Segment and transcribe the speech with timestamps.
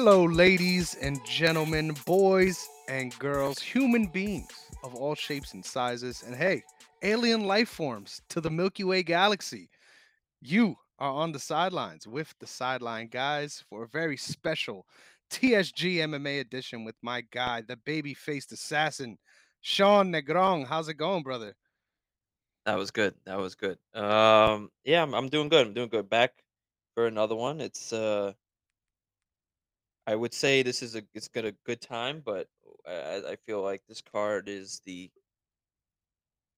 [0.00, 6.36] Hello, ladies and gentlemen, boys and girls, human beings of all shapes and sizes, and
[6.36, 6.62] hey,
[7.02, 9.68] alien life forms to the Milky Way galaxy.
[10.40, 14.86] You are on the sidelines with the Sideline Guys for a very special
[15.32, 19.18] TSG MMA edition with my guy, the baby faced assassin,
[19.62, 20.64] Sean Negron.
[20.64, 21.56] How's it going, brother?
[22.66, 23.14] That was good.
[23.26, 23.78] That was good.
[23.94, 25.66] Um, yeah, I'm, I'm doing good.
[25.66, 26.08] I'm doing good.
[26.08, 26.34] Back
[26.94, 27.60] for another one.
[27.60, 28.34] It's uh,
[30.08, 32.48] I would say this is a it's got a good time, but
[32.86, 35.10] I, I feel like this card is the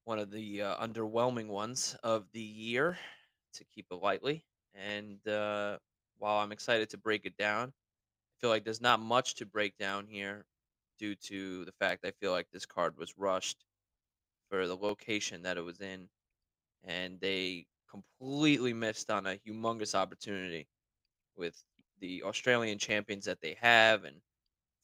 [0.04, 2.96] one of the uh, underwhelming ones of the year,
[3.54, 4.44] to keep it lightly.
[4.72, 5.78] And uh,
[6.18, 9.76] while I'm excited to break it down, I feel like there's not much to break
[9.78, 10.46] down here,
[11.00, 13.64] due to the fact I feel like this card was rushed
[14.48, 16.08] for the location that it was in
[16.84, 20.68] and they completely missed on a humongous opportunity
[21.36, 21.60] with
[22.00, 24.16] the Australian champions that they have and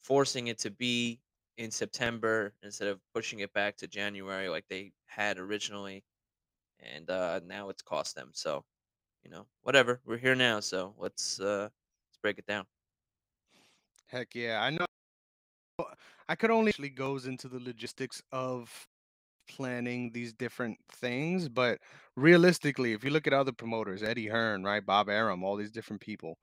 [0.01, 1.19] forcing it to be
[1.57, 6.03] in September instead of pushing it back to January like they had originally.
[6.79, 8.29] And uh, now it's cost them.
[8.33, 8.63] So,
[9.23, 9.99] you know, whatever.
[10.05, 12.65] We're here now, so let's uh, let's break it down.
[14.07, 14.85] Heck yeah, I know.
[16.29, 18.87] I could only actually goes into the logistics of
[19.49, 21.79] planning these different things, but
[22.15, 26.01] realistically, if you look at other promoters, Eddie Hearn, right, Bob Arum, all these different
[26.01, 26.37] people,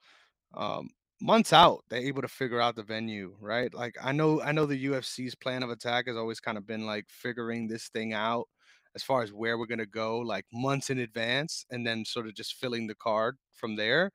[0.56, 3.72] um, months out, they're able to figure out the venue, right?
[3.74, 6.86] Like I know, I know the UFC's plan of attack has always kind of been
[6.86, 8.46] like figuring this thing out
[8.94, 12.34] as far as where we're gonna go, like months in advance, and then sort of
[12.34, 14.12] just filling the card from there.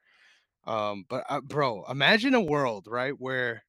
[0.67, 3.63] Um, but uh, bro, imagine a world, right, where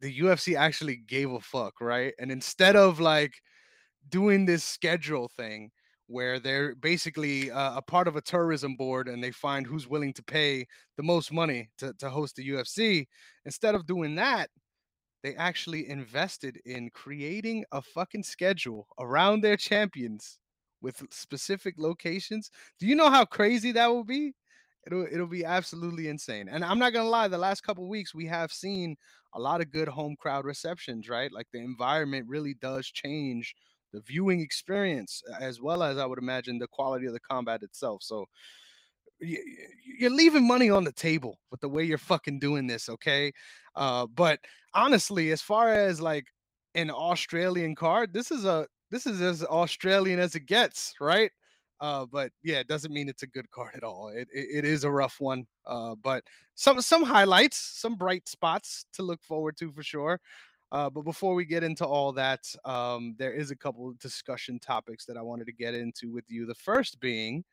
[0.00, 2.14] the UFC actually gave a fuck, right?
[2.18, 3.34] And instead of like
[4.08, 5.70] doing this schedule thing
[6.08, 10.12] where they're basically uh, a part of a tourism board and they find who's willing
[10.14, 13.06] to pay the most money to, to host the UFC.
[13.44, 14.50] Instead of doing that,
[15.22, 20.38] they actually invested in creating a fucking schedule around their champions
[20.80, 22.50] with specific locations.
[22.78, 24.34] Do you know how crazy that will be?
[24.86, 26.48] It'll it'll be absolutely insane.
[26.48, 28.96] And I'm not gonna lie, the last couple weeks we have seen
[29.34, 31.32] a lot of good home crowd receptions, right?
[31.32, 33.54] Like the environment really does change
[33.96, 38.02] the viewing experience as well as I would imagine the quality of the combat itself.
[38.02, 38.26] So
[39.18, 43.32] you're leaving money on the table with the way you're fucking doing this, okay?
[43.74, 44.40] Uh, but
[44.74, 46.26] honestly, as far as like
[46.74, 51.30] an Australian card, this is a this is as Australian as it gets, right?
[51.80, 54.08] Uh, but yeah, it doesn't mean it's a good card at all.
[54.14, 55.46] It it, it is a rough one.
[55.66, 56.22] Uh, but
[56.54, 60.20] some some highlights, some bright spots to look forward to for sure.
[60.76, 64.58] Uh, but before we get into all that, um, there is a couple of discussion
[64.58, 66.44] topics that I wanted to get into with you.
[66.44, 67.44] The first being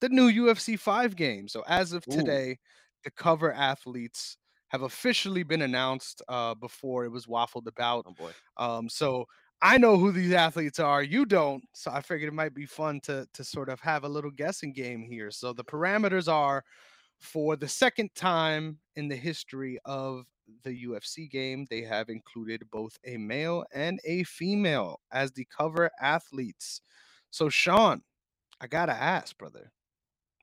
[0.00, 1.48] the new UFC 5 game.
[1.48, 2.56] So as of Ooh, today,
[3.02, 4.36] the cover athletes
[4.68, 8.06] have officially been announced uh, before it was waffled about.
[8.06, 8.30] oh boy.
[8.56, 9.24] Um, so
[9.60, 11.02] I know who these athletes are.
[11.02, 11.64] You don't.
[11.74, 14.72] So I figured it might be fun to to sort of have a little guessing
[14.72, 15.32] game here.
[15.32, 16.62] So the parameters are
[17.18, 20.26] for the second time in the history of
[20.62, 25.90] the UFC game, they have included both a male and a female as the cover
[26.00, 26.80] athletes.
[27.30, 28.02] So Sean,
[28.60, 29.72] I gotta ask, brother,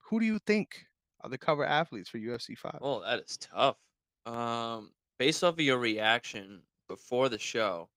[0.04, 0.86] who do you think
[1.22, 2.80] are the cover athletes for UFC 5?
[2.82, 3.78] Oh, that is tough.
[4.26, 7.90] Um, based off of your reaction before the show,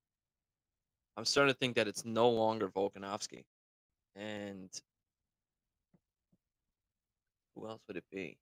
[1.16, 3.44] I'm starting to think that it's no longer Volkanovski.
[4.16, 4.70] And
[7.54, 8.38] who else would it be?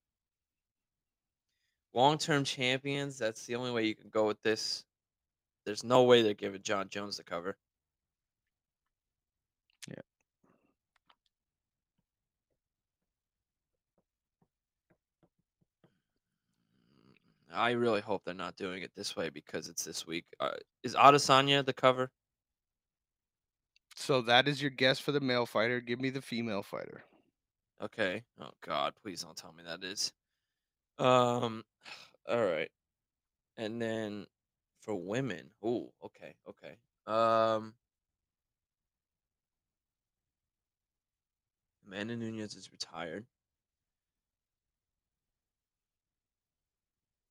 [1.96, 4.84] Long-term champions, that's the only way you can go with this.
[5.64, 7.56] There's no way they're giving Jon Jones the cover.
[9.88, 10.02] Yeah.
[17.50, 20.26] I really hope they're not doing it this way because it's this week.
[20.38, 20.50] Uh,
[20.82, 22.10] is Adesanya the cover?
[23.94, 25.80] So that is your guess for the male fighter.
[25.80, 27.04] Give me the female fighter.
[27.82, 28.22] Okay.
[28.38, 30.12] Oh God, please don't tell me that is.
[30.98, 31.64] Um.
[32.28, 32.70] All right.
[33.56, 34.26] And then
[34.80, 36.76] for women, oh, okay, okay.
[37.06, 37.74] Um,
[41.86, 43.26] Amanda Nunes is retired.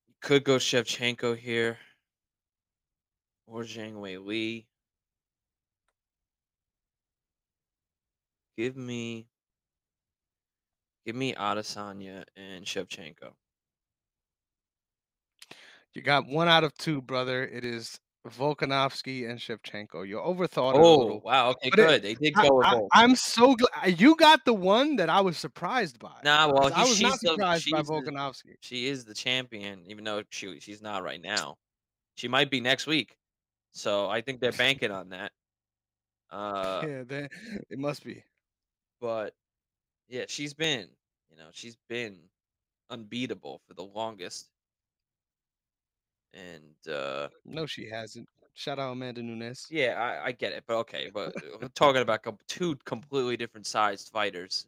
[0.08, 1.78] You could go Shevchenko here,
[3.48, 4.66] or Zhang Weili.
[8.58, 9.28] Give me,
[11.06, 13.34] give me Adesanya and Shevchenko.
[15.96, 17.44] You got one out of two, brother.
[17.46, 20.08] It is Volkanovski and Shevchenko.
[20.08, 22.02] You overthought it a Oh, little, wow, okay, but it good.
[22.04, 22.92] They did go with I both.
[22.92, 26.82] I'm so glad you got the one that I was surprised by, Nah, well, he
[26.82, 28.56] I was not she's the surprised by she's the Volkanovski.
[28.62, 31.58] she is the champion, even though she she's not right now.
[32.16, 33.18] She might be next week.
[33.74, 35.32] So, I think they're banking on that.
[36.30, 37.30] Uh Yeah, they
[37.70, 38.24] it must be.
[39.00, 39.36] but,
[40.08, 40.90] yeah, she's been,
[41.30, 42.30] you know, she's been
[42.90, 44.50] unbeatable for the longest.
[46.36, 48.28] And, uh No, she hasn't.
[48.54, 49.68] Shout out Amanda Nunes.
[49.70, 53.38] Yeah, I I get it, but okay, but, uh, we're talking about com 2 completely
[53.38, 54.68] different sized fighters.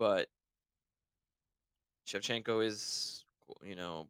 [0.00, 0.28] But
[2.06, 3.24] Shevchenko is,
[3.62, 4.08] you know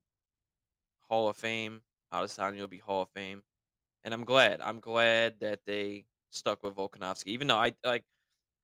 [1.04, 1.82] Hall of Fame.
[2.12, 3.42] Adesanya will be Hall of Fame,
[4.04, 4.60] and I'm glad.
[4.62, 8.04] I'm glad that they stuck with Volkanovski, even though I like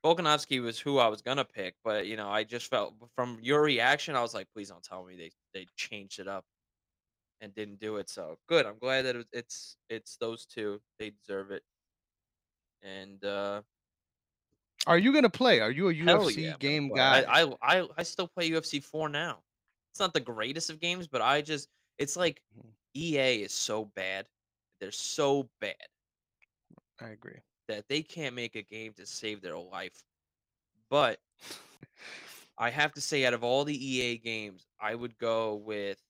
[0.05, 3.63] Volkanovski was who I was gonna pick, but, you know, I just felt from your
[3.63, 6.47] reaction, I was like, "Please don't tell me they they changed it up
[7.43, 10.83] and didn't do it." So, good, I'm glad that it's it's those 2.
[11.01, 11.65] They deserve it.
[12.83, 13.63] And, uh
[14.87, 15.59] Are you gonna play?
[15.61, 17.27] Are you a Hell yeah, UFC game guy?
[17.29, 19.45] I I I still play UFC 4 now.
[19.93, 21.69] It's not the greatest of games, but I just
[21.99, 22.73] it's like Mhm.
[22.95, 24.29] EA is so bad.
[24.81, 25.77] They're so bad
[27.01, 27.43] I agree.
[27.69, 30.05] that they can't make a game to save their life.
[30.91, 31.21] But
[32.59, 36.01] I have to say out of all the EA games, I would go with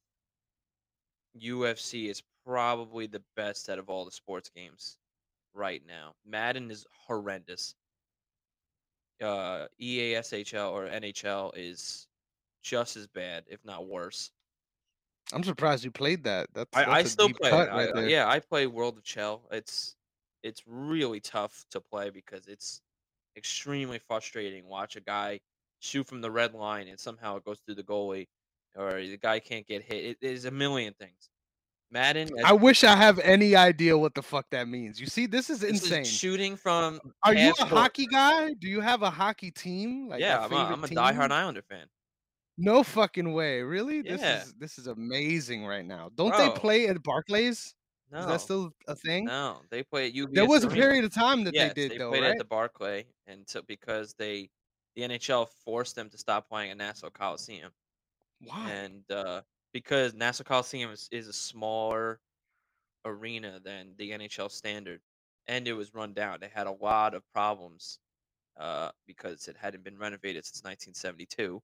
[1.40, 4.98] UFC is probably the best out of all the sports games
[5.54, 6.14] right now.
[6.24, 7.74] Madden is horrendous.
[9.22, 12.08] Uh, EA SHL or NHL is
[12.62, 14.30] just as bad, if not worse.
[15.32, 16.48] I'm surprised you played that.
[16.52, 17.50] That's I I still play it.
[17.50, 19.42] cut I right I yeah, I play World of Chel.
[19.50, 19.96] It's
[20.42, 22.80] it's really tough to play because it's
[23.36, 24.66] extremely frustrating.
[24.66, 25.40] Watch a guy
[25.80, 28.28] shoot from the red line and somehow it goes through the goalie,
[28.76, 30.18] or the guy can't get hit.
[30.20, 31.30] It is a million things.
[31.90, 34.98] Madden, I wish I have any idea what the fuck that means.
[34.98, 36.04] You see, this is this is insane.
[36.04, 37.68] shooting from Are you a court.
[37.70, 38.54] hockey guy?
[38.54, 40.08] Do you have a hockey team?
[40.08, 41.30] Like Yeah, I'm a I'm a diehard?
[41.30, 41.86] Islander fan.
[42.56, 43.60] No fucking way.
[43.60, 44.00] Really?
[44.00, 46.10] This is this is amazing right now.
[46.16, 47.74] Don't they play at Barclays?
[48.14, 49.24] Is that still a thing?
[49.24, 50.34] no, they play at UBS.
[50.34, 52.38] There was a period of time that they did they though, played at right?
[52.38, 54.48] the Barclay, and so because they
[54.96, 57.70] the NHL forced them to stop playing at Nassau Coliseum,
[58.42, 58.72] Why?
[58.72, 59.42] and, uh,
[59.72, 62.20] because Nassau Coliseum is is a smaller
[63.04, 65.02] arena than the NHL standard,
[65.48, 66.40] and it was run down.
[66.40, 68.00] They had a lot of problems,
[68.56, 71.62] uh, because it hadn't been renovated since 1972,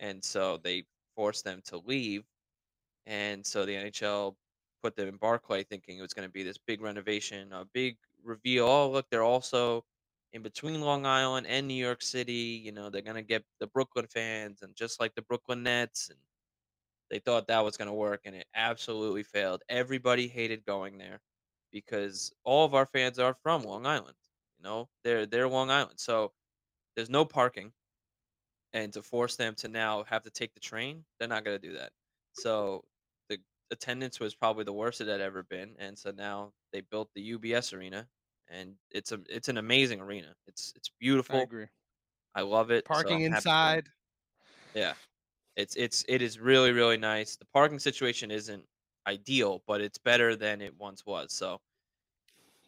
[0.00, 0.86] and so they
[1.16, 2.26] forced them to leave,
[3.06, 4.38] and so the NHL
[4.82, 8.66] put them in Barclay thinking it was gonna be this big renovation, a big reveal,
[8.66, 9.86] "Oh, look, they're also
[10.32, 14.06] in between Long Island and New York City, you know, they're gonna get the Brooklyn
[14.08, 16.20] fans and just like the Brooklyn Nets," and
[17.10, 19.62] they thought that was gonna work, and it absolutely failed.
[19.68, 21.20] Everybody hated going there
[21.72, 24.16] because all of our fans are from Long Island,
[24.58, 24.90] you know?
[25.04, 26.34] They're they're Long Island, so
[26.96, 27.74] there's no parking,
[28.72, 31.74] and to force them to now have to take the train, they're not gonna do
[31.74, 31.92] that.
[32.34, 32.88] So,
[33.28, 33.38] the
[33.70, 37.22] attendance was probably the worst it had ever been, and so now they built the
[37.22, 38.08] UBS Arena,
[38.50, 40.34] and it's a it's an amazing arena.
[40.46, 41.36] It's it's beautiful.
[41.36, 41.66] I agree.
[42.34, 43.78] I love it, Parking I'm happy for them.
[43.78, 43.88] inside.
[44.74, 44.94] Yeah.
[45.56, 47.36] It's it's it is really, really nice.
[47.36, 48.64] The parking situation isn't
[49.06, 51.60] ideal, but it's better than it once was, so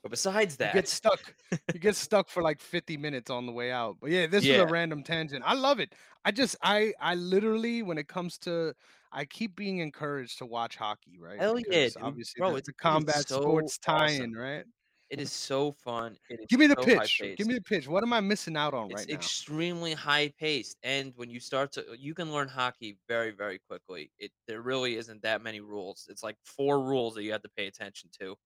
[0.02, 1.34] but besides You get stuck.
[1.72, 3.98] You get stuck for like 50 minutes on the way out.
[4.00, 5.42] But yeah, this is a random tangent.
[5.46, 5.94] I love it.
[6.24, 8.74] I just I I literally when it comes to
[9.12, 11.38] I keep being encouraged to watch hockey, right?
[11.38, 11.96] Hell yeah, dude.
[12.00, 14.08] obviously Bro, it's is combat so sports awesome.
[14.08, 14.64] tie-in, right?
[15.10, 16.18] It is so fun.
[16.28, 17.24] It is Give me the so pitch.
[17.36, 17.86] Give me the pitch.
[17.88, 19.26] What am I missing out on It's right now?
[19.26, 23.30] It's extremely high paced, and when you start to uh, you can learn hockey very,
[23.30, 24.12] very quickly.
[24.18, 26.06] It there really isn't that many rules.
[26.10, 28.36] It's like 4 rules that you have to pay attention to,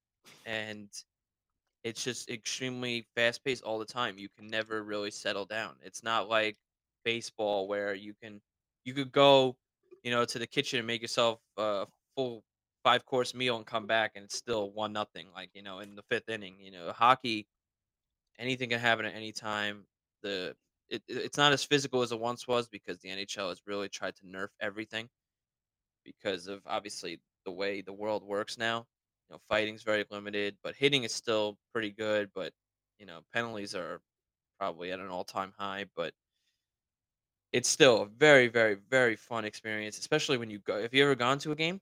[0.47, 0.92] and
[1.85, 4.18] It's just extremely fast paced all the time.
[4.18, 5.78] You can never really settle down.
[5.83, 6.59] It's not like
[7.04, 8.42] baseball where you can
[8.85, 9.59] you could go,
[10.04, 12.44] you know, to the kitchen and make yourself a full
[12.85, 15.33] five course meal and come back and it's still one nothing.
[15.33, 16.61] Like you know, in the fifth inning.
[16.61, 17.49] You know, hockey,
[18.38, 19.87] anything can happen at any time.
[20.23, 20.57] The
[20.88, 23.88] it, it- it's not as physical as it once was because the NHL has really
[23.88, 25.09] tried to nerf everything
[26.05, 28.87] because of obviously the way the world works now.
[29.29, 32.31] You know, fighting's very limited, but hitting is still pretty good.
[32.35, 32.53] But
[32.99, 34.03] you know, penalties are
[34.59, 35.87] probably at an all-time high.
[35.97, 36.14] But
[37.53, 40.81] it's still a very, very, very fun experience, especially when you go.
[40.83, 41.81] Have you ever gone to a game?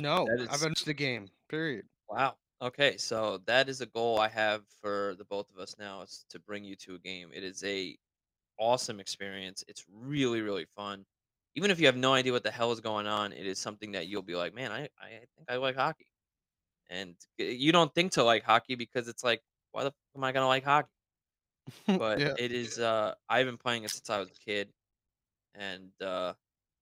[0.00, 1.28] No, That I've is finished the game.
[1.48, 1.86] Period.
[2.08, 2.36] wow.
[2.60, 6.24] Okay, so that is a goal I have for the both of us now is
[6.30, 7.30] to bring you to a game.
[7.32, 7.96] It is a
[8.58, 9.64] awesome experience.
[9.68, 11.06] It's really, really fun.
[11.56, 13.92] Even if you have no idea what the hell is going on, it is something
[13.92, 16.06] that you'll be like, man, I, I think I like hockey.
[16.90, 20.24] and y- you don't think to like hockey because it's like, why the f- am
[20.24, 20.90] I gonna like hockey?
[21.98, 22.34] But yeah.
[22.38, 22.78] it is.
[22.78, 24.72] Uh, I've been playing it since I was a kid,
[25.54, 26.34] and uh,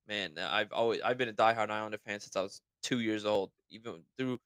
[0.09, 3.51] man, I've always I've been a diehard Islander fan since I was two years old.
[3.71, 4.39] Even through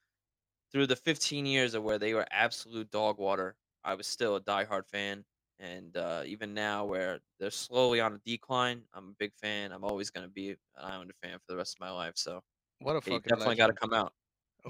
[0.72, 4.40] through the 15 years of where they were absolute dog water, I was still a
[4.40, 5.24] diehard fan.
[5.58, 9.72] And uh, even now, where they're slowly on a decline, I'm a big fan.
[9.72, 12.14] I'm always going to be an Islander fan for the rest of my life.
[12.16, 12.42] So
[12.78, 14.14] What a fucking definitely got to come out.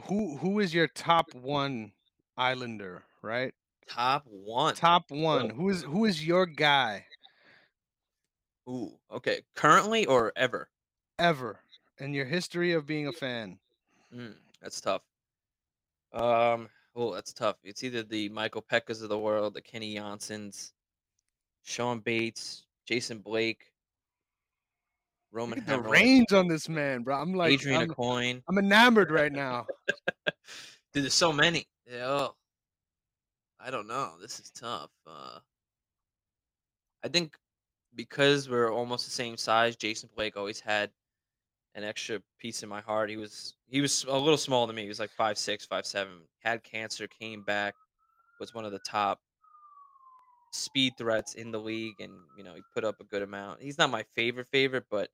[0.07, 1.93] Who who is your top one
[2.37, 3.55] Islander, right?
[3.87, 4.75] Top one.
[4.75, 5.50] Top one.
[5.50, 7.07] Oh, Who is who is your guy
[8.69, 9.43] ooh, okay.
[9.55, 10.71] Currently or ever?
[11.19, 11.61] ever
[12.00, 13.59] in your history of being a fan?
[14.14, 15.02] Mm, that's tough.
[16.12, 17.57] Um, oh, that's tough.
[17.62, 20.73] It's either the Michael Pecas of the world, the Kenny Jonssons,
[21.62, 23.71] Shawn Bates, Jason Blake,
[25.33, 27.21] Roman the range on this man, bro.
[27.21, 28.42] I'm like Adrian I'm Coyne.
[28.49, 29.66] I'm enamored right now.
[30.92, 31.69] Dude, there's so many.
[31.88, 32.35] Yeah, oh,
[33.61, 34.14] I don't know.
[34.21, 34.90] This is tough.
[35.07, 35.38] Uh,
[37.04, 37.37] I think
[37.95, 40.90] because we're almost the same size, Jason Blake always had
[41.75, 43.11] an extra piece in my heart.
[43.11, 44.83] He was he was a little smaller than me.
[44.83, 46.15] He was like five six, five seven.
[46.41, 47.75] Had cancer, came back,
[48.39, 49.21] was one of the top
[50.53, 53.62] speed threats in the league, and you know he put up a good amount.
[53.62, 55.11] He's not my favorite favorite, but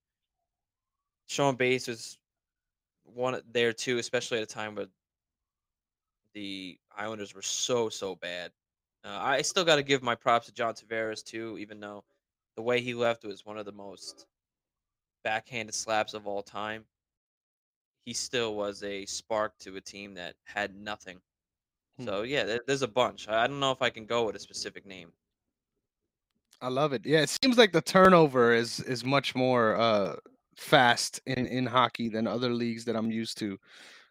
[1.26, 2.18] Shawn Bates was
[3.04, 4.86] one there too, especially at a time where
[6.32, 8.52] the Islanders were so so bad.
[9.04, 12.02] Uh, I still got to give my props to John Tavares too, even though
[12.56, 14.26] the way he left was one of the most
[15.26, 16.84] backhanded slaps of all time.
[18.04, 21.18] He still was a spark to a team that had nothing.
[21.98, 22.04] Hmm.
[22.04, 23.28] So yeah, there's a bunch.
[23.28, 25.10] I don't know if I can go with a specific name.
[26.60, 27.04] I love it.
[27.04, 30.14] Yeah, it seems like the turnover is is much more uh
[30.56, 33.58] fast in in hockey than other leagues that I'm used to.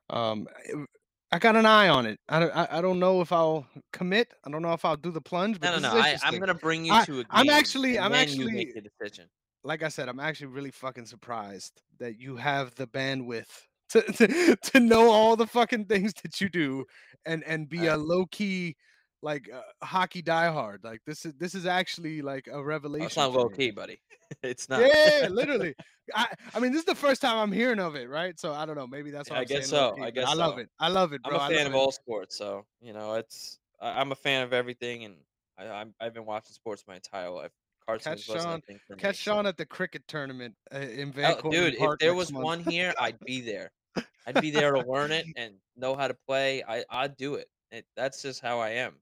[0.10, 0.86] Um I
[1.31, 2.19] I got an eye on it.
[2.27, 4.34] I don't I, I don't know if I'll commit.
[4.43, 5.98] I don't know if I'll do the plunge, but No, no, no.
[5.98, 8.75] I, I'm gonna bring you to a game, I'm actually I'm then you actually make
[8.75, 9.29] the decision.
[9.65, 13.50] Like I said, I'm actually really fucking surprised that you have the bandwidth
[13.89, 16.86] to to, to know all the fucking things that you do
[17.25, 18.75] and and be Uh, a low key
[19.22, 20.84] like uh, hockey diehard.
[20.84, 24.00] Like this is this is actually like a oh, it's not low key, buddy.
[24.43, 24.81] it's not.
[24.81, 25.75] yeah, yeah, literally.
[26.13, 28.39] I I mean, this is the first time I'm hearing of it, right?
[28.39, 28.88] So I don't know.
[28.88, 29.95] Maybe that's why I I'm guess saying so.
[29.95, 30.03] key.
[30.03, 30.60] I guess I love so.
[30.60, 30.69] it.
[30.79, 31.75] I love it, I'm a fan of it.
[31.75, 33.60] all sports, so you know it's.
[33.81, 35.15] I, I'm a fan of everything, and
[35.57, 37.51] I, I'm, I've been watching sports my entire life.
[37.88, 38.62] Catch Sean,
[38.98, 42.44] catch Sean at the cricket tournament uh, in oh, Cortlandt dude, if there was month.
[42.44, 43.72] one here, I'd be there.
[44.27, 46.63] I'd be there to learn it and know how to play.
[46.68, 47.48] I, I'd do it.
[47.72, 47.86] it.
[47.96, 48.96] That's just how I am.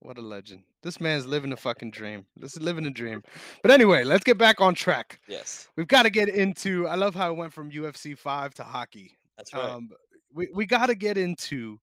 [0.00, 0.62] What a legend.
[0.82, 2.26] This man's living a fucking dream.
[2.36, 3.22] This is living a dream.
[3.62, 5.18] But anyway, let's get back on track.
[5.28, 8.64] Yes, We've got to get into I love how it went from UFC 5 to
[8.64, 9.16] hockey.
[9.36, 9.70] that's right.
[9.70, 9.90] Um
[10.34, 11.78] we we got to get into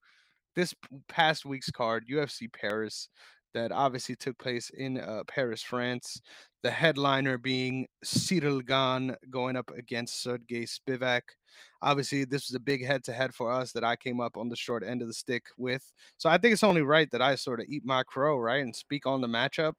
[0.56, 0.76] this
[1.08, 3.10] past week's card, UFC Paris,
[3.54, 6.22] that obviously took place in uh, Paris, France.
[6.64, 11.22] The headliner being Cyril Gane going up against Sergey Spivak.
[11.82, 14.48] Obviously, this was a big head to head for us that I came up on
[14.48, 15.92] the short end of the stick with.
[16.18, 18.76] So I think it's only right that I sort of eat my crow, right, and
[18.76, 19.74] speak on the matchup.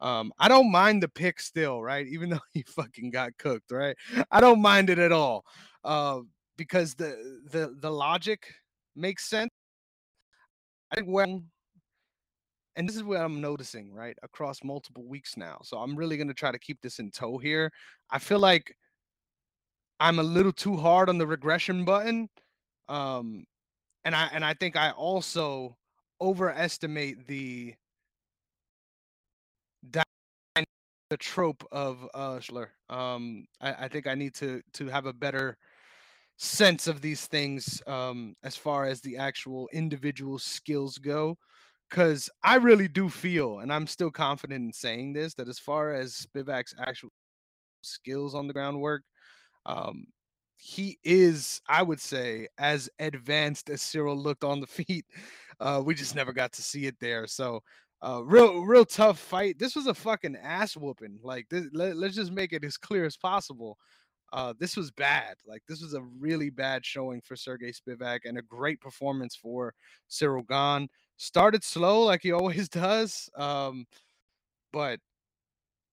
[0.00, 2.06] Um, I don't mind the pick still, right?
[2.06, 3.96] Even though he fucking got cooked, right?
[4.30, 5.44] I don't mind it at all.
[5.84, 6.20] Uh,
[6.60, 8.52] because the the the logic
[8.94, 9.50] makes sense.
[10.92, 11.42] I think well,
[12.80, 15.58] and this is what I'm noticing, right, across multiple weeks now.
[15.62, 17.70] So I'm really gonna try to keep this in tow here.
[18.10, 18.74] I feel like
[20.00, 22.30] I'm a little too hard on the regression button.
[22.88, 23.44] Um,
[24.06, 25.76] and I and I think I also
[26.22, 27.74] overestimate the
[31.10, 32.68] the trope of uh Schler.
[32.88, 35.58] Um, I, I think I need to to have a better
[36.38, 41.36] sense of these things um as far as the actual individual skills go
[41.90, 45.92] because i really do feel and i'm still confident in saying this that as far
[45.92, 47.10] as spivak's actual
[47.82, 49.02] skills on the groundwork
[49.66, 50.06] um
[50.56, 55.04] he is i would say as advanced as cyril looked on the feet
[55.60, 57.60] uh we just never got to see it there so
[58.02, 62.14] uh real real tough fight this was a fucking ass whooping like this, let, let's
[62.14, 63.76] just make it as clear as possible
[64.32, 65.34] uh, this was bad.
[65.46, 69.74] Like this was a really bad showing for Sergey Spivak and a great performance for
[70.08, 70.88] Cyril Gane.
[71.20, 73.86] Started slow like he always does, um,
[74.72, 75.00] but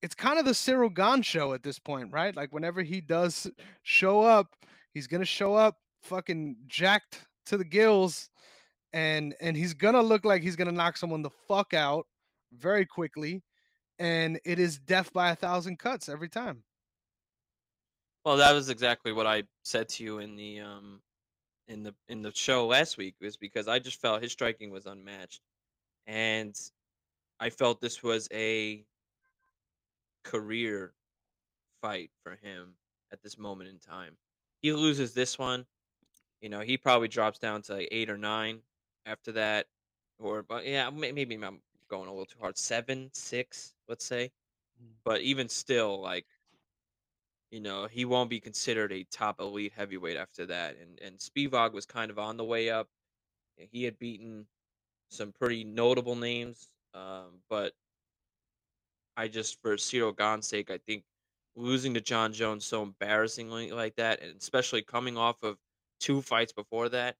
[0.02, 2.34] it's kind of the Cyril Gane show at this point, right?
[2.34, 3.46] Like whenever he does
[3.84, 4.56] show up,
[4.94, 8.30] he's gonna show up fucking jacked to the gills,
[8.94, 12.08] and and he's gonna look like he's gonna knock someone the fuck out
[12.54, 13.44] very quickly,
[14.00, 16.64] and it is death by a thousand cuts every time.
[18.24, 21.02] Well, that was exactly what I said to you in the um
[21.68, 24.86] in the in the show last week was because I just felt his striking was
[24.86, 25.42] unmatched,
[26.06, 26.58] and
[27.40, 28.86] I felt this was a
[30.24, 30.94] career
[31.82, 32.74] fight for him
[33.12, 34.18] at this moment in time.
[34.62, 35.66] He loses this one,
[36.42, 38.60] you know, he probably drops down to like 8 or 9
[39.06, 39.68] after that,
[40.20, 41.60] or but yeah, maybe I'm
[41.90, 42.58] going a little too hard.
[42.58, 44.32] 7, 6, let's say.
[44.82, 44.90] Mm.
[45.04, 46.26] But even still, like,
[47.52, 50.78] you know, he won't be considered a top elite heavyweight after that.
[50.78, 52.88] And and Spivak was kind of on the way up.
[53.58, 54.48] He had beaten
[55.10, 57.74] some pretty notable names, um, but
[59.16, 61.04] I just for Cyril Gane's sake, I think
[61.56, 65.58] losing to Jon Jones so embarrassingly like that, and especially coming off of
[66.00, 67.16] two fights before that,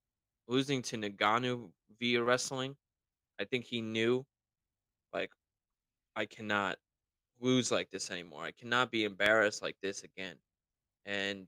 [0.48, 2.76] losing to Ngannou via wrestling,
[3.40, 4.26] I think he knew
[5.14, 5.32] like
[6.16, 6.78] I cannot
[7.40, 8.44] lose like this anymore.
[8.44, 10.36] I cannot be embarrassed like this again.
[11.06, 11.48] And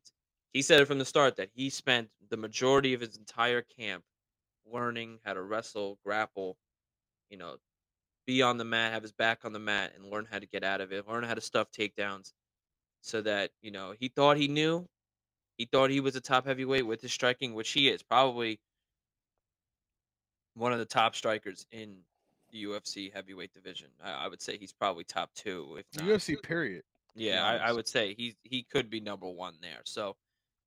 [0.54, 4.04] he said it from the start that he spent the majority of his entire camp
[4.72, 6.58] learning how to wrestle, grapple,
[7.30, 7.58] you know,
[8.26, 10.64] be on the mat, have his back on the mat, and learn how to get
[10.64, 12.34] out of it, learn how to stuff takedowns
[13.02, 14.88] so that, you know, he thought he knew.
[15.58, 18.60] He thought he was a top heavyweight with his striking, which he is probably
[20.54, 21.98] one of the top strikers in
[22.52, 23.90] the UFC heavyweight division.
[24.04, 26.06] I, I would say he's probably top two, if not.
[26.08, 26.84] UFC period,
[27.16, 29.82] Yeah, I, I would say he's he could be number one there.
[29.86, 30.16] So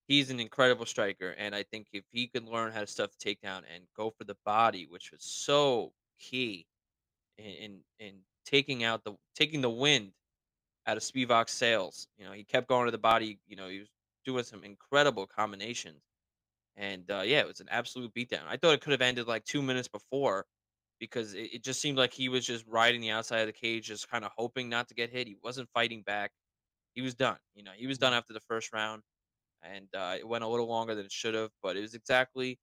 [0.07, 3.31] he's an incredible striker, and I think if he could learn how to stuff the
[3.31, 6.67] takedown and go for the body, which was so key
[7.39, 10.13] in in, in taking out the taking the wind
[10.87, 12.09] out of Spivak's sails.
[12.19, 13.39] You know, he kept going to the body.
[13.47, 13.89] You know, he was
[14.25, 16.03] doing some incredible combinations,
[16.77, 18.43] and uh, yeah, it was an absolute beatdown.
[18.49, 20.47] I thought it could have ended like two minutes before
[21.03, 23.89] because it, it just seemed like he was just riding the outside of the cage,
[23.89, 25.29] just kind of hoping not to get hit.
[25.29, 26.33] He wasn't fighting back.
[26.95, 27.39] He was done.
[27.55, 28.15] You know, he was done Mhm.
[28.15, 29.05] after the first round,
[29.63, 31.53] and uh, it went a little longer than it should have.
[31.63, 32.61] But it was exactly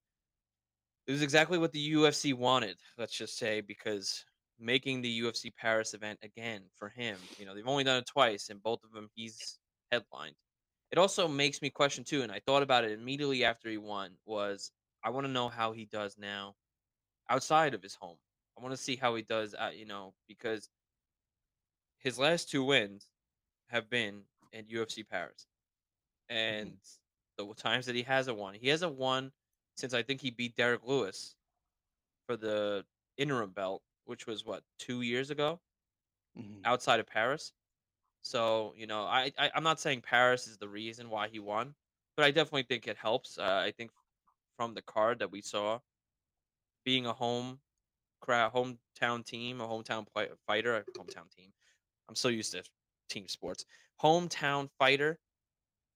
[1.08, 4.25] it was exactly what the UFC wanted, let's just say, because
[4.59, 8.50] making the UFC Paris event again for him, you know, they've only done it twice,
[8.50, 9.59] and both of them he's
[9.92, 10.35] headlined.
[10.92, 14.18] It also makes me question too, and I thought about it immediately after he won.
[14.25, 14.72] Was
[15.03, 16.55] I want to know how he does now
[17.29, 18.20] outside of his home?
[18.59, 20.69] I want to see how he does, uh, you know, because
[21.98, 23.11] his last two wins
[23.69, 25.48] have been in UFC Paris,
[26.48, 26.69] Mhm.
[26.69, 26.79] and
[27.37, 29.33] the times that he hasn't won, he hasn't won
[29.77, 31.35] since I think he beat Derrick Lewis
[32.27, 32.85] for the
[33.17, 35.61] interim belt, which was what, 2 years ago
[36.35, 36.65] Mhm.
[36.65, 37.53] outside of Paris.
[38.24, 41.75] So, you know, I, I I'm not saying Paris is the reason why he won,
[42.17, 43.37] but I definitely think it helps.
[43.39, 43.91] Uh, I think
[44.57, 45.79] from the card that we saw,
[46.83, 47.61] being a home
[48.20, 51.53] crowd, hometown team, a hometown play, fighter, a hometown team.
[52.10, 52.64] I'm so used to
[53.10, 53.66] team sports.
[54.01, 55.20] Hometown fighter.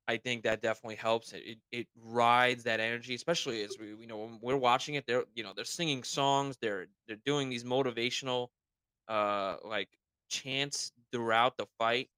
[0.07, 1.31] I think that definitely helps.
[1.33, 5.05] It, it it rides that energy, especially as we you know when we're watching it.
[5.07, 6.57] They're you know they're singing songs.
[6.61, 8.49] They're they're doing these motivational
[9.07, 9.89] uh like
[10.29, 12.09] chants throughout the fight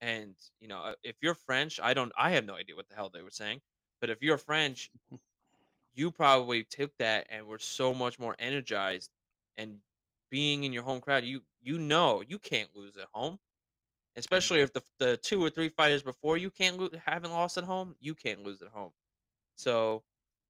[0.00, 2.94] and you know uh, if you're french i don't i have no idea what the
[2.94, 3.60] hell they were saying
[4.00, 4.90] but if you're french
[5.94, 9.10] you probably took that and were so much more energized
[9.56, 9.80] and
[10.30, 13.38] being in your home crowd you you know you can't lose at home
[14.16, 14.62] especially Mhm.
[14.62, 17.96] if the, the two or three fighters before you can't lose haven't lost at home
[18.00, 18.92] you can't lose at home
[19.56, 20.04] so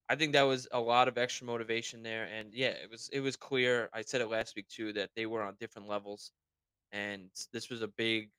[0.09, 3.21] i think that was a lot of extra motivation there and yeah it was it
[3.21, 6.33] was clear i said it last week too that they were on different levels
[6.93, 8.31] and this was a big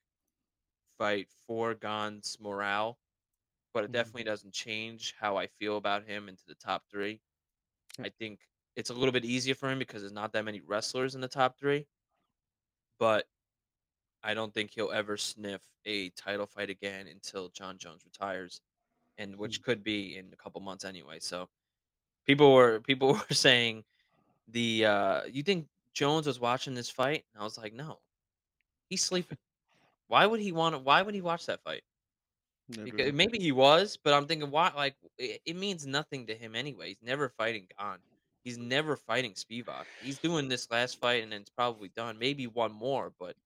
[0.98, 2.98] fight for Gane's morale,
[3.74, 4.14] but it Mhm.
[4.14, 7.22] definitely doesn't change how I feel about him into the top three.
[8.04, 8.40] I think
[8.76, 11.28] it's a little bit easier for him because there's not that many wrestlers in the
[11.28, 11.86] top three,
[12.98, 13.26] but
[14.22, 18.60] I don't think he'll ever sniff a title fight again until Jon Jones retires,
[19.18, 19.62] and which Mhm.
[19.62, 21.20] could be in a couple months anyway.
[21.20, 21.48] So
[22.26, 23.84] people were people were saying
[24.48, 27.24] the uh you think Jones was watching this fight?
[27.34, 28.00] And I was like, no,
[28.90, 29.38] he's sleeping.
[30.08, 30.78] Why would he want to?
[30.80, 31.84] Why would he watch that fight?
[32.84, 34.70] Because maybe he was, but I'm thinking, why?
[34.74, 36.88] Like, it, it means nothing to him anyway.
[36.88, 37.98] He's never fighting Gane.
[38.44, 39.86] He's never fighting Spivak.
[39.98, 42.18] He's doing this last fight, and then it's probably done.
[42.18, 43.36] Maybe one more, but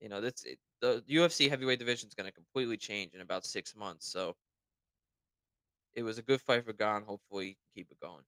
[0.00, 3.44] you know, that's it, the UFC heavyweight division is going to completely change in about
[3.44, 4.10] six months.
[4.10, 4.36] So
[5.94, 7.02] it was a good fight for Gane.
[7.02, 8.24] Hopefully, he can keep it going.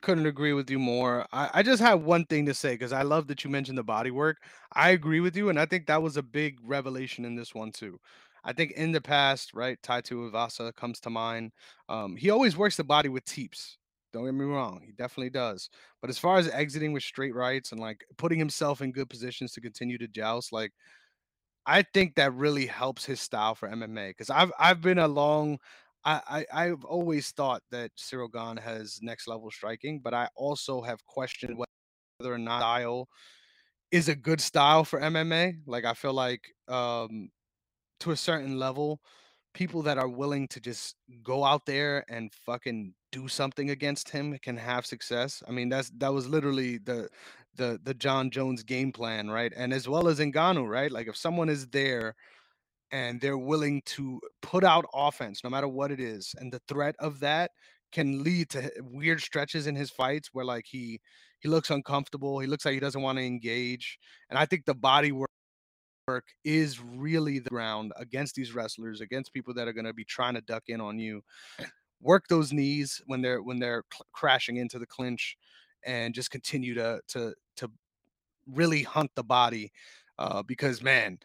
[0.00, 1.26] Couldn't agree with you more.
[1.32, 3.84] I, I just have one thing to say because I love that you mentioned the
[3.84, 4.42] body work.
[4.72, 7.70] I agree with you, and I think that was a big revelation in this one
[7.72, 8.00] too.
[8.44, 11.52] I think in the past, right, Taito Ivasa comes to mind.
[11.88, 13.78] Um, he always works the body with teeps.
[14.12, 15.70] Don't get me wrong, he definitely does.
[16.00, 19.52] But as far as exiting with straight rights and like putting himself in good positions
[19.52, 20.72] to continue to joust, like
[21.66, 25.58] I think that really helps his style for MMA because I've I've been a long
[26.04, 30.82] I, I I've always thought that Cyril Gane has next level striking, but I also
[30.82, 33.08] have questioned whether or not style
[33.92, 35.54] is a good style for MMA.
[35.66, 37.30] Like I feel like um
[38.02, 39.00] to a certain level,
[39.54, 44.36] people that are willing to just go out there and fucking do something against him
[44.42, 45.42] can have success.
[45.46, 47.08] I mean, that's that was literally the
[47.56, 49.52] the the Jon Jones game plan, right?
[49.56, 50.90] And as well as Ngannou, right?
[50.90, 52.14] Like if someone is there
[52.90, 56.96] and they're willing to put out offense no matter what it is, and the threat
[56.98, 57.50] of that
[57.92, 61.00] can lead to weird stretches in his fights where like he
[61.40, 63.98] he looks uncomfortable, he looks like he doesn't want to engage,
[64.30, 65.28] and I think the body work
[66.08, 70.04] work is really the ground against these wrestlers, against people that are going to be
[70.04, 71.22] trying to duck in on you.
[72.00, 75.36] Work those knees when they're when they're cl- crashing into the clinch,
[75.84, 77.70] and just continue to to to
[78.46, 79.72] really hunt the body,
[80.18, 81.18] uh, because man.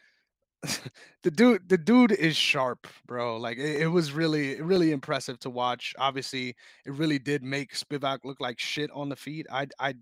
[1.22, 5.52] the dude the dude is sharp bro like it, it was really really impressive to
[5.52, 9.94] watch obviously it really did make spivak look like shit on the feet i i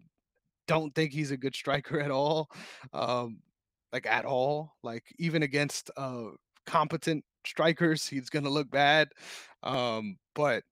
[0.67, 2.49] don't think he's a good striker at all.
[2.93, 3.39] Um,
[3.95, 4.73] like at all.
[4.83, 6.31] Like even against uh
[6.65, 9.07] competent strikers, he's gonna look bad.
[9.63, 10.63] Um, but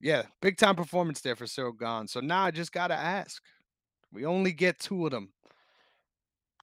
[0.00, 2.08] yeah, big time performance there for Cyril Gane.
[2.08, 3.40] So now I just gotta ask.
[4.12, 5.32] We only get two of them.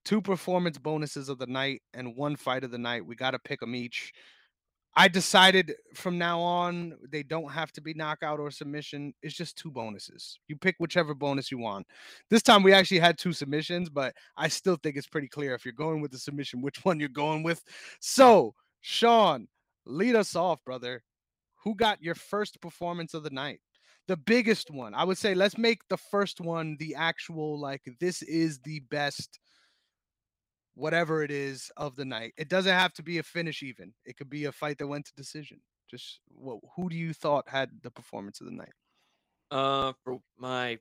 [0.04, 3.06] Two performance bonuses of the night and one fight of the night.
[3.06, 4.12] We gotta pick them each.
[4.96, 9.14] I decided from now on they don't have to be knockout or submission.
[9.24, 10.40] It's just two bonuses.
[10.48, 11.88] You pick whichever bonus you want.
[12.30, 15.66] This time we actually had two submissions, but I still think it's pretty clear if
[15.66, 17.64] you're going with the submission, which one you're going with.
[18.00, 19.48] So, Sean,
[19.86, 21.02] lead us off, brother.
[21.64, 23.62] Who got your first performance of the night?
[24.08, 24.94] The biggest one.
[24.94, 29.40] I would say let's make the first one the actual like this is the best
[30.76, 32.34] whatever it is of the night.
[32.38, 33.94] It doesn't have to be a finish even.
[34.06, 35.60] It could be a fight that went to decision.
[35.90, 38.74] Just what who do you thought had the performance of the night?
[39.52, 40.80] Uh, for my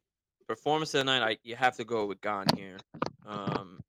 [0.48, 2.78] performance of the night, I you have to go with Gane here.
[3.26, 3.81] Um,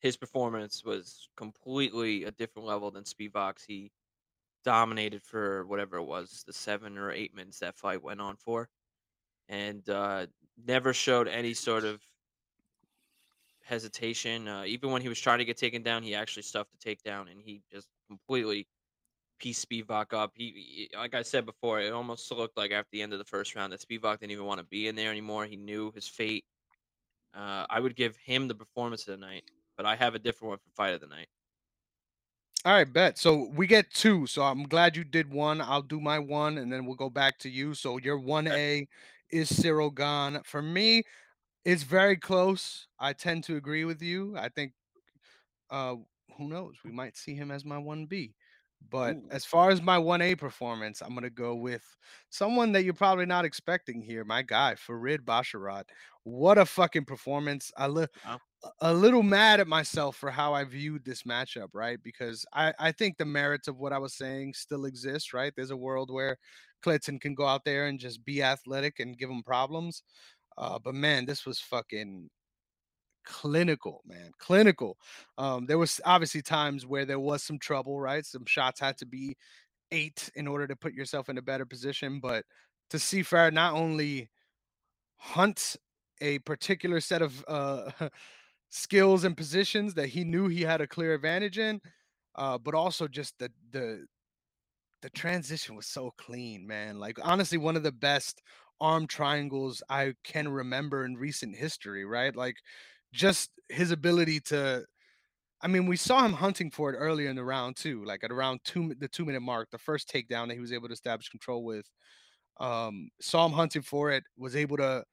[0.00, 3.64] his performance was completely a different level than Spivak's.
[3.64, 3.92] He
[4.64, 8.68] dominated for whatever it was, the seven or eight minutes that fight went on for,
[9.48, 10.26] and uh,
[10.66, 12.00] never showed any sort of
[13.62, 14.48] hesitation.
[14.48, 17.30] Uh, even when he was trying to get taken down, he actually stuffed the takedown,
[17.30, 18.66] and he just completely
[19.38, 20.32] pieced Spivak up.
[20.34, 23.24] He, he, like I said before, it almost looked like after the end of the
[23.24, 25.46] first round that Spivak didn't even want to be in there anymore.
[25.46, 26.44] He knew his fate.
[27.34, 29.44] Uh, I would give him the performance of the night,
[29.76, 31.28] but I have a different one for fight of the night.
[32.66, 33.16] All right, bet.
[33.16, 34.26] So we get two.
[34.26, 35.62] So I'm glad you did one.
[35.62, 37.72] I'll do my one, and then we'll go back to you.
[37.72, 38.86] So your one A
[39.30, 40.40] is Cyril Gane.
[40.44, 41.04] For me,
[41.64, 42.86] it's very close.
[42.98, 44.34] I tend to agree with you.
[44.36, 44.72] I think
[45.70, 45.96] uh,
[46.36, 46.76] who knows?
[46.84, 48.32] We might see him as my 1B.
[48.88, 51.84] But Ooh, as far as my 1A performance, I'm going to go with
[52.30, 54.24] someone that you're probably not expecting here.
[54.24, 55.84] My guy, Farid Basharat.
[56.24, 57.70] What a fucking performance.
[57.76, 58.38] I li- wow.
[58.80, 61.98] a little mad at myself for how I viewed this matchup, right?
[62.02, 65.52] Because I, I think the merits of what I was saying still exist, right?
[65.54, 66.38] There's a world where
[66.82, 70.02] Clinton can go out there and just be athletic and give him problems.
[70.60, 72.28] Uh, but man, this was fucking
[73.24, 74.98] clinical, man, clinical.
[75.38, 78.24] Um, there was obviously times where there was some trouble, right?
[78.26, 79.36] Some shots had to be
[79.90, 82.20] eight in order to put yourself in a better position.
[82.20, 82.44] But
[82.90, 84.28] to see Farah not only
[85.16, 85.76] hunt
[86.20, 87.90] a particular set of uh,
[88.68, 91.80] skills and positions that he knew he had a clear advantage in,
[92.34, 94.04] uh, but also just the the
[95.02, 96.98] the transition was so clean, man.
[96.98, 98.42] Like honestly, one of the best
[98.80, 102.34] arm triangles I can remember in recent history, right?
[102.34, 102.56] Like
[103.12, 104.84] just his ability to
[105.62, 108.30] I mean, we saw him hunting for it earlier in the round too, like at
[108.30, 111.28] around two the two minute mark, the first takedown that he was able to establish
[111.28, 111.86] control with.
[112.58, 115.04] Um, saw him hunting for it, was able to.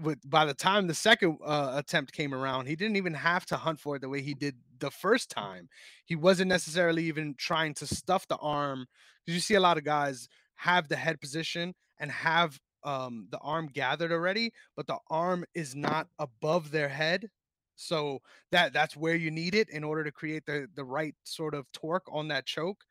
[0.00, 3.56] With by the time the second uh, attempt came around, he didn't even have to
[3.56, 5.68] hunt for it the way he did the first time.
[6.04, 8.86] He wasn't necessarily even trying to stuff the arm
[9.26, 13.38] because you see a lot of guys have the head position and have um, the
[13.38, 17.30] arm gathered already, but the arm is not above their head.
[17.76, 18.20] So
[18.52, 21.70] that that's where you need it in order to create the the right sort of
[21.72, 22.84] torque on that choke.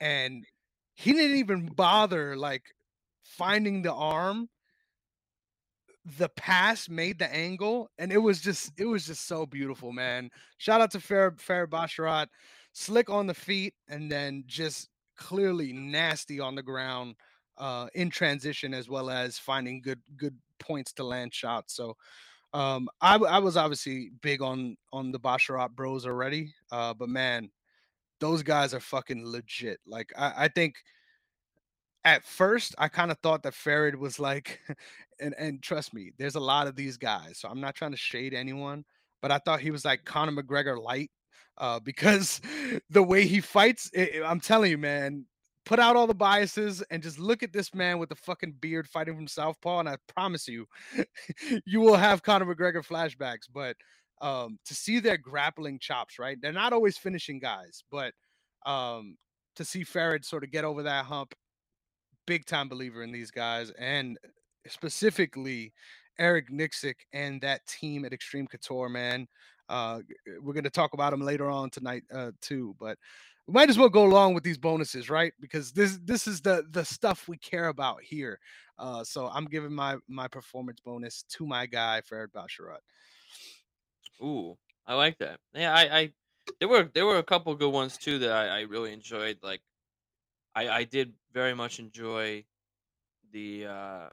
[0.00, 0.44] And
[0.94, 2.62] he didn't even bother like
[3.22, 4.48] finding the arm.
[6.18, 10.30] The pass made the angle, and it was just it was just so beautiful, man.
[10.58, 12.26] Shout out to Fair Fair Basharat,
[12.72, 17.14] slick on the feet, and then just clearly nasty on the ground
[17.58, 21.74] uh in transition as well as finding good good points to land shots.
[21.74, 21.96] So
[22.54, 27.50] um, I was obviously big on on the Basharat Bros already, uh, but man,
[28.20, 29.80] those guys are fucking legit.
[29.86, 30.76] Like I, I think
[32.04, 34.60] at first I kind of thought that Farid was like,
[35.20, 37.96] and and trust me, there's a lot of these guys, so I'm not trying to
[37.96, 38.84] shade anyone,
[39.22, 41.10] but I thought he was like Conor McGregor light,
[41.56, 42.42] uh, because
[42.90, 45.24] the way he fights, i i I'm telling you, man,
[45.64, 48.88] put out all the biases and just look at this man with the fucking beard
[48.88, 50.66] fighting from Southpaw, and I promise you,
[51.66, 53.48] you will have Conor McGregor flashbacks.
[53.52, 53.76] But
[54.20, 56.38] um, to see their grappling chops, right?
[56.40, 58.14] They're not always finishing guys, but
[58.64, 59.16] um,
[59.56, 61.34] to see Farid sort of get over that hump
[62.26, 64.16] big time believer in these guys and
[64.68, 65.72] specifically
[66.18, 69.26] Eric Nicksick and that team at Extreme Couture, man.
[69.68, 70.00] Uh,
[70.40, 72.98] we're going to talk about them later on tonight uh, too, but
[73.46, 75.32] we might as well go along with these bonuses, right?
[75.40, 78.38] Because this this is the the stuff we care about here.
[78.78, 82.80] Uh, so I'm giving my my performance bonus to my guy Fred Basharat.
[84.22, 85.40] Ooh, I like that.
[85.54, 86.12] Yeah, I, I
[86.60, 89.38] there were there were a couple good ones too that I, I really enjoyed.
[89.42, 89.60] Like
[90.54, 92.44] I I did very much enjoy
[93.32, 94.08] the uh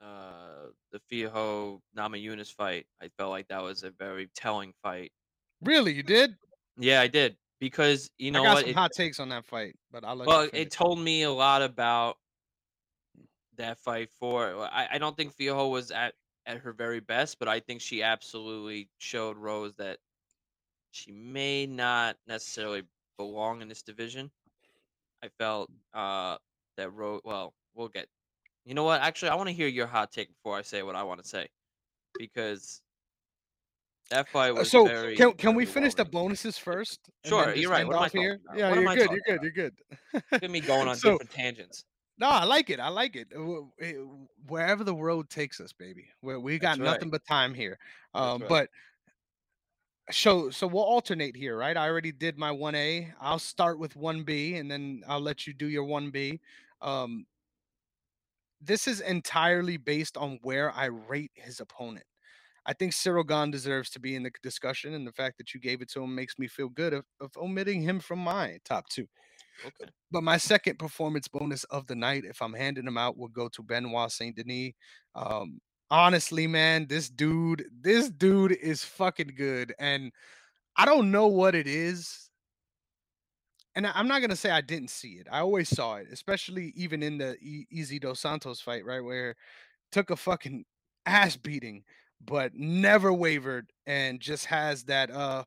[0.00, 2.86] uh the Fiorot Namajunas fight.
[3.00, 5.10] I felt like that was a very telling fight.
[5.62, 6.36] Really, you did?
[6.76, 9.44] Yeah, I did because you know I got what some it hot takes on that
[9.44, 12.16] fight, but I'll let you well it told me a lot about
[13.56, 17.46] that fight for I, I don't think Fiorot was at at her very best, but
[17.46, 19.98] I think she absolutely showed Rose that
[20.90, 22.82] she may not necessarily
[23.16, 24.32] belong in this division.
[25.22, 26.38] I felt uh
[26.76, 28.08] that Rose well, we'll get
[28.64, 29.02] You know what?
[29.02, 31.28] Actually, I want to hear your hot take before I say what I want to
[31.28, 31.46] say
[32.18, 32.82] because
[34.12, 37.70] that fight Uh, was so very can can we finish the bonuses first Sure, you're
[37.70, 37.86] right.
[37.86, 38.40] What am I here?
[38.44, 38.56] about?
[38.58, 39.10] Yeah, What am you're good.
[39.10, 39.42] You're good.
[39.42, 39.50] You're
[40.30, 40.42] good.
[40.42, 41.84] At me going on so different tangents.
[42.18, 42.78] no, I like it.
[42.80, 43.28] I like it.
[43.80, 43.92] Eh,
[44.48, 46.08] Wherever the road takes us, baby.
[46.20, 46.92] Where we got That's right.
[46.94, 47.78] nothing but time here.
[48.14, 48.48] Um, right.
[48.48, 48.68] but
[50.10, 51.76] so so we'll alternate here, right?
[51.76, 53.12] I already did my one A.
[53.20, 56.40] I'll start with one B, and then I'll let you do your one B.
[56.80, 57.24] Um,
[58.60, 62.04] this is entirely based on where I rate his opponent.
[62.64, 65.60] I think Cyril Gane deserves to be in the discussion, and the fact that you
[65.60, 68.88] gave it to him makes me feel good of, of omitting him from my top
[68.88, 69.06] two.
[69.64, 69.90] Okay.
[70.10, 73.48] But my second performance bonus of the night, if I'm handing him out, would go
[73.48, 74.72] to Benoit Saint Denis.
[75.14, 80.12] Um, honestly, man, this dude, this dude is fucking good, and
[80.76, 82.30] I don't know what it is.
[83.74, 85.26] And I'm not gonna say I didn't see it.
[85.30, 89.34] I always saw it, especially even in the e- Elizeu Dos Santos fight, right where
[89.90, 90.64] took a fucking
[91.06, 91.84] ass beating,
[92.24, 95.44] but never wavered and just has that uh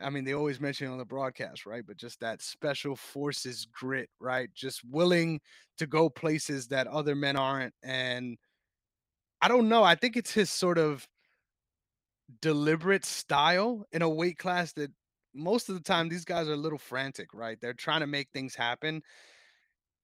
[0.00, 1.84] I mean they always mention it on the broadcast, right?
[1.86, 4.48] But just that special forces grit, right?
[4.54, 5.40] Just willing
[5.78, 7.74] to go places that other men aren't.
[7.82, 8.38] And
[9.40, 9.82] I don't know.
[9.82, 11.06] I think it's his sort of
[12.40, 14.90] deliberate style in a weight class that
[15.34, 17.58] most of the time these guys are a little frantic, right?
[17.60, 19.02] They're trying to make things happen.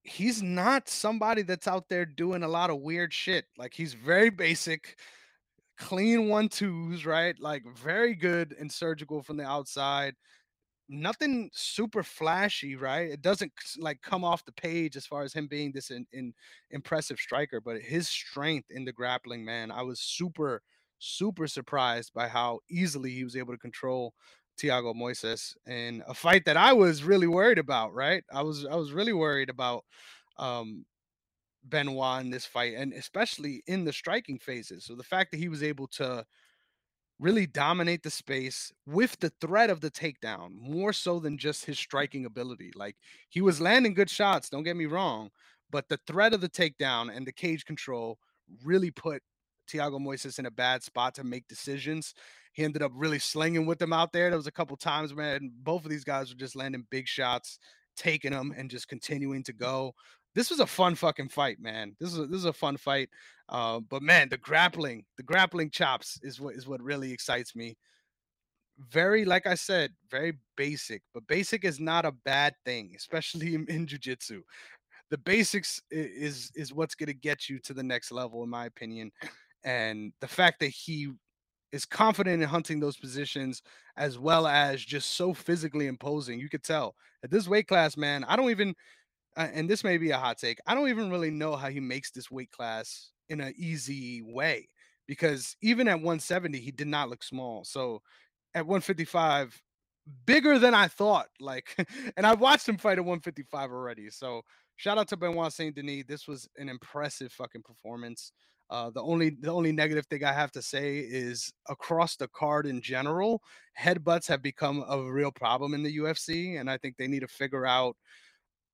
[0.02, 3.46] He's not somebody that's out there doing a lot of weird shit.
[3.56, 4.98] Like he's very basic
[5.78, 7.38] clean one twos, right?
[7.38, 10.14] Like very good and surgical from the outside.
[10.88, 13.10] Nothing super flashy, right?
[13.10, 16.34] It doesn't like come off the page as far as him being this in, in
[16.70, 20.62] impressive striker, but his strength in the grappling, man, I was super,
[20.98, 24.14] super surprised by how easily he was able to control
[24.58, 28.22] Thiago Moises in a fight that I was really worried about, right?
[28.32, 29.84] I was I was really worried about
[30.38, 30.84] um
[31.64, 34.84] Benoit in this fight, and especially in the striking phases.
[34.84, 36.24] So the fact that he was able to
[37.18, 41.76] really dominate the space with the threat of the takedown, more so than just his
[41.76, 41.80] mm.
[41.80, 42.72] striking ability.
[42.74, 42.96] Like
[43.28, 45.30] he was landing good shots, don't get me wrong,
[45.70, 48.18] but the threat of the takedown and the cage control
[48.64, 49.22] really put
[49.70, 52.14] Thiago Moises in a bad spot to make decisions.
[52.52, 54.28] He ended up really slinging with them out there.
[54.28, 55.50] There was a couple times, man.
[55.62, 57.58] Both of these guys were just landing big shots,
[57.96, 59.58] taking them, and just continuing to mm.
[59.58, 59.94] go.
[60.34, 61.94] This was a fun fucking fight, man.
[62.00, 63.08] This is a, this is a fun fight.
[63.48, 67.76] Uh, but man, the grappling, the grappling chops is what is what really excites me.
[68.90, 73.66] Very, like I said, very basic, but basic is not a bad thing, especially in,
[73.68, 74.40] in jujitsu.
[75.10, 79.12] The basics is is what's to get you to the next level, in my opinion.
[79.62, 81.12] And the fact that he
[81.72, 83.62] is confident in hunting those positions
[83.96, 88.24] as well as just so physically imposing, you could tell at this weight class, man.
[88.24, 88.74] I don't even
[89.36, 90.58] and this may be a hot take.
[90.66, 94.68] I don't even really know how he makes this weight class in an easy way
[95.06, 97.64] because even at 170, he did not look small.
[97.64, 98.02] So
[98.54, 99.60] at 155,
[100.26, 101.26] bigger than I thought.
[101.40, 101.74] Like,
[102.16, 104.10] and I've watched him fight at 155 already.
[104.10, 104.42] So
[104.76, 106.04] shout out to Benoit Saint Denis.
[106.06, 108.32] This was an impressive fucking performance.
[108.70, 112.66] Uh, the only the only negative thing I have to say is across the card
[112.66, 113.42] in general,
[113.78, 117.28] headbutts have become a real problem in the UFC, and I think they need to
[117.28, 117.94] figure out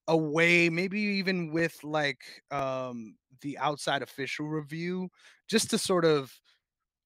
[0.09, 5.09] away, maybe even with like um the outside official review,
[5.49, 6.33] just to sort of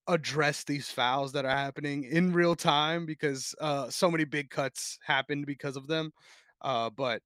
[0.08, 4.98] address these fouls that are happening in real time because uh so many big cuts
[5.04, 6.12] happened because of them.
[6.60, 7.22] Uh but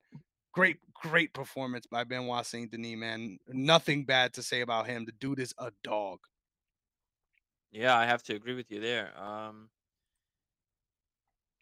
[0.52, 3.38] great, great performance by Benoit Saint Denis, man.
[3.48, 5.04] Nothing bad to say about him.
[5.07, 6.20] The dude is a dog.
[7.70, 9.16] Yeah, I have to agree with you there.
[9.18, 9.70] Um,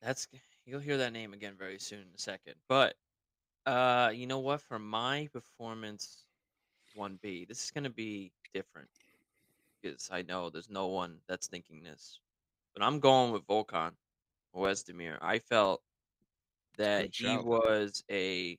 [0.00, 0.28] that's
[0.64, 2.54] you'll hear that name again very soon in a second.
[2.68, 2.96] But
[3.66, 4.62] uh, you know what?
[4.62, 6.26] For my performance,
[6.94, 8.90] one B, this is gonna be different
[9.83, 12.20] because I know there's no one that's thinking this.
[12.74, 13.92] But I'm going with Volkan
[14.55, 15.18] Oezdemir.
[15.22, 15.83] I felt
[16.76, 17.38] that Good he shout.
[17.38, 18.59] was a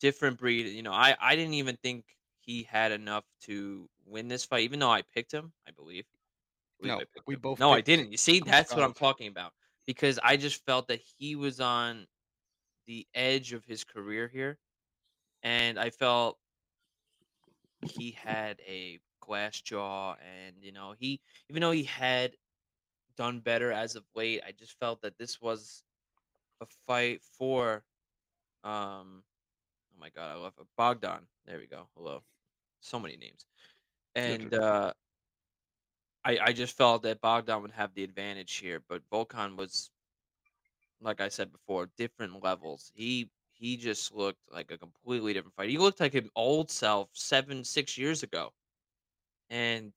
[0.00, 0.66] different breed.
[0.66, 2.04] You know, I I didn't even think
[2.40, 5.52] he had enough to win this fight, even though I picked him.
[5.66, 6.06] I believe,
[6.78, 7.42] believe No, I picked we him.
[7.42, 8.10] both No, I picked didn't.
[8.10, 9.52] You see, that's what I'm talking about
[9.86, 12.06] because I just felt that he was on
[12.90, 14.58] the edge of his career here,
[15.44, 16.38] and I felt
[17.82, 22.34] he had a glass jaw, and you know, he even though he had
[23.16, 25.84] done better as of late, I just felt that this was
[26.60, 27.84] a fight for
[28.64, 29.22] um.
[29.94, 30.66] Oh my god, I love it.
[30.76, 31.28] Bogdan.
[31.46, 31.86] There we go.
[31.96, 32.22] Hello.
[32.80, 33.46] So many names.
[34.16, 34.92] And, uh,
[36.24, 39.90] I I just felt that Bogdan would have the advantage here, but Volkan was,
[41.00, 42.90] like I said before, different levels.
[42.94, 45.68] He he just looked like a completely different fight.
[45.70, 48.52] He looked like an old self 7, 6 years ago,
[49.50, 49.92] and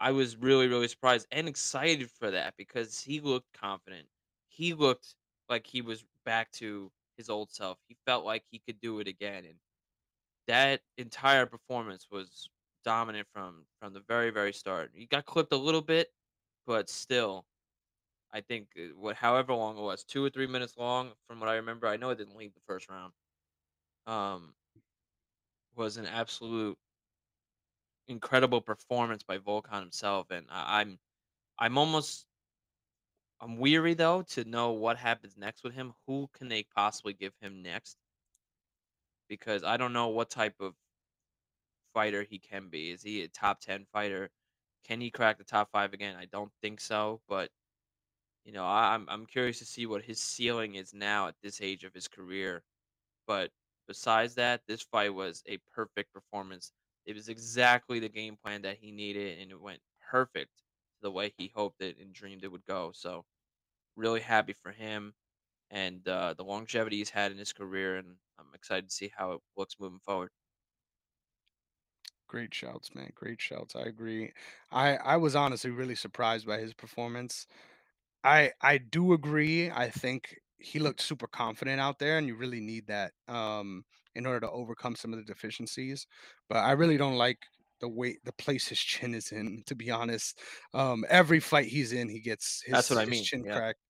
[0.00, 4.08] I was really, really surprised and excited for that because he looked confident.
[4.48, 5.14] He looked
[5.48, 7.78] like he was back to his old self.
[7.88, 9.56] He felt like he could do it again, and
[10.48, 12.50] that entire performance was
[12.84, 14.92] dominant from from the very, very start.
[14.94, 16.12] He got clipped a little bit,
[16.66, 17.46] but still,
[18.32, 21.48] I think uh, what however long it was, 2 or 3 minutes long from what
[21.48, 21.86] I remember.
[21.86, 23.12] I know it didn't leave the first round.
[24.06, 24.54] Um,
[25.74, 26.78] was an absolute
[28.08, 30.98] incredible performance by Volkan himself, and I, I'm
[31.58, 32.26] I'm almost
[33.40, 35.94] I'm weary though to know what happens next with him.
[36.06, 37.98] Who can they possibly give him next?
[39.28, 40.74] Because I don't know what type of
[41.94, 42.90] fighter he can be.
[42.90, 44.30] Is he a top 10 fighter?
[44.84, 46.16] Can he crack the top 5 again?
[46.16, 47.50] I don't think so, but
[48.48, 51.62] you know, I, I'm I'm curious to see what his ceiling is now at this
[51.62, 52.64] age of his career.
[53.26, 53.52] But
[53.88, 56.72] besides that, this fight was a perfect performance.
[57.06, 60.62] It was exactly the game plan that he needed, and it went perfect
[61.02, 62.92] the way he hoped it and dreamed it would go.
[62.92, 63.26] So
[63.96, 65.14] really happy for him
[65.70, 69.32] and uh, the longevity he's had in his career, and I'm excited to see how
[69.32, 70.32] it looks moving forward.
[72.28, 73.10] Great shouts, man.
[73.14, 73.74] Great shouts.
[73.74, 74.32] I agree.
[74.70, 77.46] I I was honestly really surprised by his performance.
[78.24, 79.70] I I do agree.
[79.70, 84.26] I think he looked super confident out there, and you really need that um, in
[84.26, 86.06] order to overcome some of the deficiencies.
[86.48, 87.38] But I really don't like
[87.80, 89.62] the way the place his chin is in.
[89.66, 90.40] To be honest,
[90.74, 93.20] um, every fight he's in, he gets That's what his I his mean.
[93.20, 93.60] chin Yeah.
[93.60, 93.80] cracked,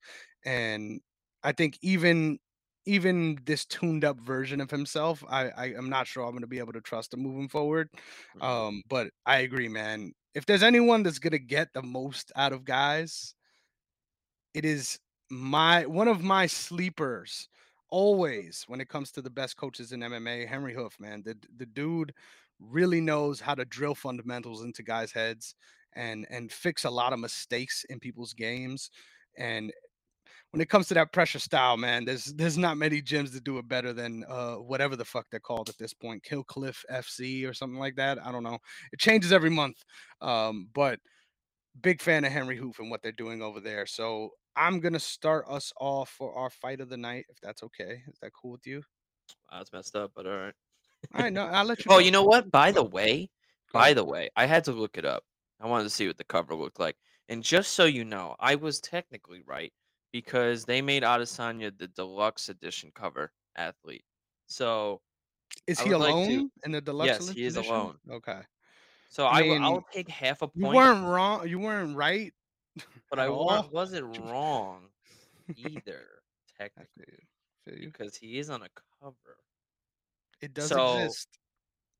[0.45, 1.01] and
[1.43, 2.39] I think even
[2.87, 6.47] even this tuned up version of himself, I, I am not sure I'm going to
[6.47, 7.91] be able to trust him moving forward.
[8.35, 10.13] hmm Um, but I agree, man.
[10.35, 13.35] If there's anyone that's going to get the most out of guys
[14.59, 14.99] it is
[15.31, 17.49] my one of my sleepers
[17.91, 21.23] always when it comes to the best coaches in MMA, Henry Hooft, man.
[21.25, 22.13] The the dude
[22.59, 25.55] really knows how to drill fundamentals into guys' heads
[25.95, 28.91] and and fix a lot of mistakes in people's games.
[29.37, 29.73] And
[30.51, 33.59] when it comes to that pressure style, man, there's there's not many gyms that do
[33.59, 37.49] it better than uh whatever the fuck they're called at this point, Kill Cliff FC
[37.49, 38.19] or something like that.
[38.27, 38.59] I don't know.
[38.93, 39.85] It changes every month.
[40.21, 40.99] Um, but
[41.81, 43.87] big fan of Henry Hooft and what they're doing over there.
[43.87, 48.03] So I'm gonna start us off for our fight of the night, if that's okay.
[48.09, 48.83] Is that cool with you?
[49.53, 50.55] That's messed up, but all right.
[51.15, 52.51] All right, no, I'll let you oh, you know what?
[52.51, 53.31] By the way,
[53.73, 55.23] by the way, I had to look it up.
[55.61, 56.97] I wanted to see what the cover looked like.
[57.29, 59.73] And just so you know, I was technically right
[60.13, 64.05] because they made Adesanya the deluxe edition cover athlete.
[64.47, 65.01] So
[65.67, 66.35] Is he would like to.
[66.35, 67.27] alone in the deluxe edition?
[67.27, 67.75] Yes, he is edition?
[67.75, 67.97] alone.
[68.11, 68.41] Okay.
[69.11, 69.63] So I I will.
[69.63, 70.57] I'll take half a point.
[70.57, 71.47] you weren't wrong.
[71.47, 72.33] You weren't right
[73.11, 73.69] but I all.
[73.73, 74.83] wasn't wrong
[75.57, 76.07] either
[76.59, 77.27] technically
[77.65, 77.87] feel you.
[77.87, 78.69] Because he is on a
[79.01, 79.37] cover.
[80.41, 81.29] It does So exist.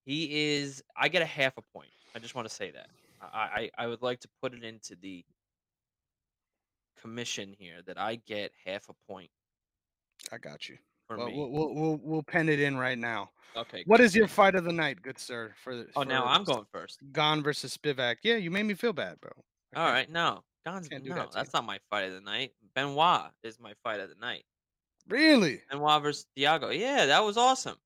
[0.05, 1.91] He is I get a half a point.
[2.15, 2.89] I just wanna say that.
[3.21, 5.25] I I I would like to put it into the
[7.01, 9.31] commission here that I get half a point
[10.33, 10.77] I got you.
[11.09, 13.31] Well, we'll we'll we'll, we'll pen it in right now.
[13.57, 15.53] Okay, What is your fight of the night, good sir?
[15.65, 17.01] For Oh, now I'm going first.
[17.13, 18.17] Gane versus Spivac.
[18.23, 19.33] Yeah, you made me feel bad, bro.
[19.75, 20.45] I Alright, no.
[20.65, 21.43] Gon's can't do no, that to you.
[21.43, 22.53] that's not my fight of the night.
[22.75, 24.45] Benoit is my fight of the night.
[25.09, 25.63] Really?
[25.71, 26.77] Benoit versus Thiago.
[26.79, 27.77] Yeah, that was awesome.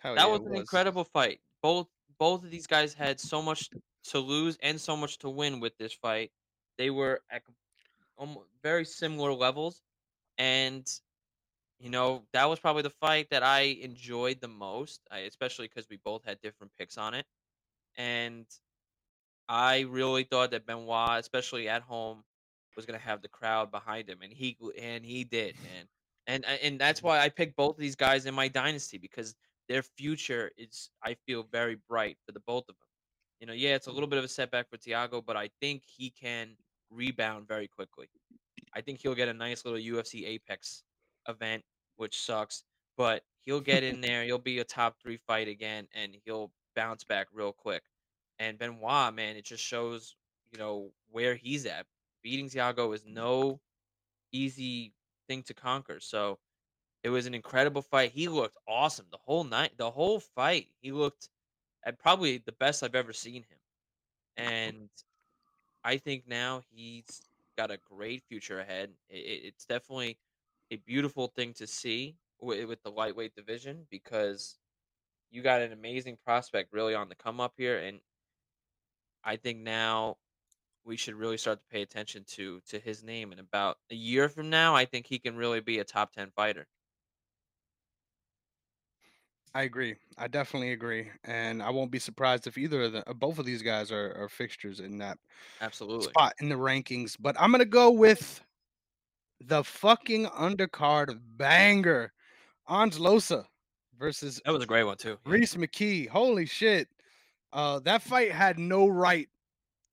[0.00, 0.60] Hell That yeah, was it an was.
[0.60, 1.40] incredible fight.
[1.62, 1.88] Both
[2.18, 3.70] both of these guys had so much
[4.04, 6.32] to lose and so much to win with this fight.
[6.78, 7.42] They were at
[8.18, 9.82] almo very similar levels,
[10.38, 10.86] and,
[11.78, 15.88] you know, that was probably the fight that I enjoyed the most, I especially because
[15.88, 17.26] we both had different picks on it,
[17.96, 18.46] and
[19.48, 22.24] I really thought that Benoit, especially at home,
[22.76, 25.88] was gonna have the crowd behind him, and he and he did, man.
[26.26, 27.08] And and that's mm-hmm.
[27.08, 29.34] why I picked both of these guys in my dynasty because
[29.68, 32.88] their future is, I feel, very bright for the both of them.
[33.40, 35.82] You know, yeah, it's a little bit of a setback for Thiago, but I think
[35.84, 36.56] he can
[36.90, 38.08] rebound very quickly.
[38.74, 40.82] I think he'll get a nice little UFC Apex
[41.28, 41.62] event,
[41.96, 42.64] which sucks,
[42.96, 47.04] but he'll get in there, he'll be a top 3 fight again, and he'll bounce
[47.04, 47.82] back real quick.
[48.38, 50.16] And Benoit, man, it just shows,
[50.52, 51.86] you know, where he's at.
[52.22, 53.14] Beating Thiago is mm-hmm.
[53.14, 53.60] no
[54.32, 54.92] easy
[55.28, 55.98] thing to conquer.
[56.00, 56.38] So
[57.02, 58.12] it was an incredible fight.
[58.12, 60.66] He looked awesome the whole night, the whole fight.
[60.80, 61.28] He looked
[61.84, 63.44] at probably the best I've ever seen him.
[64.40, 64.88] And
[65.82, 67.22] I think now he's
[67.56, 68.90] got a great future ahead.
[69.10, 70.16] It's definitely
[70.70, 74.54] a beautiful thing to see with, with the lightweight division because
[75.32, 77.78] you got an amazing prospect really on the come up here.
[77.78, 77.98] And
[79.24, 80.18] I think now
[80.84, 83.32] we should really start to pay attention to to his name.
[83.32, 86.32] And about a year from now, I think he can really be a top 10
[86.32, 86.68] fighter.
[89.54, 89.96] I agree.
[90.18, 93.46] I definitely agree, and I won't be surprised if either of the uh, both of
[93.46, 95.18] these guys are are fixtures in that
[95.60, 96.12] Absolutely.
[96.12, 98.42] spot in the rankings, but I'm gonna go with
[99.40, 102.12] the fucking undercard banger,
[102.68, 103.46] Ange Loosa
[103.98, 105.18] versus That was a great one too.
[105.24, 106.08] Rhys McKee.
[106.08, 106.88] Holy shit.
[107.52, 109.28] Uh, that fight had no right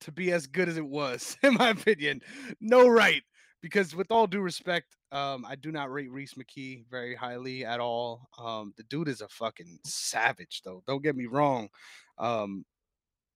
[0.01, 2.21] to be as good as it was, in my opinion.
[2.59, 3.23] No right.
[3.61, 7.79] Because with all due respect, um, I do not rate Rhys McKee very highly at
[7.79, 8.27] all.
[8.37, 10.83] Um, the dude is a fucking savage, though.
[10.85, 11.69] Don't get me wrong.
[12.19, 12.63] Um,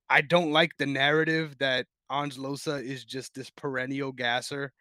[0.09, 4.72] I don't like the narrative that Ange Loosa is just this perennial gasser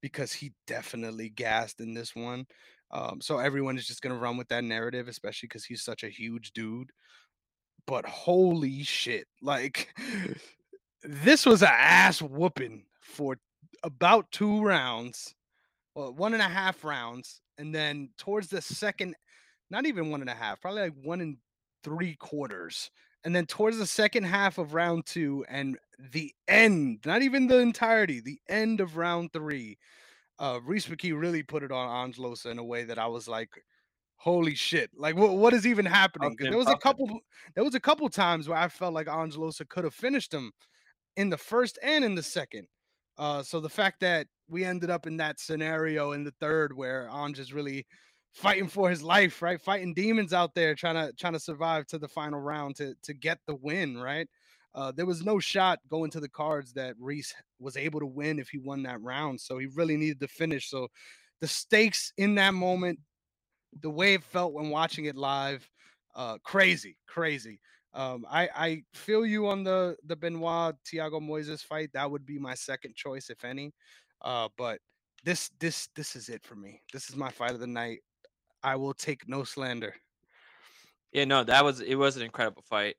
[0.00, 2.46] because he definitely gassed in this one.
[2.90, 6.08] Um, so everyone is just gonna run with that narrative, especially because he's such a
[6.08, 6.90] huge dude.
[7.86, 9.94] But holy shit, like
[11.02, 13.36] this was a ass whooping for
[13.82, 15.34] about two rounds,
[15.94, 19.14] well, one and a half rounds, and then towards the second,
[19.70, 21.36] not even one and a half, probably like one and
[21.82, 22.90] three quarters.
[23.24, 25.78] And then towards the second half of round two and
[26.10, 29.78] the end, not even the entirety, the end of round three,
[30.38, 33.28] uh, Rhys McKee really put it on Ange Loosa in a way that I was
[33.28, 33.50] like,
[34.22, 34.90] "Holy shit!
[34.96, 37.20] Like, what what is even happening?" Because there was a couple,
[37.54, 40.52] there was a couple times where I felt like Ange Loosa could have finished him
[41.16, 42.68] in the first and in the second.
[43.18, 47.08] Uh, so the fact that we ended up in that scenario in the third where
[47.12, 47.84] Ange is really
[48.32, 49.60] fighting for his life, right?
[49.60, 53.14] Fighting demons out there, trying to trying to survive to the final round to to
[53.14, 54.28] get the win, right?
[54.74, 58.38] Uh, there was no shot going to the cards that Rhys was able to win
[58.38, 59.40] if he won that round.
[59.40, 60.70] So he really needed to finish.
[60.70, 60.88] So
[61.40, 62.98] the stakes in that moment,
[63.80, 65.68] the way it felt when watching it live,
[66.14, 67.60] uh, crazy, crazy.
[67.94, 71.90] Um, I I feel you on the the Benoit Thiago Moises fight.
[71.92, 73.74] That would be my second choice, if any.
[74.22, 74.78] Uh, but
[75.24, 76.80] this this this is it for me.
[76.92, 78.00] This is my fight of the night.
[78.62, 79.94] I will take no slander.
[81.12, 82.96] Yeah, no, that was it was an incredible fight.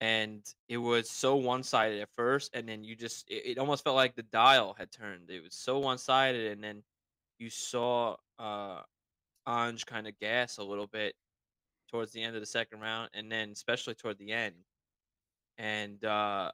[0.00, 3.96] And it was so one-sided at first, and then you just it, it almost felt
[3.96, 5.30] like the dial had turned.
[5.30, 6.82] It was so one-sided, and then
[7.38, 8.80] you saw uh
[9.48, 11.14] Ange kind of gas a little bit
[11.90, 14.56] towards the end of the second round, and then especially toward the end.
[15.58, 16.52] And uh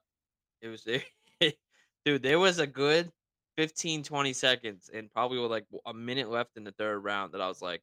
[0.63, 0.83] it was
[2.05, 3.13] dude, there was a good
[3.57, 7.41] 15, 20 seconds, and probably with like a minute left in the third round that
[7.41, 7.83] I was like,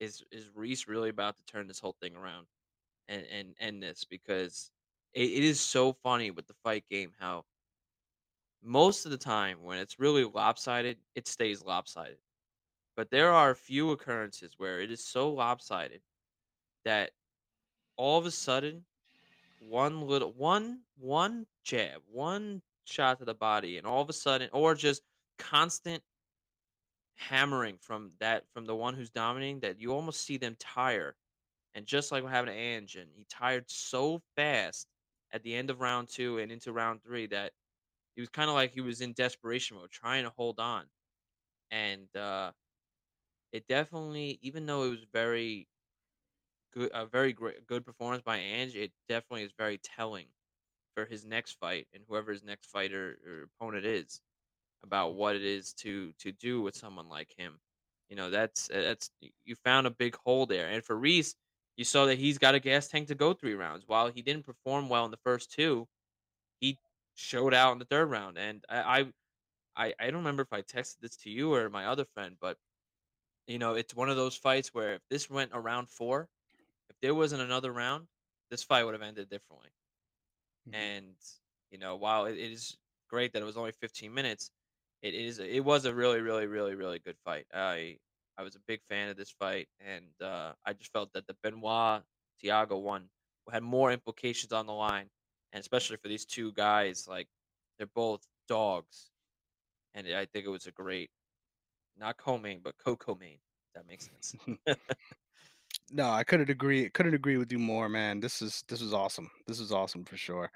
[0.00, 2.46] is is Rhys really about to turn this whole thing around?
[3.08, 4.70] and and end this because
[5.14, 7.44] it, it is so funny with the fight game how
[8.62, 12.18] most of the time when it's really lopsided, it stays lopsided.
[13.00, 16.02] But there are a few occurrences where it is so lopsided
[16.84, 17.12] that
[17.96, 18.84] all of a sudden
[19.58, 24.50] one little one one jab, one shot to the body, and all of a sudden,
[24.52, 25.02] or just
[25.38, 26.04] constant
[27.16, 31.16] hammering from that from the one who's dominating that you almost see them tire
[31.74, 34.88] And just like what happened to Ange, and he tired so fast
[35.32, 37.52] at the end of round 2 and into round 3 that
[38.16, 40.90] he was kinda like he was in desperation mode, trying to hold on.
[41.70, 42.52] And, uh,
[43.52, 45.68] it definitely even though it was very
[46.72, 50.28] good a very great good performance by Ange, it definitely is very telling
[50.94, 54.22] for his next fight and whoever his next fighter or opponent is
[54.84, 57.60] about what it is to to do with someone like him.
[58.10, 59.10] You know, that's uh, that's
[59.44, 60.68] you found a big hole there.
[60.70, 61.36] And for Rhys,
[61.76, 63.84] you saw that he's got a gas tank to go three rounds.
[63.86, 65.88] While he didn't perform well in the first two,
[66.60, 66.78] he
[67.14, 68.38] showed out in the third round.
[68.38, 69.12] And I I
[69.76, 72.58] I, I don't remember if I texted this to you or my other friend, but
[73.46, 76.28] you know, it's one of those fights where if this went around four,
[76.90, 78.08] if there wasn't another round,
[78.50, 79.70] this fight would have ended differently.
[80.66, 80.72] Mhm.
[80.72, 81.16] And,
[81.70, 82.76] you know, while it it is
[83.08, 84.50] great that it was only 15 minutes,
[85.02, 87.46] it is it was a really, really, really, really good fight.
[87.52, 87.98] I
[88.38, 91.34] I was a big fan of this fight, and uh, I just felt that the
[91.42, 92.04] Benoit
[92.42, 93.10] Thiago one
[93.50, 95.10] had more implications on the line,
[95.52, 97.28] and especially for these two guys, like
[97.78, 99.10] they're both dogs,
[99.94, 101.10] and I think it was a great,
[102.00, 103.38] not co-main, but co-co-main.
[103.74, 104.34] That makes sense.
[105.92, 108.20] No, I couldn't agree couldn't agree with you more, man.
[108.20, 109.30] This is this is awesome.
[109.46, 110.50] This is awesome for sure.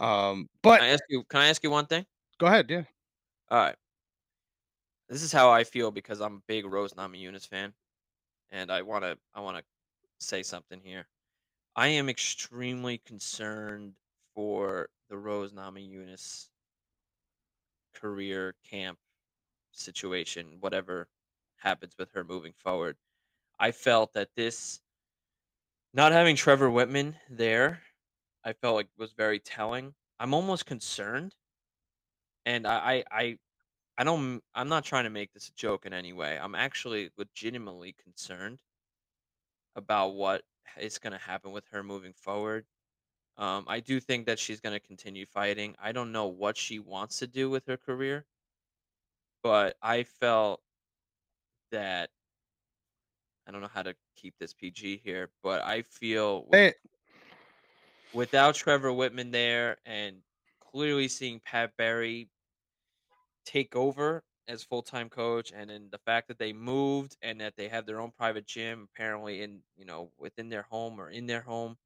[0.00, 1.24] Um, but Can I ask you?
[1.24, 2.06] Can I ask you one thing?
[2.38, 2.84] go ahead, yeah.
[3.50, 3.76] All right,
[5.08, 7.74] this is how I feel because I'm a big Rose Namajunas fan.
[8.50, 9.64] and I want to I want to
[10.20, 11.08] say something here.
[11.76, 13.94] I am extremely concerned
[14.34, 16.50] for the Rose Namajunas
[17.94, 18.98] career camp
[19.72, 21.08] situation, whatever
[21.56, 22.98] happens with her moving forward.
[23.58, 24.80] I felt that this
[25.92, 27.82] not having Trevor Wittman there,
[28.44, 29.94] I felt like was very telling.
[30.18, 31.34] I'm almost concerned,
[32.44, 33.36] and I I
[33.98, 36.38] I, don't I'm not trying to make this a joke in any way.
[36.38, 38.62] I'm actually legitimately concerned
[39.76, 40.42] about what
[40.78, 42.66] is going to happen with her moving forward
[43.38, 45.76] Um, I do think that she's going to continue fighting.
[45.80, 48.26] I don't know what she wants to do with her career,
[49.42, 50.62] but I felt
[51.70, 52.10] that
[53.46, 56.74] I don't know how to keep this PG here, but I feel with Hey,
[58.12, 60.22] without Trevor Wittman there and
[60.60, 62.28] clearly seeing Pat Barry
[63.44, 67.68] take over as full-time coach and then the fact that they moved and that they
[67.68, 71.40] have their own private gym apparently in, you know, within their home or in their
[71.40, 71.76] home,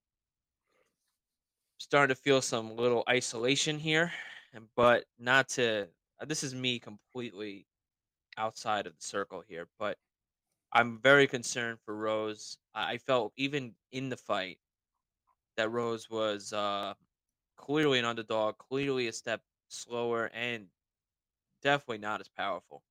[1.78, 4.12] starting to feel some little isolation here,
[4.52, 5.88] and but not to
[6.24, 7.66] this is me completely
[8.36, 9.98] outside of the circle here, but
[10.72, 12.58] I'm very concerned for Rose.
[12.74, 14.58] I felt even in the fight
[15.56, 16.94] that Rose was uh,
[17.56, 20.66] clearly an underdog, clearly a step slower, and
[21.62, 22.82] definitely not as powerful.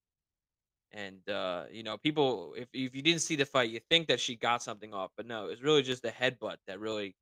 [0.92, 4.20] And uh, you know, people, if if you didn't see the fight, you think that
[4.20, 7.16] she got something off, but no, it was really just the headbutt that really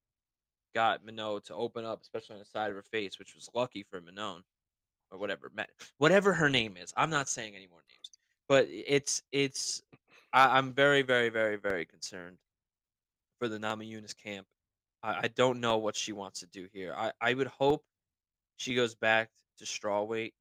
[0.76, 3.84] got Minot to open up, especially on the side of her face, which was lucky
[3.90, 4.44] for Minot
[5.12, 5.52] or whatever,
[5.98, 6.94] whatever her name is.
[6.96, 8.12] I'm not saying any more names,
[8.48, 9.82] but it's it's.
[10.34, 12.38] I, I'm very, very, very, very concerned
[13.40, 14.48] for the Namajunas camp.
[15.04, 16.94] I, I don't know what she wants to do here.
[16.98, 17.84] I, I would hope
[18.58, 20.34] she goes back to strawweight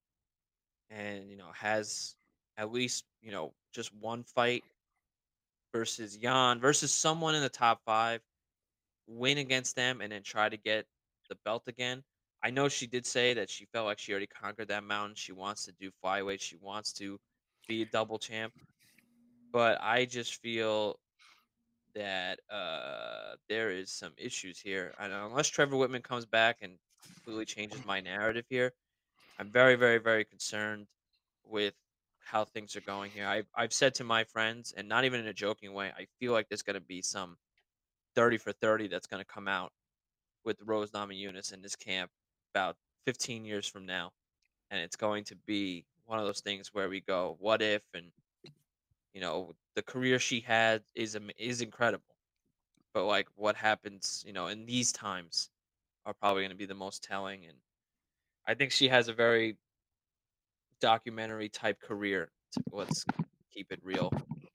[0.91, 2.17] and you know has
[2.59, 4.65] at least you know just one fight
[5.73, 8.21] versus Jan versus someone in the top five
[9.07, 10.87] win against them and then try to get
[11.29, 12.03] the belt again.
[12.43, 15.15] I know she did say that she felt like she already conquered that mountain.
[15.15, 16.41] She wants to do flyweight.
[16.41, 17.19] She wants to
[17.69, 18.55] be a double champ.
[19.53, 20.99] But I just feel
[21.95, 24.95] that uh, there is some issues here.
[24.99, 26.79] And unless Trevor Wittman comes back and
[27.15, 28.73] completely changes my narrative here,
[29.39, 30.87] I'm very, very, very concerned
[31.45, 31.75] with
[32.21, 33.27] how things are going here.
[33.27, 36.33] I've, I've said to my friends, and not even in a joking way, I feel
[36.33, 37.37] like there's going to be some
[38.15, 39.73] 30 for 30 that's going to come out
[40.45, 42.11] with Rose Namajunas in this camp
[42.55, 42.77] about
[43.07, 44.13] 15 years from now,
[44.71, 48.13] and it's going to be one of those things where we go, "What if?" and
[49.13, 52.17] you know, the career she had is is incredible,
[52.95, 55.51] but like, what happens, you know, in these times
[56.07, 57.59] are probably going to be the most telling, and
[58.47, 59.59] I think she has a very
[60.81, 62.33] documentary type career.
[62.53, 63.05] To, let's
[63.51, 64.13] keep it real.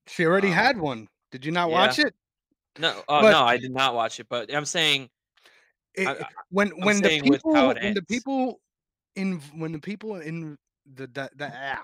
[0.08, 1.08] she already Um, had one.
[1.32, 2.14] Did you not yeah, watch it?
[2.78, 5.10] no, uh, But no, I did not watch it, but I'm saying,
[5.98, 8.60] it, I, when I'm when the saying with how people it when the people
[9.16, 10.58] in when the people in
[10.96, 11.84] the the, the ah,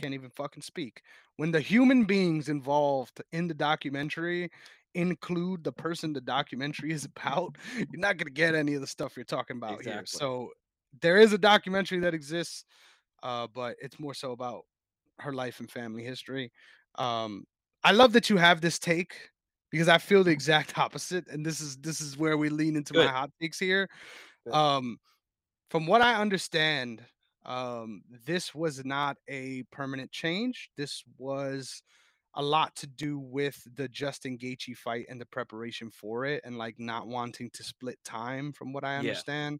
[0.00, 1.02] can't even fucking speak.
[1.36, 4.50] When the human beings involved in the documentary
[4.94, 9.16] include the person the documentary is about, you're not gonna get any of the stuff
[9.16, 10.02] you're talking about here.
[10.06, 10.50] So
[11.00, 12.64] there is a documentary that exists,
[13.22, 14.62] uh, but it's more so about
[15.20, 16.52] her life and family history.
[16.96, 17.44] Um,
[17.82, 19.30] I love that you have this take
[19.74, 22.94] because I feel the exact opposite, and this is this is where we lean into
[22.94, 23.88] my hot takes here.
[24.44, 24.52] Good.
[24.54, 24.98] Um,
[25.68, 27.02] from what I understand,
[27.44, 30.70] um, this was not a permanent change.
[30.76, 31.82] This was
[32.34, 36.56] a lot to do with the Justin Gaethje fight and the preparation for it, and
[36.56, 38.52] like not wanting to split time.
[38.52, 39.58] From what I Yeah, understand,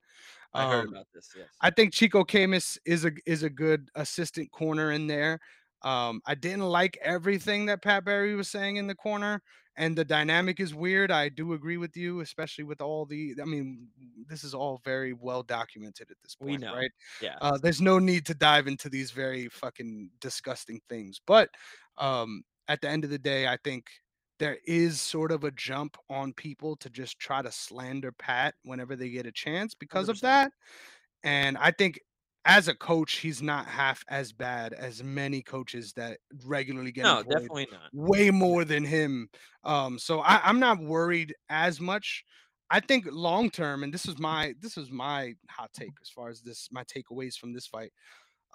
[0.54, 1.32] I heard um, about this.
[1.36, 1.48] Yes.
[1.60, 5.40] I think Chico Camus is a is a good assistant corner in there.
[5.84, 9.42] Um, I didn't like everything that Pat Barry was saying in the corner,
[9.76, 11.10] and the dynamic is weird.
[11.10, 13.34] I do agree with you, especially with all the.
[13.40, 13.88] I mean,
[14.26, 16.74] this is all very well documented at this We point, know.
[16.74, 16.90] right?
[17.40, 21.50] Uh, there's no need to dive into these very fucking disgusting things, but
[21.98, 23.90] um, at the end of the day, I think
[24.38, 28.96] there is sort of a jump on people to just try to slander Pat whenever
[28.96, 30.20] they get a chance because of 100%.
[30.22, 30.52] that.
[31.22, 32.00] And I think
[32.44, 37.18] as a coach, he's not half as bad as many coaches that regularly get No,
[37.28, 37.90] employed, definitely not.
[37.92, 39.28] way more than him.
[39.64, 42.24] Um, so I, I'm not worried as much.
[42.70, 46.28] I think long term, and this is my this is my hot take as far
[46.28, 47.92] as this my takeaways from this fight.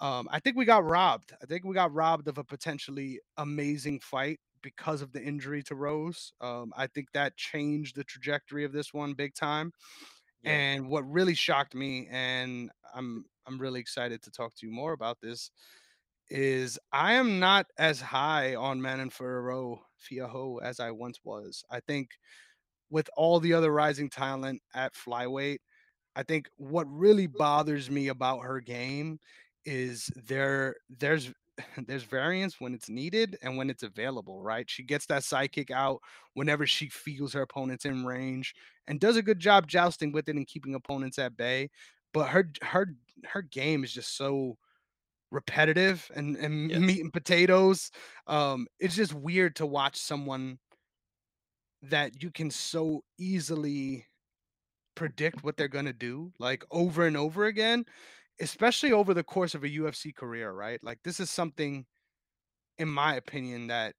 [0.00, 1.32] Um, I think we got robbed.
[1.42, 5.74] I think we got robbed of a potentially amazing fight because of the injury to
[5.74, 6.32] Rose.
[6.40, 9.72] Um, I think that changed the trajectory of this one big time.
[10.42, 10.52] Yeah.
[10.52, 14.92] And what really shocked me, and I'm I'm really excited to talk to you more
[14.92, 15.50] about this,
[16.30, 21.64] is I am not as high on Manon Ferrero Fiaho as I once was.
[21.70, 22.10] I think
[22.90, 25.58] with all the other rising talent at flyweight,
[26.16, 29.20] I think what really bothers me about her game
[29.64, 31.32] is there there's
[31.86, 34.68] there's variance when it's needed and when it's available, right?
[34.68, 36.00] She gets that sidekick out
[36.34, 38.54] whenever she feels her opponents in range
[38.86, 41.70] and does a good job jousting with it and keeping opponents at bay.
[42.12, 42.86] But her her
[43.24, 44.58] her game is just so
[45.30, 46.80] repetitive and, and Yes.
[46.80, 47.90] meat and potatoes.
[48.26, 50.58] Um, it's just weird to watch someone
[51.82, 54.06] that you can so easily
[54.96, 57.86] predict what they're gonna do, like, over and over again,
[58.40, 60.82] especially over the course of a UFC career, right?
[60.84, 61.86] Like, this is something,
[62.78, 63.96] in my opinion, that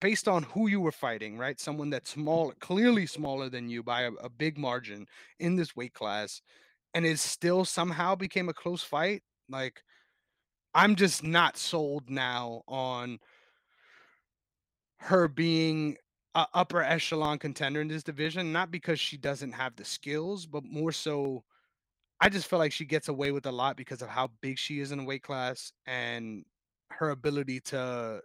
[0.00, 1.60] based on who you were fighting, right?
[1.60, 5.06] Someone that's small clearly smaller than you by a, a big margin
[5.40, 6.42] in this weight class,
[6.96, 9.22] and it still somehow became a close fight.
[9.50, 9.82] Like,
[10.74, 13.18] I'm just not sold now on
[15.00, 15.98] her being
[16.34, 20.64] a upper echelon contender in this division, not because she doesn't have the skills, but
[20.64, 21.44] more so
[22.18, 24.80] I just feel like she gets away with a lot because of how big she
[24.80, 26.46] is in the weight class and
[26.92, 28.22] her ability to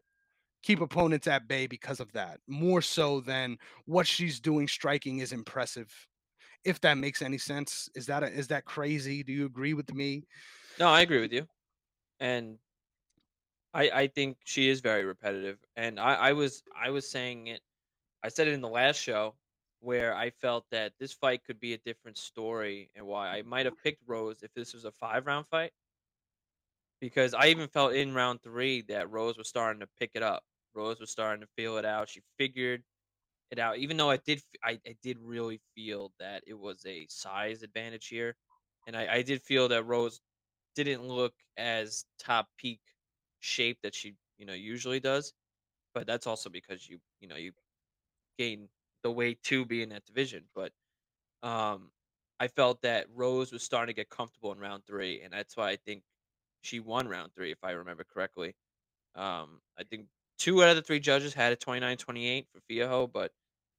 [0.64, 2.40] keep opponents at bay because of that.
[2.48, 5.94] More so than what she's doing striking is impressive.
[6.64, 7.90] If that makes any sense.
[7.96, 9.24] Is that a, is that crazy?
[9.24, 10.28] Do you agree with me?
[10.80, 11.48] No, I agree with you.
[12.20, 12.60] And
[13.74, 15.58] I I think she is very repetitive.
[15.76, 17.62] And I I was I was saying it
[18.24, 19.36] I said it in the last show
[19.80, 23.66] where I felt that this fight could be a different story and why I might
[23.66, 25.74] have picked Rose if this was a 5 round fight
[27.00, 30.44] because I even felt in round 3 that Rose was starting to pick it up.
[30.74, 32.10] Rose was starting to feel it out.
[32.10, 32.84] She figured
[33.52, 37.64] it out even though I did I did really feel that it was a size
[37.64, 38.36] advantage here
[38.88, 40.22] and I, I did feel that Rose
[40.76, 42.80] didn't look as top peak
[43.40, 45.34] shape that she you know usually does
[45.94, 47.52] but that's also because you you know you
[48.38, 48.70] gain
[49.04, 50.44] the weight to be in that division.
[50.56, 50.72] But
[51.44, 51.90] um,
[52.40, 55.70] I felt that Rose was starting to get comfortable in round three, and that's why
[55.70, 56.04] I think
[56.62, 58.56] she won round three, if I remember correctly.
[59.16, 60.06] Um, I think
[60.38, 63.32] two out of the three judges had a 29-28 for Fiorot, but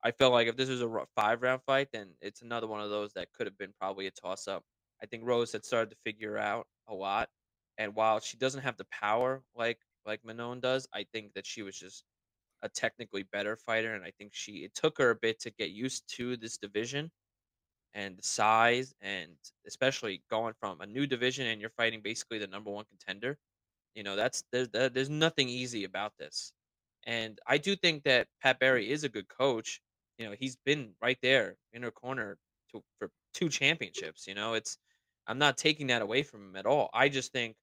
[0.05, 2.91] I felt like if this was a five round fight, then it's another one of
[2.91, 4.65] those that could have been probably a toss up.
[5.03, 7.31] I think Rose had started to figure out a lot,
[7.79, 11.63] and while she doesn't have the power like like Manon does, I think that she
[11.63, 12.05] was just
[12.63, 15.71] a technically better fighter, and I think she it took her a bit to get
[15.71, 17.13] used to this division
[17.95, 19.37] and the size, and
[19.67, 23.39] especially going from a new division and you're fighting basically the number one contender.
[23.95, 26.53] You know, that's there's there's nothing easy about this,
[27.05, 29.81] and I do think that Pat Barry is a good coach.
[30.23, 32.39] You know, he's been right there in her corner
[32.73, 34.29] to for two championships.
[34.29, 34.79] You know, it's
[35.27, 36.91] I'm not taking that away from him at all.
[36.95, 37.57] I just think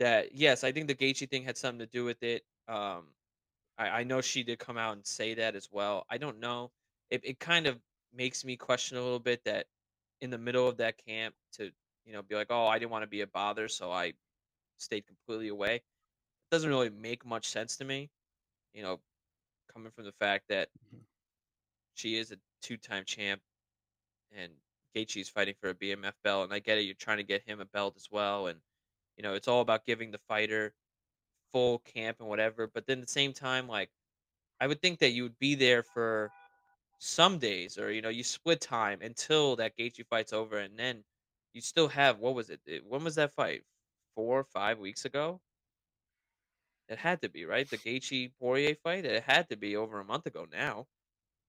[0.00, 2.44] that yes, I think the Gaethje thing had something to do with it.
[2.68, 3.08] Um,
[3.78, 6.06] I, I know she did come out and say that as well.
[6.10, 6.72] I don't know.
[7.10, 7.78] It it kind of
[8.14, 9.66] makes me question a little bit that
[10.22, 11.72] in the middle of that camp to
[12.06, 14.14] you know be like, oh, I didn't want to be a bother, so I
[14.78, 15.76] stayed completely away.
[15.76, 15.84] It
[16.52, 18.10] doesn't really make much sense to me.
[18.74, 19.00] You know,
[19.72, 21.04] coming from the fact that Mhm,
[21.98, 23.40] she is a two-time champ
[24.36, 24.52] and
[24.94, 26.82] Gaethje's fighting for a BMF belt, and I get it.
[26.82, 28.60] You're trying to get him a belt as well, and
[29.16, 30.74] you know it's all about giving the fighter
[31.52, 32.66] full camp and whatever.
[32.66, 33.90] But then at the same time, like
[34.60, 36.30] I would think that you would be there for
[36.98, 41.04] some days or, you know, you split time until that Gaethje fight's over, and then
[41.54, 42.60] you still have what was it?
[42.66, 43.64] it when was that fight?
[44.16, 45.40] 4 or 5 weeks ago?
[46.88, 47.68] It had to be, right?
[47.70, 49.04] The Gaethje Poirier fight?
[49.04, 50.86] It had to be over a month ago now.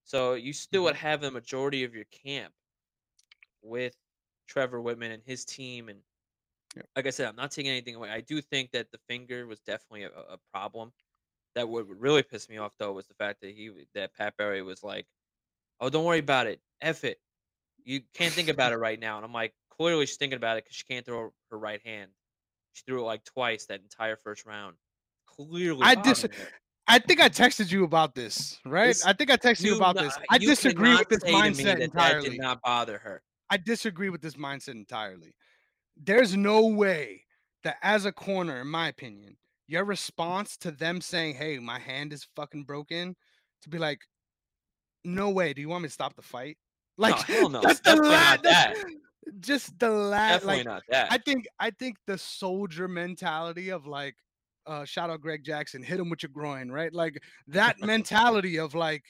[0.10, 1.06] So you still would mm-hmm.
[1.08, 2.52] have the majority of your camp
[3.62, 3.96] with
[4.48, 6.00] Trevor Wittman and his team, and
[6.76, 6.86] Yep.
[6.96, 8.10] Like I said, I'm not taking anything away.
[8.10, 10.92] I do think that the finger was definitely a, a problem.
[11.56, 14.38] That what would really piss me off though was the fact that he that Pat
[14.38, 15.08] Barry was like,
[15.80, 16.62] "Oh, don't worry about it.
[16.82, 17.20] F it.
[17.84, 20.66] You can't think about it right now." And I'm like, clearly she's thinking about it
[20.66, 22.12] because she can't throw her right hand.
[22.74, 24.76] She threw it like twice that entire first round.
[25.26, 26.48] Clearly I dis bothering her.
[26.90, 28.88] I think I texted you about this, right?
[28.88, 30.18] This I think I texted you you about no- this.
[30.30, 32.30] I disagree with this say to me mindset that that entirely.
[32.32, 33.22] did not bother her.
[33.50, 35.34] I disagree with this mindset entirely.
[35.96, 37.24] There's no way
[37.64, 39.38] that as a corner, in my opinion,
[39.68, 43.16] your response to them saying, "Hey, my hand is fucking broken,"
[43.62, 44.02] to be like,
[45.04, 45.54] "No way.
[45.54, 46.58] Do you want me to stop the fight?"
[47.00, 47.62] No, Like hell no.
[47.62, 48.76] that's the Definitely la- not that.
[49.40, 54.16] just the last Definitely like not I think I think the soldier mentality of like
[54.70, 56.94] uh shout out Greg Jackson, hit him with your groin, right?
[56.94, 59.04] Like that mentality of like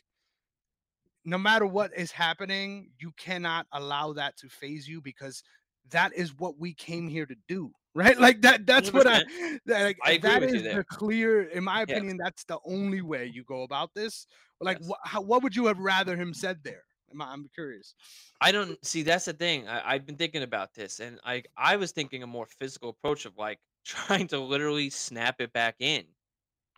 [1.26, 5.44] no matter what is happening, you cannot allow that to phase you because
[5.92, 7.72] that is what we came here to do.
[7.96, 8.20] Right?
[8.20, 9.60] Like that that's what I 100%.
[9.66, 13.44] that, like, I that is the clear in my opinion that's the only way you
[13.44, 14.28] go about this.
[14.62, 14.88] Like Yes.
[14.88, 16.84] what how, what would you have rather him said there?
[17.20, 17.96] I'm curious.
[18.40, 19.68] I don't see that's the thing.
[19.68, 23.26] I, I've been thinking about this, and I I was thinking a more physical approach
[23.26, 26.08] of like trying to literally snap it back in.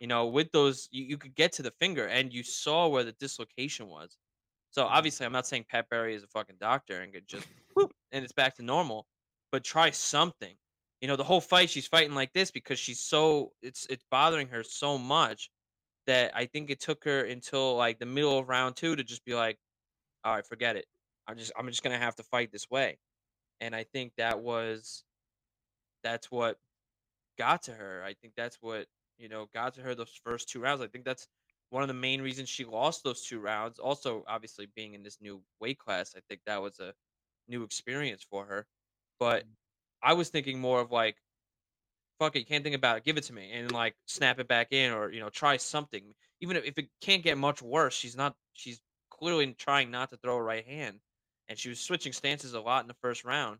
[0.00, 3.04] You know, with those you, you could get to the finger, and you saw where
[3.04, 4.18] the dislocation was.
[4.70, 4.88] So Mhm.
[4.88, 8.24] obviously, I'm not saying Pat Barry is a fucking doctor and could just whoop, and
[8.24, 9.08] it's back to normal,
[9.52, 10.56] but try something.
[11.00, 14.48] You know, the whole fight she's fighting like this because she's so it's it's bothering
[14.48, 15.50] her so much
[16.06, 19.24] that I think it took her until like the middle of round two to just
[19.24, 19.58] be like,
[20.24, 20.86] all right, forget it.
[21.26, 22.98] I'm just I'm just gonna have to fight this way.
[23.60, 25.04] And I think that was
[26.02, 26.58] that's what
[27.38, 28.02] got to her.
[28.04, 28.86] I think that's what,
[29.18, 30.82] you know, got to her those first two rounds.
[30.82, 31.26] I think that's
[31.70, 33.78] one of the main reasons she lost those two rounds.
[33.78, 36.92] Also, obviously being in this new weight class, I think that was a
[37.48, 38.66] new experience for her.
[39.18, 39.48] But mm.
[40.02, 41.16] I was thinking more of like,
[42.18, 44.68] fuck it, can't think about it, give it to me and like snap it back
[44.72, 46.02] in or, you know, try something.
[46.40, 48.80] Even if, if it can't get much worse, she's not she's
[49.10, 50.98] clearly trying not to throw a right hand.
[51.48, 53.58] And she was switching stances a lot in the first round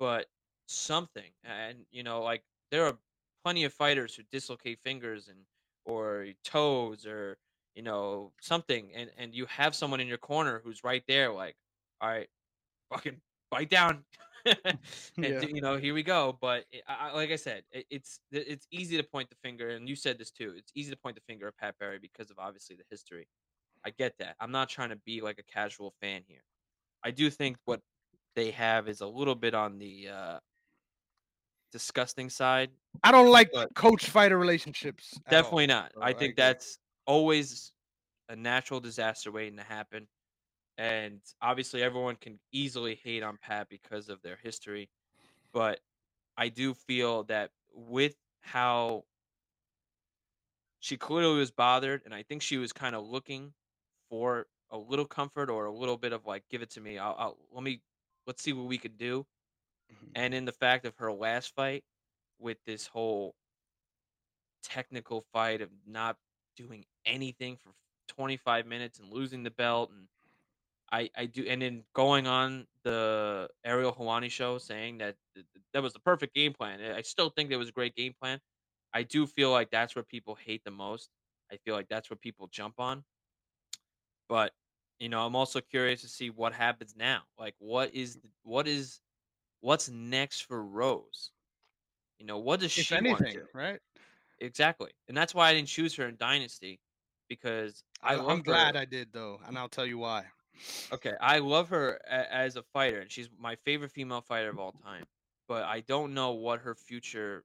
[0.00, 0.26] but
[0.66, 2.98] something and you know like there are
[3.44, 5.46] plenty of fighters who dislocate fingers and
[5.84, 7.38] or toes or
[7.74, 11.56] you know something and and you have someone in your corner who's right there like
[12.00, 12.28] all right
[12.92, 14.04] fucking bite down.
[15.22, 15.42] And Yeah.
[15.42, 18.96] you know here we go but it, I, like i said it, it's it's easy
[18.96, 21.46] to point the finger and you said this too it's easy to point the finger
[21.48, 23.28] at pat barry because of obviously the history.
[23.84, 26.42] I get that i'm not trying to be like a casual fan here.
[27.04, 27.82] I do think what
[28.36, 30.40] they have is a little bit on the uh
[31.72, 32.70] disgusting side,
[33.02, 35.18] I don't like coach fighter relationships.
[35.28, 35.92] definitely not.
[35.94, 36.02] bro.
[36.02, 36.44] I I think agree.
[36.44, 37.72] that's always
[38.28, 40.08] a natural disaster waiting to happen.
[40.78, 44.88] And obviously, everyone can easily hate on Pat because of their history.
[45.52, 45.80] But
[46.36, 49.04] I do feel that with how
[50.80, 53.52] she clearly was bothered, and I think she was kind of looking
[54.08, 56.98] for a little comfort or a little bit of like, give it to me.
[56.98, 57.82] I'll, I'll let me
[58.26, 59.26] let's see what we could do.
[59.90, 60.12] Mhm.
[60.14, 61.84] And in the fact of her last fight
[62.38, 63.36] with this whole
[64.62, 66.16] technical fight of not
[66.56, 67.72] doing anything for
[68.08, 70.08] 25 minutes and losing the belt and
[70.92, 75.64] I, I do and then going on the Ariel Helwani show saying that th- th-
[75.74, 76.80] that was the perfect game plan.
[76.82, 78.40] I still think that was a great game plan.
[78.94, 81.10] I do feel like that's where people hate the most.
[81.52, 83.04] I feel like that's what people jump on.
[84.28, 84.52] But
[84.98, 87.24] you know, I'm also curious to see what happens now.
[87.38, 89.00] Like what is what is
[89.60, 91.30] what's next for Rose?
[92.18, 93.80] You know, what does If she want to right?
[94.40, 94.90] Exactly.
[95.08, 96.80] And that's why I didn't choose her in Dynasty
[97.28, 98.76] because I I, I'm glad.
[98.76, 100.26] I did though, and I'll tell you why.
[100.92, 104.58] Okay, I love her a- as a fighter, and she's my favorite female fighter of
[104.58, 105.04] all time.
[105.46, 107.44] But I don't know what her future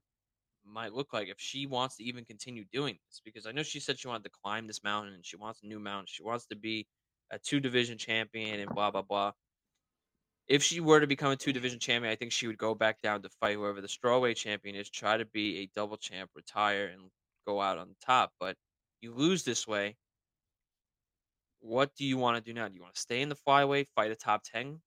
[0.64, 3.80] might look like if she wants to even continue doing this because I know she
[3.80, 6.06] said she wanted to climb this mountain and she wants a new mountain.
[6.08, 6.88] She wants to be
[7.30, 9.32] a two division champion and blah blah blah.
[10.48, 13.00] If she were to become a two division champion, I think she would go back
[13.02, 16.86] down to fight whoever the strawweight champion is, try to be a double champ, retire,
[16.86, 17.10] and
[17.46, 18.32] go out on top.
[18.40, 18.56] But
[19.00, 19.96] you lose this way,
[21.60, 22.68] what do you want to do now?
[22.68, 24.80] Do you want to stay in the flyweight, fight a top 10,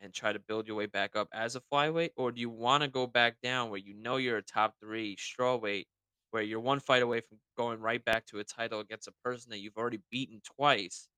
[0.00, 2.10] and try to build your way back up as a flyweight?
[2.16, 5.16] Or do you want to go back down where you know you're a top three
[5.16, 5.86] strawweight,
[6.30, 9.50] where you're one fight away from going right back to a title against a person
[9.50, 11.08] that you've already beaten twice?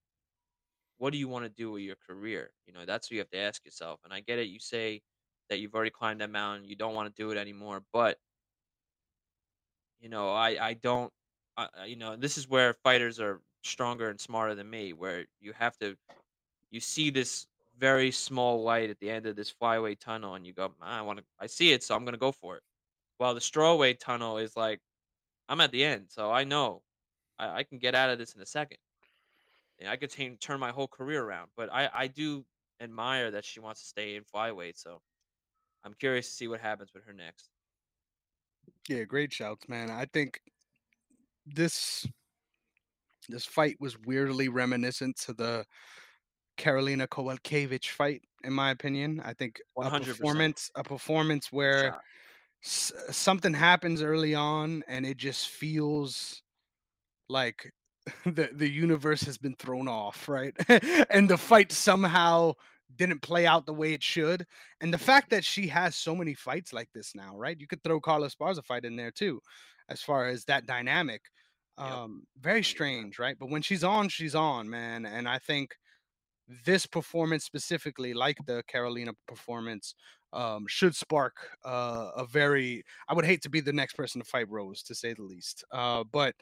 [0.99, 2.53] What do you want to do with your career?
[2.67, 4.01] You know, that's what you have to ask yourself.
[4.05, 4.49] And I get it.
[4.49, 5.03] You say
[5.49, 7.83] that you've already climbed that mountain, you don't want to do it anymore.
[7.93, 8.19] But,
[10.01, 11.13] you know, I, I don't,
[11.57, 15.53] I, you know, this is where fighters are stronger and smarter than me, where you
[15.53, 15.97] have to
[16.71, 17.47] you see this
[17.79, 21.25] very small light at the end of this flyweight tunnel, and you go, "I wanna
[21.41, 22.63] I see it, so I'm gonna go for it."
[23.19, 24.81] While the strawweight tunnel is like,
[25.49, 26.83] "I'm at the end, so I know
[27.39, 28.79] I I can get out of this in a second.
[29.79, 32.47] And I could tain turn my whole career around." But I I do
[32.81, 35.03] admire that she wants to stay in flyweight, so
[35.85, 37.51] I'm curious to see what happens with her next.
[38.89, 39.91] Yeah, great shouts, man.
[39.91, 40.41] I think
[41.47, 42.07] this
[43.29, 45.65] this fight was weirdly reminiscent to the
[46.59, 49.21] Karolina Kowalkiewicz fight, in my opinion.
[49.21, 49.93] I think a 100%.
[49.93, 52.05] performance a performance where shot.
[52.65, 56.43] s- something happens early on and it just feels
[57.29, 57.73] like
[58.25, 60.55] the the universe has been thrown off, right?
[61.11, 62.53] and the fight somehow
[62.95, 64.47] didn't play out the way it should.
[64.81, 67.59] And the fact that she has so many fights like this now, right?
[67.61, 69.41] You could throw Carla Esparza fight in there too,
[69.89, 71.23] as far as that dynamic.
[71.79, 72.65] Yep, Um, very 100%.
[72.65, 73.37] strange, right?
[73.39, 75.05] But when she's on, she's on, man.
[75.05, 75.75] And I think
[76.65, 79.95] this performance specifically, like the Karolina performance,
[80.33, 82.85] um, should spark uh, a very.
[83.09, 85.65] I would hate to be the next person to fight Rose, to say the least.
[85.73, 86.35] Uh, but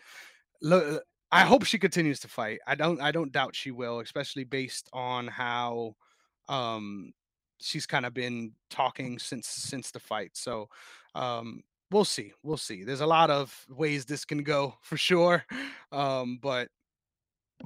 [0.62, 1.00] lo-
[1.34, 2.60] I hope she continues to fight.
[2.64, 3.00] I don't.
[3.00, 5.96] I don't doubt she will, especially based on how
[6.48, 7.12] um,
[7.60, 10.30] she's kind of been talking since since the fight.
[10.34, 10.68] So
[11.16, 12.32] um, we'll see.
[12.44, 12.84] We'll see.
[12.84, 15.44] There's a lot of ways this can go for sure.
[15.90, 16.68] Um, but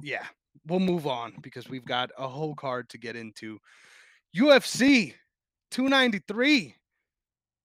[0.01, 0.25] yeah,
[0.65, 3.59] we'll move on because we've got a whole card to get into.
[4.35, 5.13] UFC
[5.69, 6.73] 293.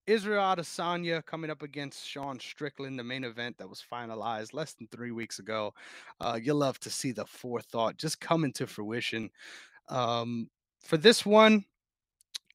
[0.06, 4.88] Israel Adesanya coming up against Sean Strickland, the main event that was finalized less than
[4.88, 5.72] three weeks ago.
[6.20, 9.30] Uh, you'll love to see the forethought just coming to fruition.
[9.88, 10.48] Um,
[10.82, 11.64] for this one,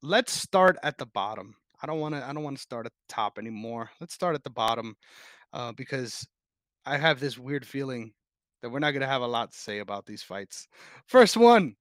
[0.02, 1.56] let's start at the bottom.
[1.82, 2.26] I don't want to.
[2.26, 3.90] I don't want to start at the top anymore.
[4.02, 4.96] Let's start at the bottom
[5.54, 6.28] uh, because
[6.86, 8.14] I have this weird feeling
[8.62, 10.68] that we're not going to have a lot to say about these fights.
[11.06, 11.76] First one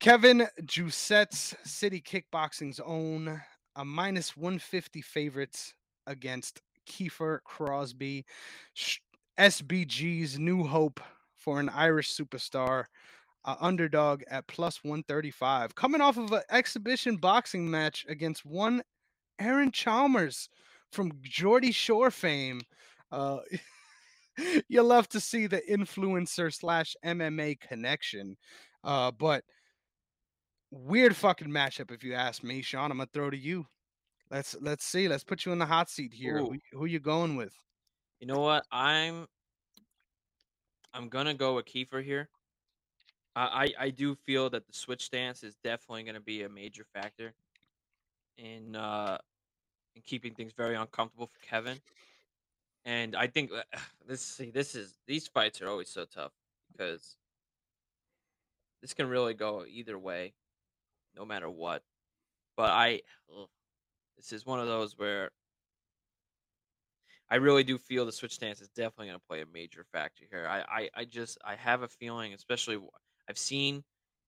[0.00, 3.40] Kevin Jousset's City Kickboxing's own
[3.74, 5.74] a minus 150 favorites
[6.06, 8.24] against Kiefer Crosby,
[9.38, 11.00] SBG's new hope
[11.36, 12.84] for an Irish superstar,
[13.44, 18.82] uh, underdog at plus 135, coming off of an exhibition boxing match against one
[19.40, 20.48] Aaron Chalmers
[20.92, 22.60] from Geordie Shore fame.
[23.10, 23.38] Uh,
[24.68, 28.36] you'll love to see the influencer slash MMA connection.
[28.84, 29.42] Uh, but
[30.70, 32.90] weird fucking matchup, if you ask me, Sean.
[32.90, 33.66] I'm gonna throw to you.
[34.30, 35.08] Let's let's see.
[35.08, 36.38] Let's put you in the hot seat here.
[36.38, 37.54] Who who you going with?
[38.20, 38.66] you know what?
[38.70, 39.26] I'm
[40.92, 42.28] I'm gonna go with Kiefer here.
[43.36, 46.84] I I I do feel that the switch stance is definitely gonna be a major
[46.92, 47.34] factor
[48.36, 49.18] in, uh,
[49.96, 51.78] in keeping things very uncomfortable for Kevin.
[52.84, 53.66] And I think that
[54.06, 56.32] this see, this is these fights are always so tough
[56.72, 57.16] because
[58.80, 60.34] this can really go either way,
[61.16, 61.82] no matter what.
[62.56, 63.02] But I
[64.16, 65.30] this is one of those where
[67.30, 70.24] I really do feel the switch stance is definitely going to play a major factor
[70.30, 70.46] here.
[70.48, 72.78] I, I I just I have a feeling, especially
[73.28, 73.84] I've seen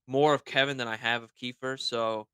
[0.06, 2.28] more of Kevin than I have of Kiefer, so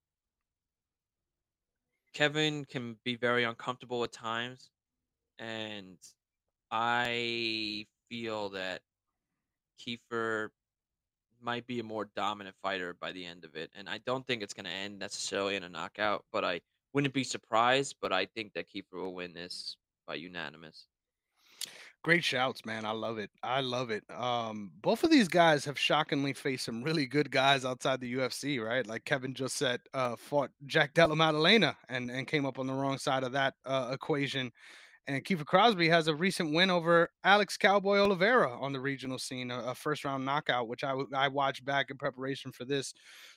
[2.15, 4.71] Kevin can be very uncomfortable at times,
[5.39, 5.99] and
[6.71, 8.81] I feel that
[9.79, 10.49] Kiefer
[11.47, 13.71] might be a more dominant fighter by the end of it.
[13.75, 16.61] And I don't think it's going to end necessarily in a knockout, but I
[16.93, 17.95] wouldn't be surprised.
[18.03, 19.77] But I think that Kiefer will win this
[20.07, 20.89] by unanimous.
[22.03, 22.85] Great shouts, man.
[22.85, 23.31] I love it.
[23.43, 24.05] I love it.
[24.11, 28.65] Um, both of these guys have shockingly faced some really good guys outside the UFC,
[28.65, 28.87] right?
[28.87, 32.75] Like Kevin just said, uh, fought Jack Della Maddalena and and came up on the
[32.75, 34.53] wrong side of that uh, equation.
[35.09, 39.53] And Kiefer Crosby has a recent win over Alex Cowboy Oliveira on the regional scene,
[39.53, 42.93] a, a first round knockout, which I w- I watched back in preparation for this.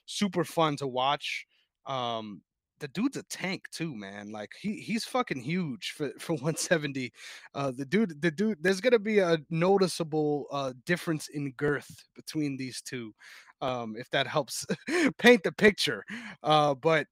[0.05, 1.45] Super fun to watch.
[1.86, 2.41] Um,
[2.80, 4.32] the dude's a tank too, man.
[4.32, 7.11] Like he he's fucking huge for for 170.
[7.53, 12.57] Uh, the dude, the dude, there's gonna be a noticeable uh difference in girth between
[12.57, 13.13] these two,
[13.61, 14.65] um, if that helps
[15.20, 16.03] paint the picture.
[16.41, 17.05] Uh, but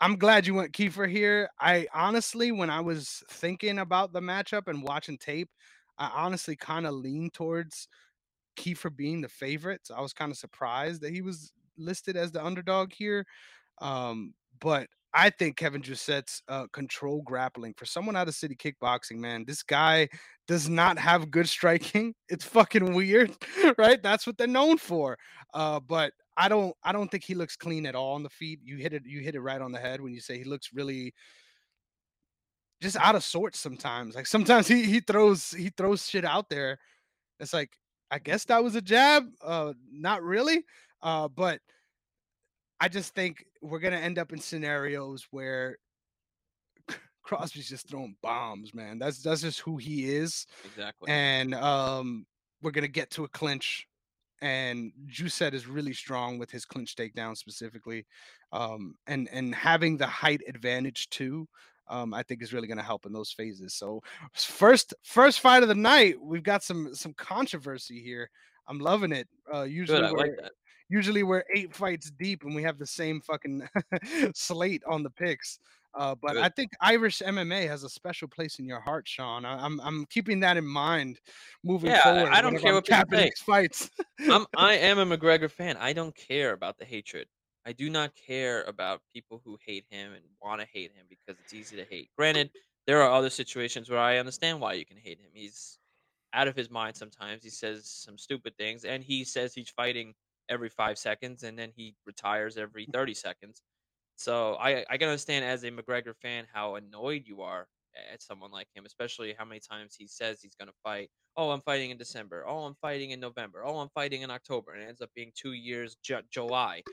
[0.00, 1.48] I'm glad you went Kiefer here.
[1.60, 5.50] I honestly, when I was thinking about the matchup and watching tape,
[5.98, 7.88] I honestly kind of leaned towards
[8.56, 9.80] Kiefer being the favorite.
[9.86, 13.26] So I was kind of surprised that he was listed as the underdog here.
[13.80, 19.16] Um, but I think Kevin Jousset's uh, control grappling for someone out of city kickboxing,
[19.16, 20.08] man, this guy
[20.46, 22.14] does not have good striking.
[22.28, 23.34] It's fucking weird,
[23.78, 24.02] right?
[24.02, 25.16] That's what they're known for.
[25.54, 28.60] Uh, but I don't, I don't think he looks clean at all on the feet.
[28.62, 30.70] You hit it, you hit it right on the head when you say he looks
[30.72, 31.12] really
[32.80, 34.14] just out of sorts sometimes.
[34.14, 36.78] Like sometimes he he throws he throws shit out there.
[37.40, 37.70] It's like
[38.12, 39.24] I guess that was a jab.
[39.42, 40.62] Uh, not really.
[41.02, 41.60] Uh, but
[42.80, 45.76] I just think we're gonna end up in scenarios where
[47.24, 49.00] Crosby's just throwing bombs, man.
[49.00, 51.10] That's that's just who he is, Exactly.
[51.10, 52.26] and um,
[52.62, 53.87] we're gonna get to a clinch.
[54.40, 58.06] And Jousset is really strong with his clinch takedown specifically,
[58.52, 61.48] um, and and having the height advantage too.
[61.90, 63.74] Um, I think is really going to help in those phases.
[63.74, 64.02] So
[64.34, 68.30] first first fight of the night, we've got some some controversy here.
[68.68, 69.26] I'm loving it.
[69.50, 69.72] Uh, Good.
[69.72, 70.52] usually like we're that.
[70.90, 73.66] usually we're eight fights deep and we have the same fucking
[74.34, 75.58] slate on the picks.
[75.98, 79.44] Uh, but I think Irish MMA has a special place in your heart, Sean.
[79.44, 81.18] I, I'm I'm keeping that in mind
[81.64, 83.90] moving Yeah, forward I I don't care I'm what people these fights.
[84.30, 85.76] I'm I am a McGregor fan.
[85.76, 87.26] I don't care about the hatred.
[87.66, 91.38] I do not care about people who hate him and want to hate him because
[91.40, 92.10] it's easy to hate.
[92.16, 92.50] Granted,
[92.86, 95.30] there are other situations where I understand why you can hate him.
[95.34, 95.78] He's
[96.32, 97.42] out of his mind sometimes.
[97.42, 100.14] He says some stupid things and he says he's fighting
[100.48, 103.62] every 5 seconds and then he retires every 30 seconds.
[104.18, 107.68] So I I can understand as a McGregor fan how annoyed you are
[108.12, 111.10] at someone like him, especially how many times he says he's going to fight.
[111.36, 112.46] Oh, I'm fighting in December.
[112.46, 113.64] Oh, I'm fighting in November.
[113.64, 116.84] Oh, I'm fighting in October, and it ends up being two years Ju- July.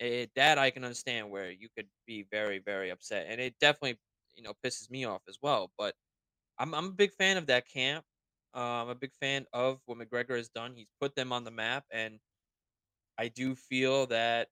[0.00, 3.98] It, that I can understand where you could be very very upset, and it definitely
[4.36, 5.72] you know pisses me off as well.
[5.78, 5.96] But
[6.58, 8.06] I'm I'm a big fan of that camp.
[8.54, 10.74] Uh, I'm a big fan of what McGregor has done.
[10.74, 12.20] He's put them on the map, and
[13.18, 14.50] I do feel that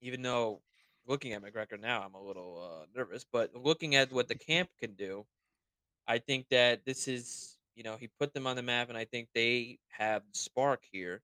[0.00, 0.62] even though
[1.06, 4.70] looking at McGregor now, I'm a little uh, nervous, but looking at what the camp
[4.80, 5.26] can do,
[6.06, 9.04] I think that this is, you know, he put them on the map, and I
[9.04, 11.22] think they have spark here,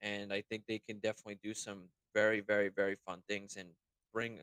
[0.00, 1.84] and I think they can definitely do some
[2.14, 3.68] very, very, very fun things and
[4.12, 4.40] bring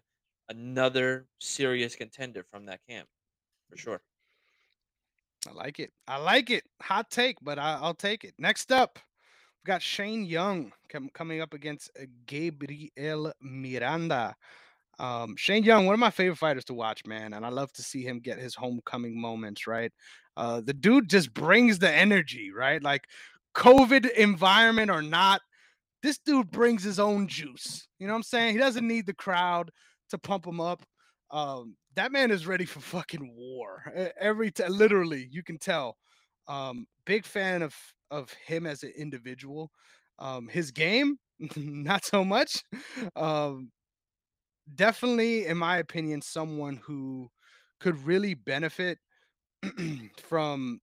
[0.49, 3.07] another serious contender from that camp
[3.69, 4.01] for sure.
[5.47, 5.91] I like it.
[6.07, 6.63] I like it.
[6.81, 8.33] Hot take, but I, I'll take it.
[8.37, 8.99] Next up,
[9.59, 14.35] we've got Shane Young com- coming up against uh, Gabriel Miranda.
[14.97, 17.81] Um, Shane Young, one of my favorite fighters to watch, man, and I love to
[17.81, 19.67] see him get his homecoming moments.
[19.67, 19.91] Right,
[20.37, 22.81] uh, the dude just brings the energy, right?
[22.83, 23.05] Like
[23.55, 25.41] COVID environment or not,
[26.03, 27.87] this dude brings his own juice.
[27.97, 28.53] You know what I'm saying?
[28.53, 29.71] He doesn't need the crowd
[30.09, 30.83] to pump him up.
[31.31, 34.11] Um, that man is ready for fucking war.
[34.19, 35.95] Every t- literally, you can tell.
[36.49, 37.75] Um, big fan of
[38.11, 39.71] of him as an individual.
[40.19, 41.17] Um, his game,
[41.55, 42.63] not so much.
[43.15, 43.71] Um,
[44.75, 47.29] definitely, in my opinion, someone who
[47.79, 48.97] could really benefit
[50.23, 50.81] from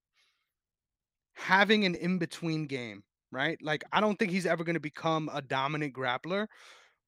[1.34, 3.02] having an in between game.
[3.32, 6.46] Right, like I don't think he's ever going to become a dominant grappler,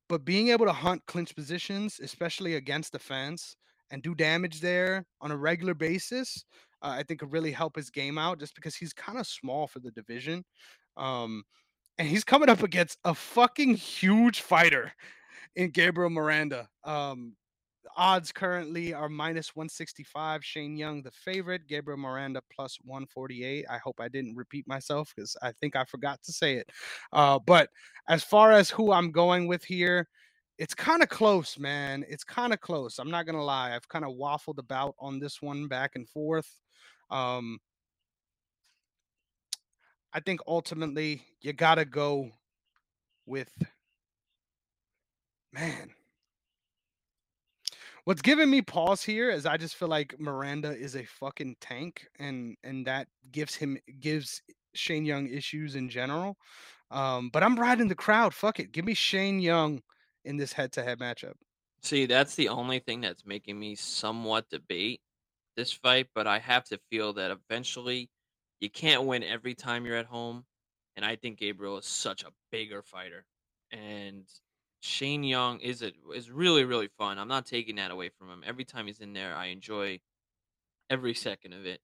[0.09, 3.57] but being able to hunt clinch positions, especially against the fence,
[3.91, 6.45] and do damage there on a regular basis,
[6.83, 9.67] uh, I think could really help his game out just because he's kind of small
[9.67, 10.45] for the division.
[10.97, 11.45] Um,
[11.99, 14.93] and he's coming up against a fucking huge fighter
[15.57, 16.69] in Gabriel Miranda.
[16.85, 17.35] Um,
[17.97, 20.45] odds currently are minus 165.
[20.45, 21.67] Shane Young, the favorite.
[21.67, 23.65] Gabriel Miranda plus 148.
[23.69, 26.71] I hope I didn't repeat myself because I think I forgot to say it.
[27.13, 27.71] Uh, but
[28.09, 30.09] as far as who I'm going with here,
[30.59, 32.05] it's kind of close, man.
[32.09, 32.99] It's kind of close.
[32.99, 33.75] I'm not gonna lie.
[33.75, 36.49] I've kind of waffled about on this one back and forth.
[37.11, 37.59] Um,
[40.13, 42.31] I think ultimately you gotta go
[43.27, 43.51] with
[45.53, 45.91] man.
[48.05, 52.07] What's giving me pause here is I just feel like Miranda is a fucking tank,
[52.19, 54.41] and and that gives him gives
[54.75, 56.39] Shane Young issues in general.
[56.91, 58.33] Um, but I'm riding the crowd.
[58.33, 59.83] Fuck it, give me Shane Young
[60.25, 61.35] in this head-to-head matchup.
[61.83, 65.01] See, that's the only thing that's making me somewhat debate
[65.59, 68.09] this fight, but I have to feel that eventually
[68.61, 70.45] you can't win every time you're at home.
[70.97, 73.25] And I think Gabriel is such a bigger fighter.
[73.73, 74.25] And
[74.81, 77.19] Shane Young is a, is really, really fun.
[77.19, 78.45] I'm not taking that away from him.
[78.47, 79.99] Every time he's in there, I enjoy
[80.89, 81.81] every second of it.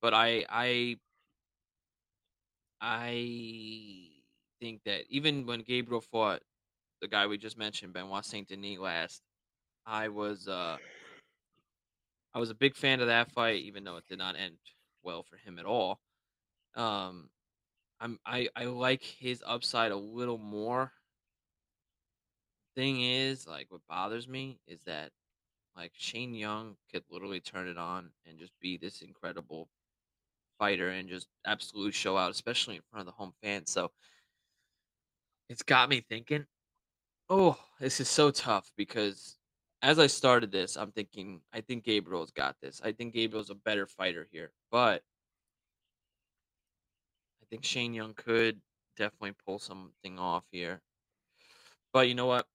[0.00, 0.96] But I I
[2.80, 4.08] I
[4.60, 6.42] think that even when Gabriel fought
[7.00, 9.20] the guy we just mentioned, Benoit Saint Denis last,
[9.84, 10.78] I was uh
[12.34, 14.58] I was a big fan of that fight, even though it did not end
[15.02, 16.00] well for him at all.
[16.74, 17.30] Um,
[18.00, 20.92] I'm I I like his upside a little more.
[22.76, 25.12] Thing is, like, what bothers me is that
[25.76, 29.70] like Shane Young could literally turn it on and just be this incredible
[30.58, 33.70] fighter and just absolutely show out, especially in front of the home fans.
[33.72, 33.92] So
[35.48, 36.46] it's got me thinking,
[37.30, 39.39] oh, this is so tough because
[39.82, 42.80] as I started this, I'm thinking, I think Gabriel's got this.
[42.84, 45.02] I think Gabriel's a better fighter here, but
[47.42, 48.60] I think Shane Young could
[48.96, 50.82] definitely pull something off here.
[51.92, 52.46] But you know what?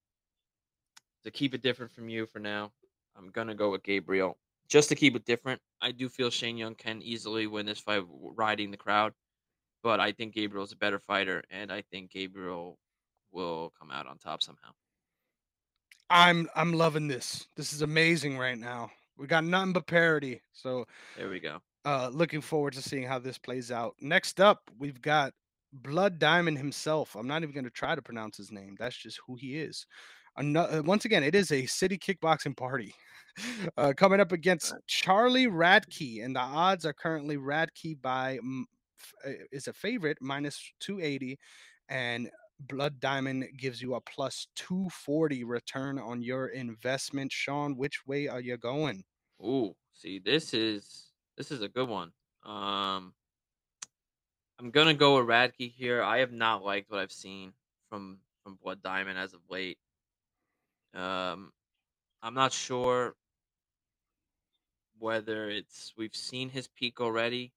[1.23, 2.71] To keep it different from you for now,
[3.17, 4.37] I'm gonna go with Gabriel.
[4.67, 8.03] Just to keep it different, I do feel Shane Young can easily win this fight
[8.07, 9.13] riding the crowd,
[9.81, 12.77] but I think Gabriel's a better fighter, and I think Gabriel
[13.31, 14.71] will come out on top somehow.
[16.09, 17.47] I'm I'm loving this.
[17.55, 18.91] This is amazing right now.
[19.17, 20.41] We got nothing but parity.
[20.53, 20.85] So
[21.15, 21.61] There we go.
[21.85, 23.95] uh looking forward to seeing how this plays out.
[24.01, 25.33] Next up, we've got
[25.73, 27.15] Blood Diamond himself.
[27.15, 28.75] I'm not even going to try to pronounce his name.
[28.79, 29.85] That's just who he is.
[30.37, 32.93] Ano- uh, once again, it is a city kickboxing party.
[33.75, 38.39] Uh, coming up against Charlie Radtke, and the odds are currently Radtke by
[39.25, 41.37] uh, is a favorite minus 280,
[41.89, 42.29] and
[42.59, 47.31] Blood Diamond gives you a plus 240 return on your investment.
[47.31, 49.03] Sean, which way are you going?
[49.41, 52.11] Ooh, see, this is this is a good one.
[52.43, 53.13] Um,
[54.59, 56.01] I'm gonna go with Radtke here.
[56.01, 57.53] I have not liked what I've seen
[57.89, 59.77] from from Blood Diamond as of late.
[60.93, 61.51] Um,
[62.21, 63.15] I'm not sure
[64.97, 67.51] whether it's we've seen his peak already,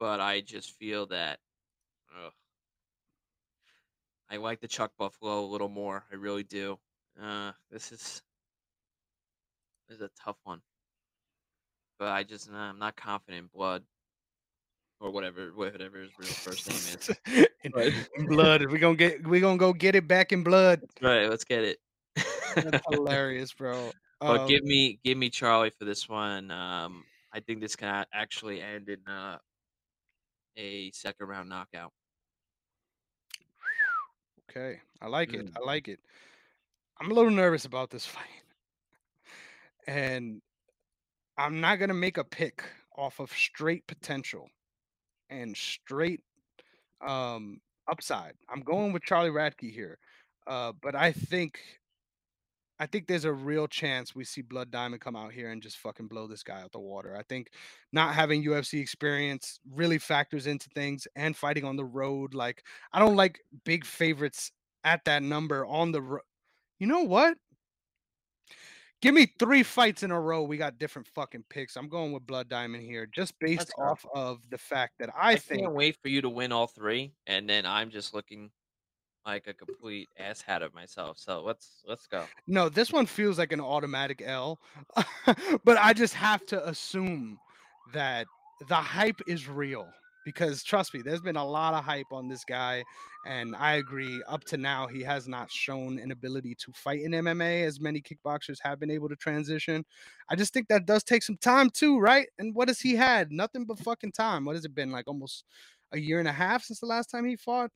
[0.00, 1.38] but I just feel that
[2.12, 2.32] ugh,
[4.30, 6.04] I like the Chuck Buffalo a little more.
[6.12, 6.78] I really do.
[7.20, 8.22] Uh, this is
[9.88, 10.60] this is a tough one,
[11.98, 13.84] but I just nah, I'm not confident in Blood
[15.00, 17.46] or whatever whatever his real first name is.
[17.74, 17.92] But
[18.28, 18.64] blood.
[18.70, 20.80] We're gonna get we're gonna go get it back in blood.
[21.02, 21.78] right, let's get it.
[22.54, 23.90] That's hilarious, bro.
[24.20, 26.50] But Um, give me give me Charlie for this one.
[26.50, 29.38] Um, I think this can actually end in uh,
[30.56, 31.92] a second round knockout.
[34.50, 35.46] Okay, I like it.
[35.46, 35.52] Mm.
[35.56, 36.00] I like it.
[37.00, 38.44] I'm a little nervous about this fight,
[39.86, 40.40] and
[41.36, 42.64] I'm not gonna make a pick
[42.96, 44.48] off of straight potential
[45.30, 46.20] and straight
[47.06, 48.34] um upside.
[48.48, 49.98] I'm going with Charlie Radtke here,
[50.46, 51.60] uh, but I think
[52.80, 55.78] I think there's a real chance we see Blood Diamond come out here and just
[55.78, 57.16] fucking blow this guy out the water.
[57.16, 57.50] I think
[57.92, 62.34] not having UFC experience really factors into things and fighting on the road.
[62.34, 62.62] Like,
[62.92, 64.52] I don't like big favorites
[64.84, 66.22] at that number on the road.
[66.78, 67.36] You know what?
[69.00, 70.42] Give me three fights in a row.
[70.42, 71.76] We got different fucking picks.
[71.76, 73.84] I'm going with Blood Diamond here, just based go.
[73.84, 76.66] off of the fact that I, I think can't wait for you to win all
[76.66, 78.50] three, and then I'm just looking
[79.28, 81.18] like a complete asshat of myself.
[81.18, 82.24] So let's let's go.
[82.46, 84.58] No, this one feels like an automatic L,
[85.64, 87.38] but I just have to assume
[87.92, 88.26] that
[88.68, 89.86] the hype is real
[90.24, 92.82] because trust me, there's been a lot of hype on this guy,
[93.26, 94.22] and I agree.
[94.28, 98.00] Up to now, he has not shown an ability to fight in MMA as many
[98.00, 99.84] kickboxers have been able to transition.
[100.30, 102.28] I just think that does take some time too, right?
[102.38, 103.30] And what has he had?
[103.30, 104.46] Nothing but fucking time.
[104.46, 105.06] What has it been like?
[105.06, 105.44] Almost
[105.92, 107.70] a year and a half since the last time he fought.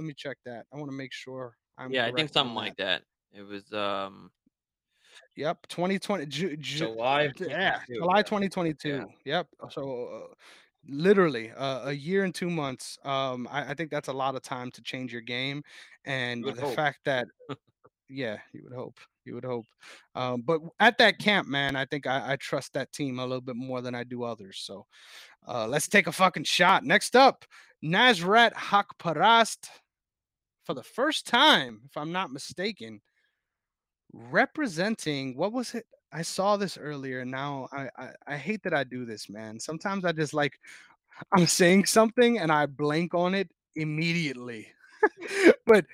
[0.00, 0.64] Let me check that.
[0.72, 2.60] I want to make sure I'm yeah, I think something that.
[2.60, 3.02] like that.
[3.34, 4.30] It was um
[5.36, 8.22] Yep, 2020 Ju- Ju- July yeah, 22, July yeah.
[8.22, 9.06] 2022.
[9.26, 9.46] Yep.
[9.68, 10.34] So uh,
[10.88, 12.96] literally uh, a year and two months.
[13.04, 15.62] Um, I, I think that's a lot of time to change your game,
[16.06, 16.74] and the hope.
[16.74, 17.28] fact that
[18.08, 18.98] yeah, you would hope.
[19.26, 19.66] You would hope.
[20.14, 23.42] Um, but at that camp, man, I think I, I trust that team a little
[23.42, 24.62] bit more than I do others.
[24.64, 24.86] So
[25.46, 26.84] uh, let's take a fucking shot.
[26.84, 27.44] Next up,
[27.84, 29.68] Nasrat Haqparast.
[30.64, 33.00] For the first time, if I'm not mistaken,
[34.12, 35.86] representing what was it?
[36.12, 37.24] I saw this earlier.
[37.24, 39.60] Now I, I I hate that I do this, man.
[39.60, 40.58] Sometimes I just like
[41.32, 44.68] I'm saying something and I blank on it immediately.
[45.66, 45.86] but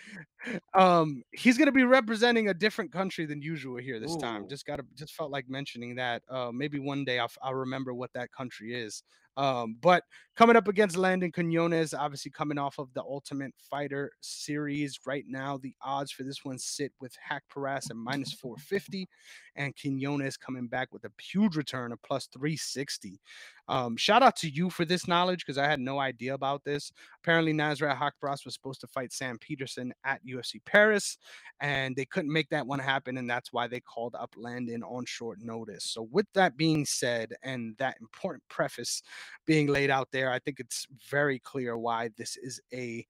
[0.75, 4.49] um, he's gonna be representing a different country than usual here this time.
[4.49, 6.23] Just gotta just felt like mentioning that.
[6.29, 9.03] Uh, maybe one day I'll, I'll remember what that country is.
[9.37, 10.03] Um, but
[10.37, 15.59] coming up against Landon Quinones, obviously coming off of the Ultimate Fighter series right now,
[15.59, 19.09] the odds for this one sit with Hack Paras at minus 450,
[19.57, 23.21] and Quinones coming back with a huge return of plus 360.
[23.69, 26.93] Um, shout out to you for this knowledge because I had no idea about this.
[27.23, 31.19] Apparently, Nasrat Haqparast was supposed to fight Sam Peterson at UFC Paris,
[31.61, 35.05] and they couldn't make that one happen, and that's why they called up Landon on
[35.07, 35.85] short notice.
[35.85, 39.03] So, with that being said, and that important preface
[39.47, 43.07] being laid out there, I think it's very clear why this is a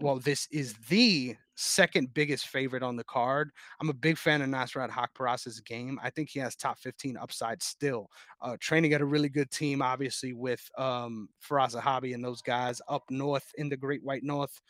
[0.00, 3.50] well, this is the second biggest favorite on the card.
[3.80, 6.00] I'm a big fan of Nasrat Haqparast's game.
[6.02, 8.08] I think he has top 15 upside still.
[8.40, 12.80] Uh, training at a really good team, obviously, with um, Firas Zahabi and those guys
[12.88, 14.60] up north in the Great White North.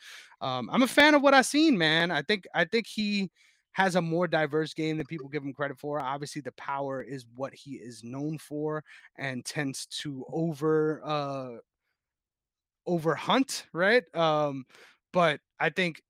[0.41, 2.11] Um, I'm a fan of what I've seen, man.
[2.11, 3.31] I think I think he
[3.73, 5.99] has a more diverse game than people give him credit for.
[5.99, 8.83] Obviously, the power is what he is known for
[9.17, 11.57] and tends to over uh
[12.85, 14.03] over hunt, right?
[14.15, 14.65] Um,
[15.13, 16.01] but I think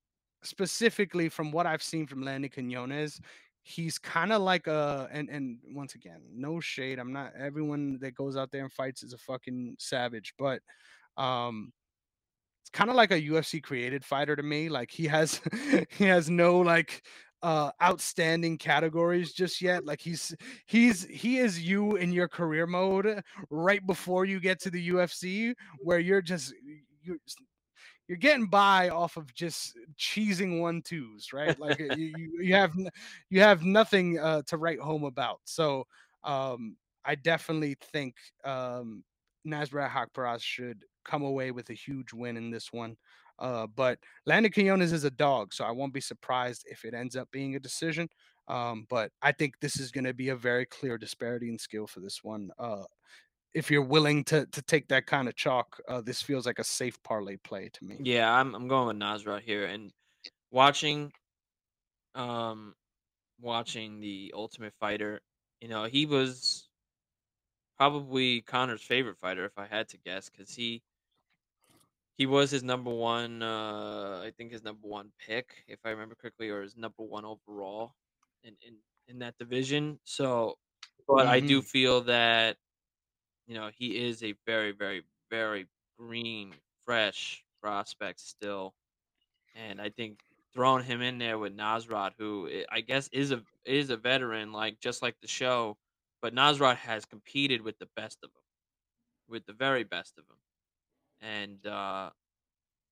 [0.42, 3.20] specifically from what I've seen from Landy Quinones,
[3.62, 6.98] he's kind of like a and and once again, no shade.
[6.98, 10.60] I'm not everyone that goes out there and fights is a fucking savage, but
[11.16, 11.72] um
[12.62, 14.68] it's kind of like a UFC created fighter to me.
[14.68, 15.40] Like he has
[15.90, 17.02] he has no like
[17.42, 20.34] uh outstanding categories just yet like he's
[20.66, 25.54] he's he is you in your career mode right before you get to the UFC
[25.80, 26.54] where you're just
[27.02, 27.18] you're
[28.08, 31.58] you're getting by off of just cheesing one twos, right?
[31.58, 32.74] Like you, you, have
[33.30, 35.40] you have nothing uh, to write home about.
[35.44, 35.86] So
[36.24, 39.04] um, I definitely think um,
[39.46, 42.96] Nasrat Haqparast should come away with a huge win in this one.
[43.38, 47.16] Uh, but Landon Quinones is a dog, so I won't be surprised if it ends
[47.16, 48.08] up being a decision.
[48.48, 51.86] Um, but I think this is going to be a very clear disparity in skill
[51.86, 52.50] for this one.
[52.58, 52.84] Uh,
[53.54, 56.64] if you're willing to to take that kind of chalk, uh, this feels like a
[56.64, 58.04] safe parlay play to me.
[58.04, 59.92] Yeah, I'm I'm going with Nasra here, and
[60.50, 61.12] watching
[62.14, 62.74] um
[63.40, 65.22] watching the Ultimate Fighter,
[65.60, 66.68] you know, he was
[67.76, 70.82] probably Conor's favorite fighter if I had to guess, because he
[72.16, 73.42] he was his number one.
[73.42, 77.24] Uh, I think his number one pick, if I remember correctly, or his number one
[77.24, 77.94] overall
[78.42, 78.78] in in
[79.08, 80.00] in that division.
[80.04, 80.58] So,
[81.14, 82.58] but I do hmm feel that
[83.46, 85.68] you know he is a very very very
[85.98, 86.54] green,
[86.86, 88.74] fresh prospect still
[89.54, 93.44] And I think throwing him in there with Nasrat, who i I guess is a
[93.66, 95.78] is a veteran, like just like the show,
[96.22, 98.42] but Nasrat has competed with the best of them,
[99.28, 100.41] with the very best of them.
[101.22, 102.10] And uh,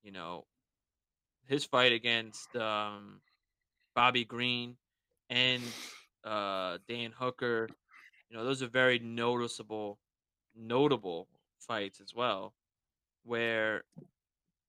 [0.03, 0.47] you know,
[1.47, 3.21] his fight against um,
[3.95, 4.77] Bobby Green
[5.29, 5.63] and
[6.25, 7.69] uh, Dan Hooker,
[8.31, 9.99] you know, those are very noticeable,
[10.57, 11.29] notable
[11.59, 12.55] fights as well,
[13.25, 13.83] where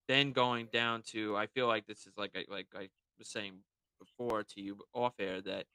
[0.08, 3.54] then going down to I feel like this is like I like I was saying
[4.00, 5.66] before to you off air that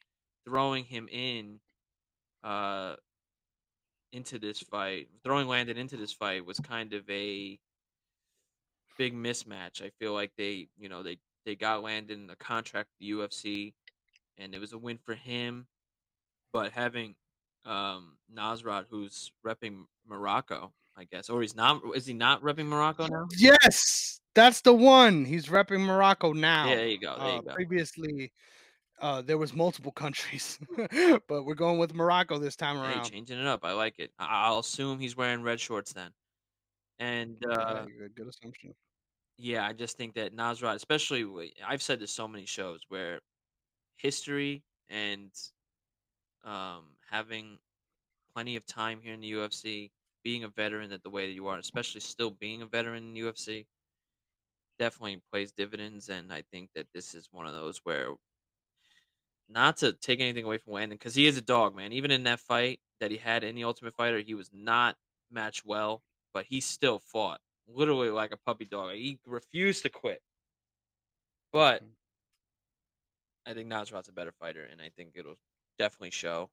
[0.44, 1.60] throwing him in
[2.44, 2.96] uh
[4.12, 7.58] into this fight, throwing Landon into this fight was kind of a
[8.98, 9.82] big mismatch.
[9.82, 13.74] I feel like they, you know, they they got Landon a contract with the UFC
[14.38, 15.68] and it was a win for him,
[16.52, 17.16] but having
[17.64, 23.08] um Nasrat who's repping Morocco, I guess, or he's not is he not repping Morocco
[23.08, 23.26] now?
[23.36, 25.24] Yes, that's the one.
[25.24, 26.76] He's repping Morocco Yeah, now.
[26.76, 27.18] there you go.
[27.20, 27.56] There Uh, you go.
[27.56, 28.32] previously,
[29.00, 30.60] uh, there was multiple countries,
[31.28, 33.12] but we're going with Morocco this time Hey, around.
[33.12, 33.64] changing it up.
[33.64, 34.12] I like it.
[34.18, 36.12] I'll assume he's wearing red shorts then.
[36.98, 38.74] And Yeah, uh, good, good assumption.
[39.38, 43.20] Yeah, I just think that Nasrat, especially I've said this so many shows where
[43.96, 45.32] history and
[46.44, 47.58] um, having
[48.34, 49.92] plenty of time here in the UFC,
[50.24, 53.14] being a veteran that the way that you are, especially still being a veteran in
[53.14, 53.66] the UFC,
[54.78, 56.08] definitely plays dividends.
[56.08, 58.14] And I think that this is one of those where
[59.48, 61.92] Not to take anything away from Landon, because he is a dog, man.
[61.92, 64.96] Even in that fight that he had in the Ultimate Fighter, he was not
[65.30, 66.02] matched well,
[66.32, 68.94] but he still fought literally like a puppy dog.
[68.94, 70.22] He refused to quit.
[71.52, 71.96] But Mhm.
[73.46, 75.38] I think Nasrat's a better fighter, and I think it'll
[75.78, 76.50] definitely show.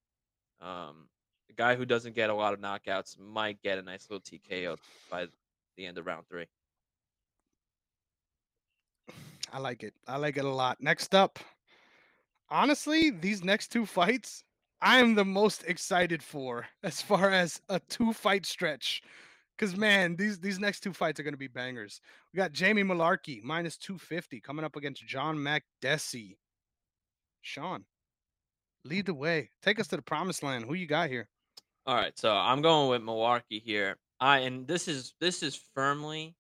[0.61, 1.09] Um,
[1.47, 4.77] the guy who doesn't get a lot of knockouts might get a nice little TKO
[5.09, 5.27] by
[5.75, 6.47] the end of round three.
[9.51, 9.93] I like it.
[10.07, 10.81] I like it a lot.
[10.81, 11.39] Next up,
[12.49, 14.43] honestly, these next two fights,
[14.81, 19.01] I am the most excited for as far as a two fight stretch.
[19.57, 22.01] Cause man, these these next two fights are gonna be bangers.
[22.33, 26.37] We got Jamie Mullarkey minus 250 coming up against John Makdessi.
[27.41, 27.85] Sean,
[28.85, 29.51] lead the way.
[29.61, 30.65] Take us to the promised land.
[30.65, 31.29] Who you got here?
[31.85, 33.97] All right, so I'm going with Mullarkey here.
[34.19, 36.35] I and this is this is firmly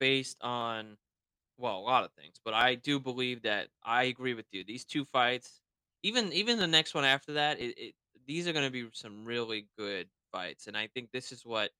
[0.00, 0.96] based on
[1.58, 4.64] Well, a lot of things, but I do believe that I agree with you.
[4.64, 5.60] These 2 fights,
[6.02, 7.94] even even the next one after that, it, it
[8.26, 11.70] these are going to be some really good fights, and I think this is what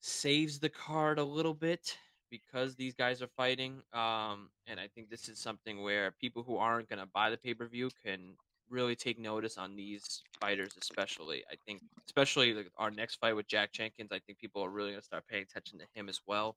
[0.00, 1.96] saves the card a little bit
[2.30, 3.82] because these guys are fighting.
[3.92, 7.38] Um, and I think this is something where people who aren't going to buy the
[7.38, 8.34] pay per view can
[8.68, 11.44] really take notice on these fighters, especially.
[11.50, 14.90] I think, especially like our next fight with Jack Jenkins, I think people are really
[14.90, 16.56] going to start paying attention to him as well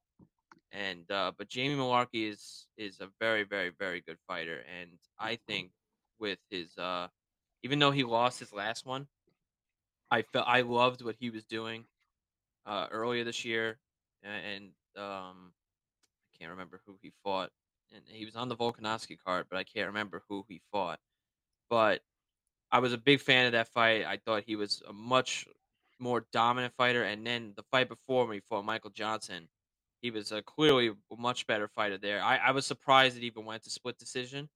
[0.72, 5.36] and uh, but Jamie Mullarkey is is a very very very good fighter, and I
[5.46, 5.70] think
[6.18, 7.08] with his uh,
[7.62, 9.08] even though he lost his last one,
[10.10, 11.84] I felt I loved what he was doing
[12.70, 13.80] uh, earlier this year,
[14.22, 15.54] and um,
[16.34, 17.52] I can't remember who he fought,
[17.92, 21.00] and he was on the Volkanovski card, but I can't remember who he fought.
[21.70, 22.02] But
[22.72, 24.04] I was a big fan of that fight.
[24.06, 25.46] I thought he was a much
[26.00, 29.48] more dominant fighter, and then the fight before when he fought Michael Johnson.
[30.02, 32.22] He was a clearly much better fighter there.
[32.22, 34.48] I, I was surprised it even went to split decision.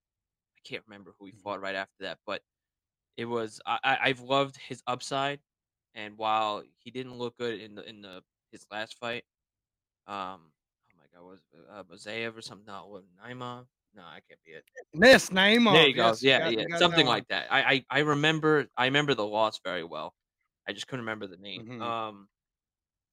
[0.59, 1.43] I can't remember who he Mhm.
[1.43, 2.43] fought right after that, but
[3.17, 5.41] it was I I've loved his upside,
[5.95, 8.23] and while he didn't look good in the in the
[8.53, 9.25] his last fight,
[10.07, 10.53] um,
[10.93, 12.67] oh my god, was it, uh, Mazeev or something?
[12.67, 13.67] No, what Naima?
[13.95, 14.65] No, I can't be it.
[14.95, 15.31] Yes,
[15.69, 15.89] There Naimov.
[15.89, 16.17] you go.
[16.17, 17.51] Yes, you Yeah, got yeah, you got that something like that.
[17.53, 20.15] I I, I remember I remember the loss very well.
[20.69, 21.65] I just couldn't remember the name.
[21.65, 21.81] Mhm.
[21.81, 22.29] Um,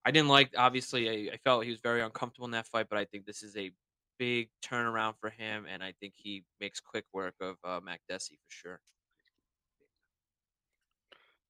[0.05, 2.97] I didn't like obviously I, I felt he was very uncomfortable in that fight, but
[2.99, 3.71] I think this is a
[4.19, 8.49] big turnaround for him, and I think he makes quick work of uh, Makdessi for
[8.51, 8.81] sure.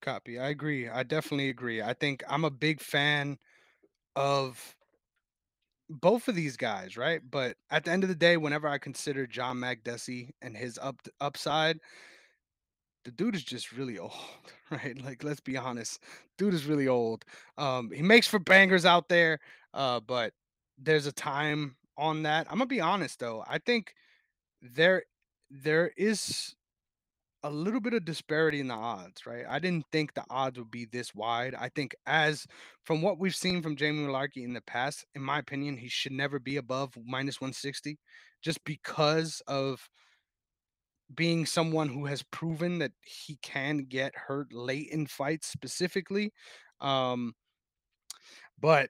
[0.01, 0.39] Copy.
[0.39, 0.89] I agree.
[0.89, 1.81] I definitely agree.
[1.81, 3.37] I think I'm a big fan
[4.15, 4.75] of
[5.89, 7.21] both of these guys, right?
[7.29, 10.95] But at the end of the day, whenever I consider John Makdessi and his up
[11.19, 11.79] upside,
[13.03, 14.11] the dude is just really old,
[14.69, 14.99] right?
[15.03, 15.99] Like, let's be honest,
[16.37, 17.25] dude is really old.
[17.57, 19.39] Um, he makes for bangers out there,
[19.73, 20.33] uh, but
[20.77, 22.47] there's a time on that.
[22.49, 23.43] I'm gonna be honest though.
[23.47, 23.93] I think
[24.61, 25.03] there
[25.51, 26.55] there is
[27.43, 29.45] a little bit of disparity in the odds, right?
[29.49, 31.55] I didn't think the odds would be this wide.
[31.55, 32.45] I think as
[32.83, 36.11] from what we've seen from Jamie Mullarkey in the past, in my opinion, he should
[36.11, 37.97] never be above minus 160
[38.41, 39.89] just because of
[41.13, 46.31] being someone who has proven that he can get hurt late in fights specifically.
[46.79, 47.33] Um,
[48.59, 48.89] but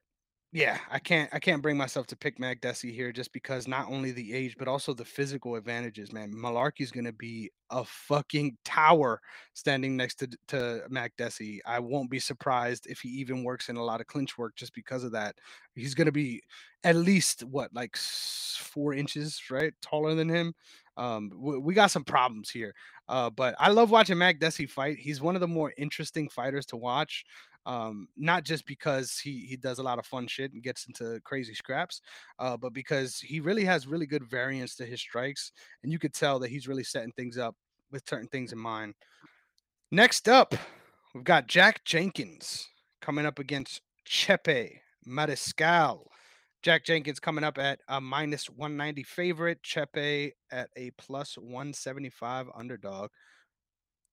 [0.53, 4.11] yeah, I can't I can't bring myself to pick Makdessi here just because not only
[4.11, 6.33] the age but also the physical advantages, man.
[6.33, 9.21] Mullarkey's gonna be a fucking tower
[9.53, 11.59] standing next to to Makdessi.
[11.65, 14.73] I won't be surprised if he even works in a lot of clinch work just
[14.73, 15.35] because of that.
[15.75, 16.41] He's gonna be
[16.83, 20.53] at least what like four inches right taller than him.
[20.97, 22.73] Um, we, we got some problems here.
[23.07, 24.97] Uh, but I love watching Makdessi fight.
[24.97, 27.23] He's one of the more interesting fighters to watch
[27.65, 31.19] um, not just because he he does a lot of fun shit and gets into
[31.23, 32.01] crazy scraps,
[32.39, 35.51] uh, but because he really has really good variance to his strikes,
[35.83, 37.55] and you could tell that he's really setting things up
[37.91, 38.93] with certain things in mind.
[39.91, 40.55] Next up,
[41.13, 42.67] we've got Jack Jenkins
[43.01, 46.05] coming up against Chepe Mariscal.
[46.61, 53.09] Jack Jenkins coming up at a minus 190 favorite, Chepe at a plus 175 underdog.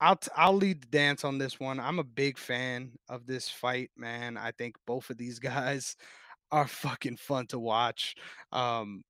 [0.00, 1.80] I'll t- I'll lead the dance on this one.
[1.80, 4.36] I'm a big fan of this fight, man.
[4.36, 5.96] I think both of these guys
[6.50, 8.14] are fucking fun to watch.
[8.52, 9.02] Um,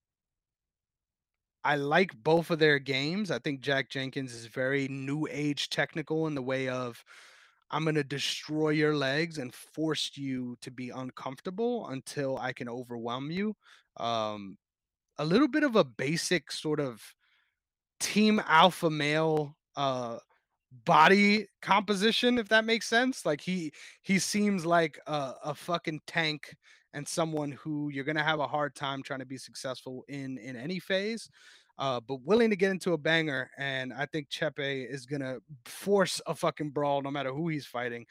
[1.65, 3.31] I like both of their games.
[3.31, 7.05] I think Jack Jenkins is very new age technical in the way of
[7.71, 12.69] I'm going to destroy your legs and force you to be uncomfortable until I can
[12.69, 13.55] overwhelm you.
[13.99, 14.57] Um,
[15.19, 17.03] a little bit of a basic sort of
[18.01, 20.19] team alpha male uh
[20.85, 23.73] body composition if that makes sense like he
[24.03, 26.55] he seems like a, a fucking tank
[26.93, 30.57] and someone who you're gonna have a hard time trying to be successful in in
[30.57, 31.31] any phase
[31.79, 36.21] uh but willing to get into a banger and i think chepe is gonna force
[36.27, 38.05] a fucking brawl no matter who he's fighting.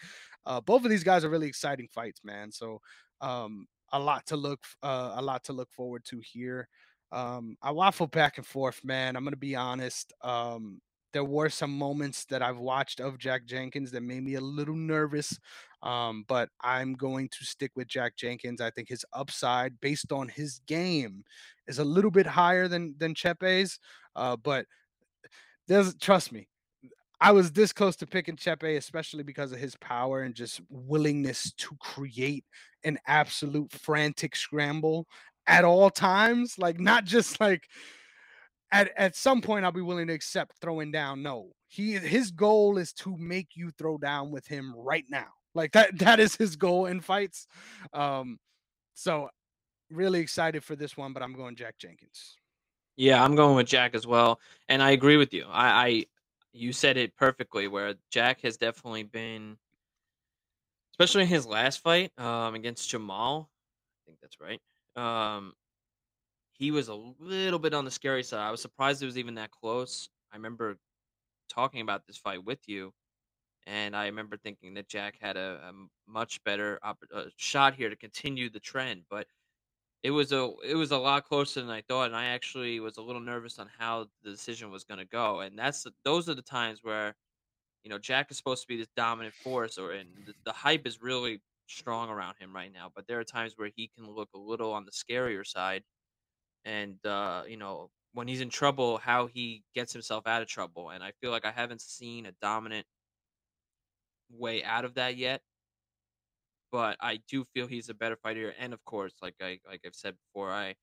[0.46, 2.80] Uh both of these guys are really exciting fights man so
[3.22, 6.68] um a lot to look uh, a lot to look forward to here.
[7.12, 10.82] Um i waffle back and forth man i'm gonna be honest um
[11.14, 14.76] there were some moments that I've watched of Jack Jenkins that made me a little
[14.76, 15.38] nervous.
[15.84, 18.62] Um, but I'm going to stick with Jack Jenkins.
[18.62, 21.24] I think his upside, based on his game,
[21.68, 23.80] is a little bit higher than than Chepe's.
[24.16, 24.66] Uh, but
[25.68, 26.48] there's trust me,
[27.20, 31.52] I was this close to picking Chepe, especially because of his power and just willingness
[31.54, 32.46] to create
[32.84, 35.08] an absolute frantic scramble
[35.48, 36.56] at all times.
[36.58, 37.68] Like not just like
[38.72, 41.24] at at some point I'll be willing to accept throwing down.
[41.24, 45.28] No, he his goal is to make you throw down with him right now.
[45.56, 47.48] Like that that is his goal in fights.
[47.94, 48.40] Um,
[48.94, 49.30] so
[49.92, 52.36] really excited for this one, but I'm going Jack Jenkins.
[52.96, 54.40] Yeah, I'm going with Jack as well,
[54.70, 55.46] and I agree with you.
[55.50, 56.06] I, I
[56.52, 57.68] you said it perfectly.
[57.68, 59.58] Where Jack has definitely been,
[60.94, 63.50] especially in his last fight um, against Jamal.
[63.50, 64.62] I think that's right.
[64.96, 65.54] Um,
[66.58, 68.42] he was a little bit on the scary side.
[68.48, 70.10] I was surprised it was even that close.
[70.32, 70.78] I remember
[71.50, 72.94] talking about this fight with you,
[73.68, 75.74] and I remember thinking that Jack had a
[76.08, 79.06] much better oppor- uh, shot here to continue the trend.
[79.10, 79.28] But
[80.04, 82.98] it was a it was a lot closer than I thought, and I actually was
[82.98, 85.42] a little nervous on how the decision was going to go.
[85.42, 87.16] And that's those are the times where
[87.84, 90.86] you know Jack is supposed to be this dominant force, or and the, the hype
[90.88, 92.92] is really strong around him right now.
[92.96, 95.84] But there are times where he can look a little on the scarier side
[96.68, 100.90] and uh, you know when he's in trouble, how he gets himself out of trouble.
[100.92, 102.88] And I feel like I haven't seen a dominant
[104.30, 105.42] way out of that yet.
[106.72, 108.50] but I do feel he's a better fighter.
[108.58, 110.76] And of course, like I like I've said before, I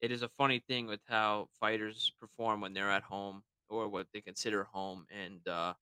[0.00, 4.08] it is a funny thing with how fighters perform when they're at home or what
[4.12, 5.06] they consider home.
[5.10, 5.74] And uh,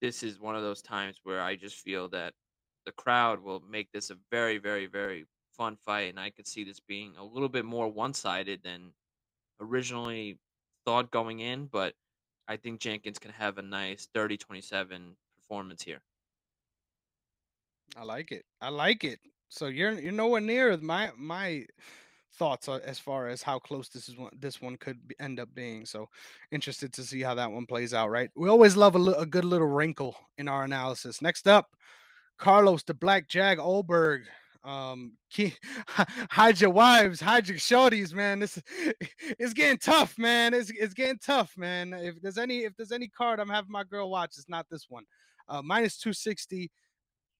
[0.00, 2.34] this is one of those times where I just feel that
[2.84, 6.64] the crowd will make this a very, very, very fun fight, and I could see
[6.64, 8.92] this being a little bit more one sided than
[9.60, 10.38] originally
[10.84, 11.66] thought going in.
[11.66, 11.94] But
[12.48, 16.00] I think Jenkins can have a nice 30 27 performance here.
[17.96, 18.44] I like it.
[18.60, 19.20] I like it.
[19.48, 21.64] So you're you're nowhere near my my
[22.34, 25.40] thoughts uh, as far as how close this is one this one could be, end
[25.40, 25.86] up being.
[25.86, 26.08] So
[26.50, 28.10] interested to see how that one plays out.
[28.10, 28.30] Right.
[28.36, 31.22] We always love a, a good little wrinkle in our analysis.
[31.22, 31.70] Next up,
[32.38, 34.22] Carlos the Black Jag Ulberg.
[34.66, 35.54] Um, key,
[36.30, 38.40] hide your wives, hide your shorties, man.
[38.40, 38.60] This
[39.38, 40.54] it's getting tough, man.
[40.54, 41.92] It's it's getting tough, man.
[41.94, 44.86] If there's any if there's any card I'm having my girl watch, it's not this
[44.88, 45.04] one.
[45.48, 46.70] Uh, minus 260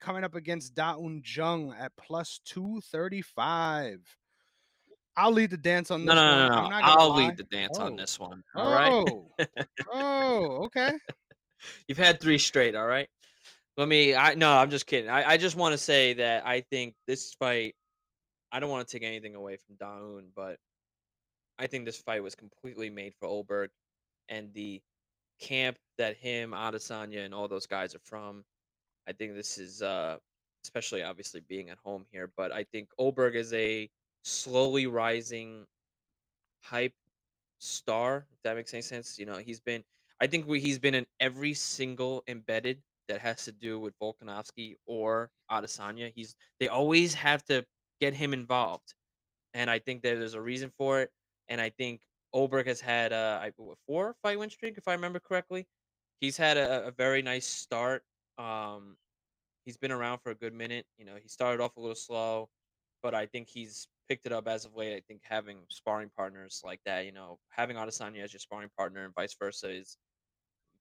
[0.00, 3.98] coming up against Da Un Jung at plus 235.
[5.16, 6.48] I'll lead the dance on this no, one.
[6.48, 7.26] no, I'm not I'll lie.
[7.28, 8.42] lead the dance on Oh, this one.
[8.54, 8.92] All right.
[8.92, 9.26] oh,
[9.92, 10.92] oh, okay.
[11.88, 12.74] You've had three straight.
[12.76, 13.08] All right.
[13.76, 14.14] Let me.
[14.14, 14.52] I no.
[14.52, 15.10] I'm just kidding.
[15.10, 17.74] I, I just want to say that I think this fight.
[18.52, 20.56] I don't want to take anything away from Da Un, but
[21.58, 23.68] I think this fight was completely made for Ulberg
[24.28, 24.80] and the
[25.40, 28.44] camp that him, Adesanya, and all those guys are from.
[29.08, 30.16] I think this is, uh,
[30.64, 33.88] especially obviously being at home here, but I think Ulberg is a
[34.24, 35.64] slowly rising
[36.62, 36.94] hype
[37.58, 38.26] star.
[38.32, 39.84] If that makes any sense, you know, he's been.
[40.20, 42.78] I think we, he's been in every single embedded
[43.08, 46.12] that has to do with Volkanovski or Adesanya.
[46.14, 47.64] He's they always have to
[48.00, 48.94] get him involved,
[49.54, 51.10] and I think that there's a reason for it.
[51.48, 52.02] And I think
[52.34, 55.66] Ulberg has had a, what, four fight win streak, if I remember correctly.
[56.20, 58.02] He's had a, a very nice start.
[58.38, 58.96] Um,
[59.64, 60.86] he's been around for a good minute.
[60.98, 62.48] You know, he started off a little slow,
[63.02, 64.96] but I think he's picked it up as of late.
[64.96, 69.04] I think having sparring partners like that, you know, having Adesanya as your sparring partner
[69.04, 69.96] and vice versa is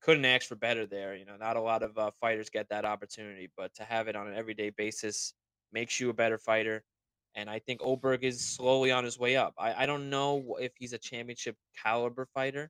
[0.06, 1.15] couldn't ask for better there.
[1.15, 4.15] You know, not a lot of uh, fighters get that opportunity, but to have it
[4.15, 5.34] on an everyday basis
[5.73, 6.84] makes you a better fighter.
[7.34, 9.56] And I think Ulberg is slowly on his way up.
[9.57, 12.69] I, I don't know if he's a championship caliber fighter,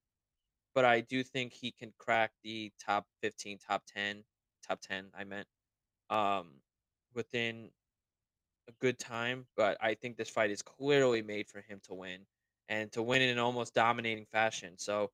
[0.73, 4.23] but I do think he can crack the top 15, top 10,
[4.65, 5.47] top 10, I meant,
[6.09, 6.53] um,
[7.13, 7.69] within
[8.69, 9.45] a good time.
[9.57, 12.21] But I think this fight is clearly made for him to win
[12.69, 14.75] and to win in an almost dominating fashion.
[14.77, 15.11] So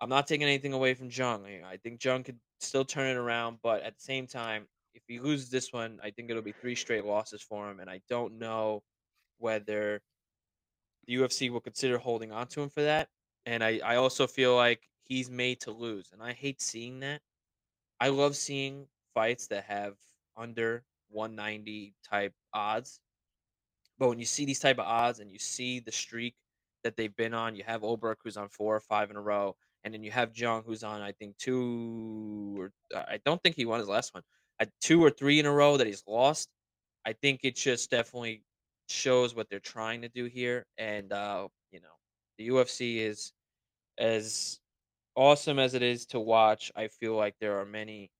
[0.00, 1.44] I'm not taking anything away from Jung.
[1.66, 5.18] I think Jung could still turn it around, but at the same time, if he
[5.18, 8.38] loses this one, I think it'll be three straight losses for him, and I don't
[8.38, 8.82] know
[9.38, 10.00] whether
[11.06, 13.08] the UFC will consider holding on to him for that.
[13.46, 17.20] And I, I also feel like he's made to lose, and I hate seeing that.
[18.00, 19.94] I love seeing fights that have
[20.36, 23.00] under 190 type odds
[24.00, 26.34] but when you see these type of odds and you see the streak
[26.82, 29.54] that they've been on, you have Ulberg who's on four or five in a row,
[29.84, 33.56] and then you have Jung who's on I think two or uh, I don't think
[33.56, 34.22] he won his last one.
[34.60, 36.48] Uh, two or three in a row that he's lost.
[37.06, 38.44] I think it just definitely
[38.88, 41.88] shows what they're trying to do here, and uh, you know
[42.38, 43.32] the UFC is
[43.98, 44.60] as
[45.16, 46.70] awesome as it is to watch.
[46.76, 48.10] I feel like there are many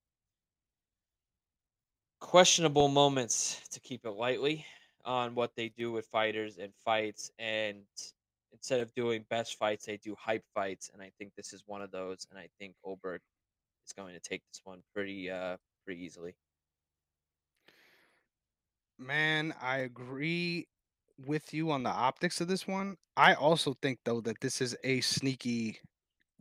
[2.19, 4.65] questionable moments to keep it lightly
[5.03, 7.83] on what they do with fighters and fights and
[8.53, 11.81] instead of doing best fights they do hype fights and i think this is one
[11.81, 13.19] of those and i think Ulberg
[13.85, 16.35] is going to take this one pretty uh pretty easily
[18.97, 20.67] Man, I agree
[21.17, 22.97] with you on the optics of this one.
[23.17, 25.79] I also think though that this is a sneaky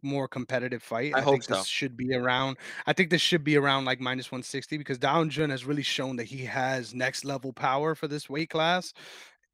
[0.02, 1.14] more competitive fight.
[1.14, 2.56] i I hope think this so should be around
[2.86, 5.82] I think this should be around like minus 160 because Da Un Jung has really
[5.82, 8.94] shown that he has next level power for this weight class.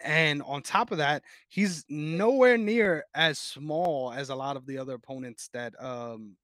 [0.01, 4.79] And on top of that, he's nowhere near as small as a lot of the
[4.79, 6.37] other opponents that um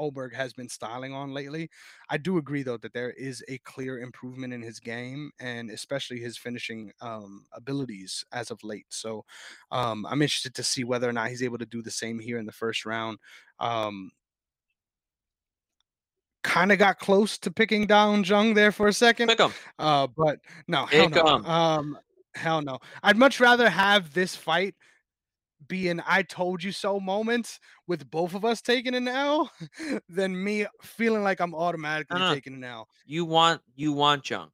[0.00, 1.70] Ulberg has been styling on lately.
[2.10, 6.18] I do agree though that there is a clear improvement in his game and especially
[6.18, 8.86] his finishing um, abilities as of late.
[8.88, 9.24] So
[9.70, 12.38] um, I'm interested to see whether or not he's able to do the same here
[12.38, 13.18] in the first round.
[13.60, 14.10] Um,
[16.42, 19.28] kind of got close to picking Da Un Jung there for a second,
[19.78, 20.38] uh, but
[20.68, 21.42] no, hell pick no.
[22.34, 22.78] Hell no.
[23.02, 24.74] I'd much rather have this fight
[25.66, 29.50] be an I told you so moment with both of us taking an L
[30.08, 32.86] than me feeling like I'm automatically no taking an L.
[33.06, 34.50] you want you want Jung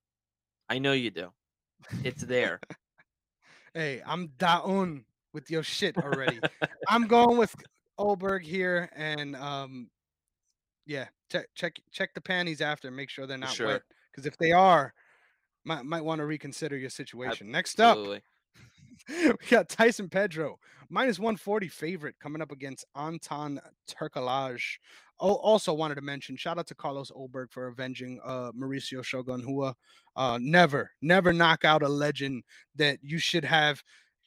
[0.68, 1.32] i know you do
[2.04, 2.60] it's there
[3.74, 6.40] Hey, I'm down with your shit already.
[6.88, 7.54] I'm going with
[7.98, 9.88] Ulberg here and um
[10.86, 13.82] yeah, check check check the panties after, make sure they're not sure wet.
[14.10, 14.92] Because if they are,
[15.64, 17.50] might might want to reconsider your situation.
[17.50, 17.98] Next up,
[19.08, 20.58] we got Tyson Pedro,
[20.88, 24.62] minus 140 favorite coming up against Anton Turkalaj.
[25.22, 29.44] Oh, also wanted to mention shout out to Carlos Ulberg for avenging uh, Mauricio Shogun,
[29.62, 29.72] uh,
[30.16, 32.42] uh, never, never knock out a legend
[32.76, 33.82] that you should have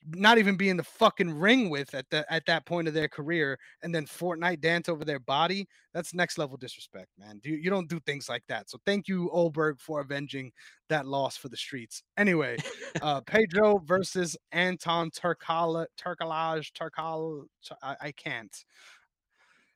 [0.09, 3.07] not even be in the fucking ring with at the at that point of their
[3.07, 5.67] career, and then Fortnite dance over their body.
[5.93, 7.39] That's next level disrespect, man.
[7.43, 8.69] You, you don't do things like that.
[8.69, 10.51] So thank you, Ulberg, for avenging
[10.89, 12.03] that loss for the streets.
[12.17, 12.57] Anyway,
[13.01, 17.45] uh, Pedro versus Anton Turkala Turkalaj Turkal.
[17.81, 18.55] I, I can't.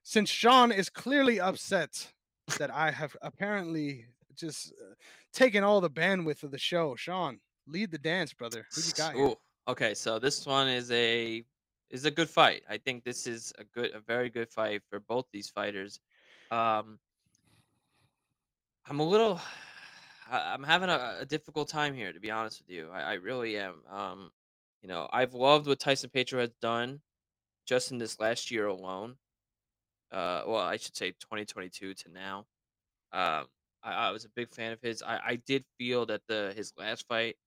[0.04, 2.14] Since Sean is clearly upset
[2.60, 4.06] that I have apparently
[4.36, 4.94] just uh,
[5.34, 8.66] taken all the bandwidth of the show, Sean, lead the dance, brother.
[8.74, 9.26] Who you got here?
[9.26, 9.36] Ooh,
[9.68, 11.46] okay, so this one is a
[11.90, 12.64] is a good fight.
[12.68, 16.00] I think this is a good, a very good fight for both these fighters.
[16.52, 17.00] Um,
[18.86, 19.40] I'm a little,
[20.28, 22.90] I- I'm having a, a difficult time here, to be honest with you.
[22.90, 23.84] I, I really am.
[23.88, 24.32] Um,
[24.82, 27.02] you know, I've loved what Tyson Pedro has done
[27.66, 29.18] just in this last year alone.
[30.12, 32.40] Uh, well, I should say 2022 to now.
[33.14, 33.48] Um,
[33.84, 35.04] I, I was a big fan of his.
[35.04, 37.38] I, I did feel that the his last fight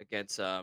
[0.00, 0.62] against uh,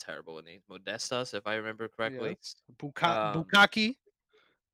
[0.00, 2.30] terrible names, Modestas, if I remember correctly.
[2.30, 2.56] Yes.
[2.76, 3.96] Buka- Um, Bukaki.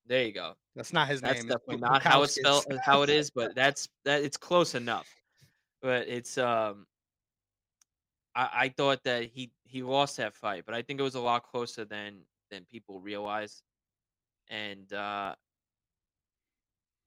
[0.07, 0.55] There you go.
[0.77, 1.51] That's not his That's name.
[1.51, 4.23] it's definitely not how it's spelled, how it is, but that's that.
[4.23, 5.09] It's close enough.
[5.83, 6.87] But it's um,
[8.35, 11.21] I, I thought that he he lost that fight, but I think it was a
[11.21, 12.21] lot closer than
[12.51, 13.63] than people realize,
[14.49, 15.35] and uh,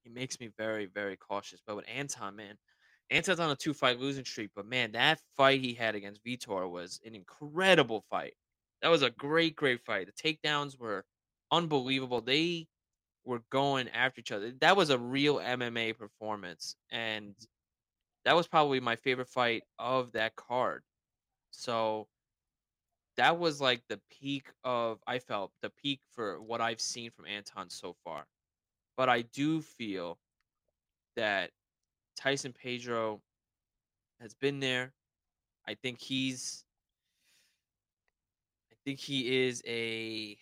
[0.03, 1.61] it makes me very very cautious.
[1.65, 2.57] But with Anton, man,
[3.11, 6.69] Anton's on a two fight losing streak, but man, that fight he had against Vitor
[6.69, 8.35] was an incredible fight.
[8.81, 10.07] That was a great great fight.
[10.07, 11.05] The takedowns were
[11.51, 12.21] unbelievable.
[12.21, 12.67] They
[13.25, 14.51] were going after each other.
[14.61, 17.35] That was a real MMA performance, and
[18.25, 20.83] that was probably my favorite fight of that card.
[21.51, 22.09] So
[23.17, 27.25] that was like the peak of I felt the peak for what I've seen from
[27.25, 28.27] Anton so far.
[28.97, 30.19] But I do feel
[31.15, 31.51] that
[32.19, 33.21] Tyson Pedro
[34.19, 34.91] has been there.
[35.65, 36.65] I think he's
[38.71, 40.37] I think he is a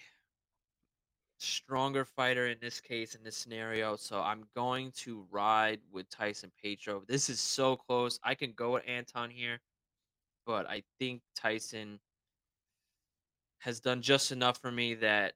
[1.38, 3.96] stronger fighter in this case in this scenario.
[3.96, 7.04] So I'm going to ride with Tyson Pedro.
[7.08, 8.20] This is so close.
[8.24, 9.60] I can go with Anton here,
[10.48, 12.00] but I think Tyson
[13.60, 15.34] has done just enough for me that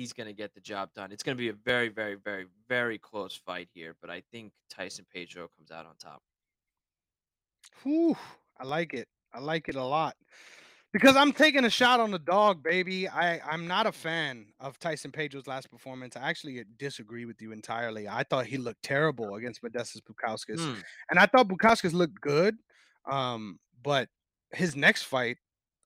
[0.00, 1.12] he's going to get the job done.
[1.12, 4.52] It's going to be a very, very, very, very close fight here, but I think
[4.70, 6.22] Tyson Pedro comes out on top.
[7.82, 8.16] Whew,
[8.58, 9.08] I like it.
[9.34, 10.16] I like it a lot.
[10.94, 13.10] Because I'm taking a shot on the dog, baby.
[13.10, 16.16] I, I'm not a fan of Tyson Pedro's last performance.
[16.16, 18.08] I actually disagree with you entirely.
[18.08, 20.60] I thought he looked terrible against Modestas Bukauskas.
[20.60, 20.80] Hmm.
[21.10, 22.56] And I thought Bukauskas looked good.
[23.08, 24.08] Um, but
[24.52, 25.36] his next fight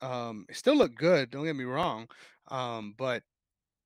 [0.03, 2.07] um still looked good, don't get me wrong.
[2.49, 3.23] Um, but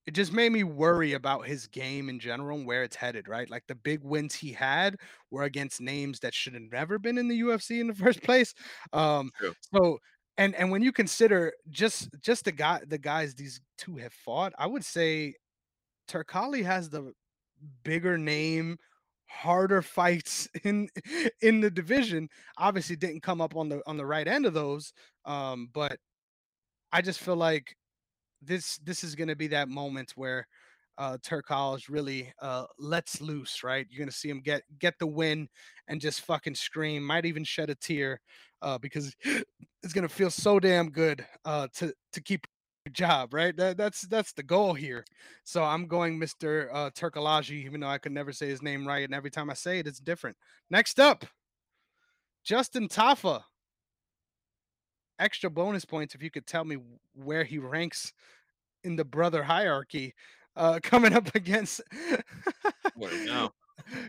[0.08, 3.50] it just made me worry about his game in general and where it's headed, right?
[3.50, 4.96] Like the big wins he had
[5.30, 8.54] were against names that should have never been in the UFC in the first place.
[8.94, 9.52] Um, True.
[9.70, 9.98] so
[10.38, 14.54] and and when you consider just just the guy the guys these two have fought,
[14.56, 15.34] I would say
[16.10, 17.12] Turkali has the
[17.84, 18.78] bigger name,
[19.26, 20.88] harder fights in
[21.42, 22.30] in the division.
[22.56, 24.94] Obviously didn't come up on the on the right end of those.
[25.26, 25.98] Um, but
[26.94, 27.74] I just feel like
[28.42, 30.46] this this is going to be that moment where
[30.98, 33.86] uh Turkals really uh lets loose, right?
[33.88, 35.48] You're going to see him get get the win
[35.88, 38.20] and just fucking scream, might even shed a tear
[38.62, 42.46] uh because it's going to feel so damn good uh to to keep
[42.86, 43.56] your job, right?
[43.56, 45.04] That, that's that's the goal here.
[45.44, 46.68] So I'm going Mr.
[46.72, 49.54] Uh Turkalaji even though I could never say his name right and every time I
[49.54, 50.36] say it it's different.
[50.70, 51.24] Next up,
[52.44, 53.42] Justin Tafa.
[55.18, 56.78] Extra bonus points if you could tell me
[57.14, 58.12] where he ranks
[58.84, 60.14] in the brother hierarchy
[60.56, 61.80] uh coming up against
[62.94, 63.52] Where we go.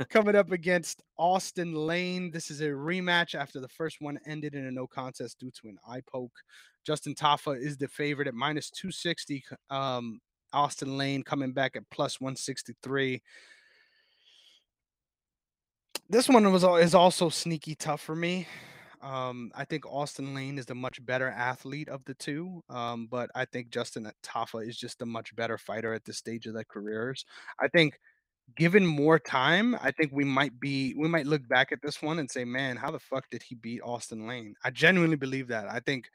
[0.09, 2.31] coming up against Austin Lane.
[2.31, 5.67] This is a rematch after the first one ended in a no contest due to
[5.67, 6.37] an eye poke.
[6.85, 9.43] Justin Tafa is the favorite at minus 260.
[9.69, 10.19] Um
[10.51, 13.21] Austin Lane coming back at plus 163.
[16.09, 18.47] This one was is also sneaky tough for me.
[19.01, 23.29] Um, I think Austin Lane is the much better athlete of the two, um, but
[23.33, 26.65] I think Justin Tafa is just a much better fighter at this stage of their
[26.65, 27.25] careers.
[27.59, 27.97] I think
[28.55, 32.19] given more time, I think we might be we might look back at this one
[32.19, 35.69] and say, "Man, how the fuck did he beat Austin Lane?" I genuinely believe that.
[35.69, 36.09] I think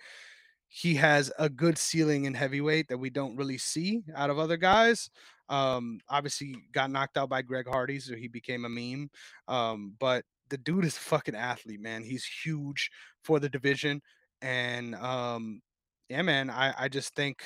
[0.68, 4.56] he has a good ceiling in heavyweight that we don't really see out of other
[4.56, 5.08] guys.
[5.48, 9.10] Um, obviously got knocked out by Greg Hardy, so he became a meme.
[9.46, 12.02] Um, but the dude is a fucking athlete, man.
[12.02, 12.90] He's huge
[13.22, 14.00] for the division,
[14.42, 15.60] and um,
[16.08, 16.50] yeah, man.
[16.50, 17.42] I I just think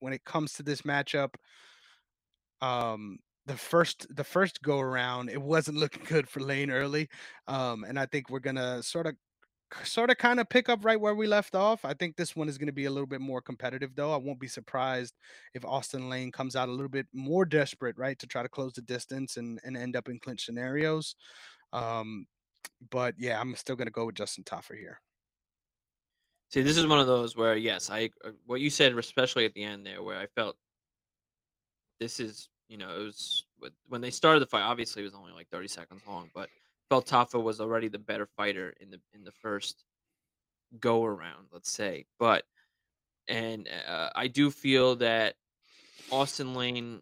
[0.00, 1.34] when it comes to this matchup,
[2.60, 7.08] um, the first the first go around, it wasn't looking good for Lane early,
[7.48, 9.14] um, and I think we're gonna sort of
[9.84, 11.84] sort of kind of pick up right where we left off.
[11.84, 14.12] I think this one is going to be a little bit more competitive, though.
[14.12, 15.14] I won't be surprised
[15.54, 18.72] if Austin Lane comes out a little bit more desperate, right, to try to close
[18.74, 21.14] the distance and, and end up in clinch scenarios.
[21.72, 22.26] Um,
[22.90, 25.00] but yeah, I'm still going to go with Justin Tafa here.
[26.50, 29.54] See, this is one of those where yes, I uh, what you said, especially at
[29.54, 30.56] the end there, where I felt
[31.98, 33.44] this is you know it was
[33.88, 34.62] when they started the fight.
[34.62, 36.48] Obviously, it was only like 30 seconds long, but
[36.90, 39.84] felt Tafa was already the better fighter in the in the first
[40.78, 42.04] go around, let's say.
[42.18, 42.44] But
[43.28, 45.34] and uh, I do feel that
[46.10, 47.00] Austen Lane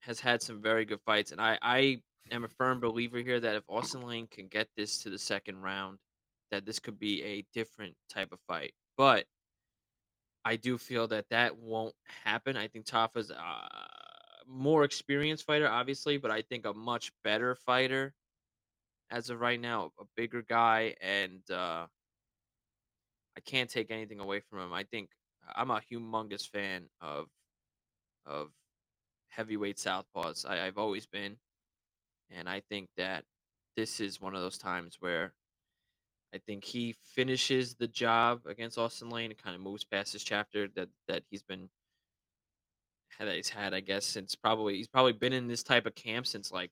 [0.00, 3.56] has had some very good fights, and I I am a firm believer here that
[3.56, 5.98] if Austen Lane can get this to the second round,
[6.50, 8.72] that this could be a different type of fight.
[8.96, 9.26] But
[10.44, 11.94] I do feel that that won't
[12.24, 12.56] happen.
[12.56, 13.68] I think Tafa's a
[14.46, 18.12] more experienced fighter, obviously, but I think a much better fighter
[19.10, 21.86] as of right now, a bigger guy, and uh,
[23.36, 24.72] I can't take anything away from him.
[24.72, 25.10] I think
[25.54, 27.26] I'm a humongous fan of
[28.26, 28.50] of
[29.28, 30.48] heavyweight southpaws.
[30.48, 31.36] I, I've always been,
[32.30, 33.24] and I think that
[33.76, 35.34] this is one of those times where
[36.34, 40.24] I think he finishes the job against Austen Lane and kind of moves past his
[40.24, 41.70] chapter that that he's been
[43.18, 46.26] that he's had, I guess, since probably he's probably been in this type of camp
[46.26, 46.70] since like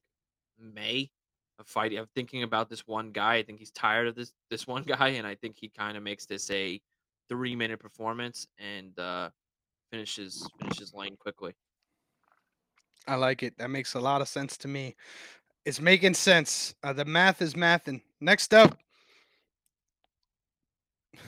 [0.59, 1.11] May
[1.59, 3.35] of fighting of thinking about this one guy.
[3.35, 6.03] I think he's tired of this this one guy, and I think he kind of
[6.03, 6.81] makes this a
[7.29, 9.29] three minute performance and uh,
[9.91, 11.53] finishes finishes Lane quickly.
[13.07, 13.57] I like it.
[13.57, 14.95] That makes a lot of sense to me.
[15.65, 16.75] It's making sense.
[16.83, 18.01] Uh, the math is mathing.
[18.19, 18.77] Next up,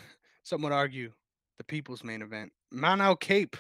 [0.44, 1.12] some would argue
[1.58, 2.52] the people's main event.
[2.74, 3.56] Manel Kape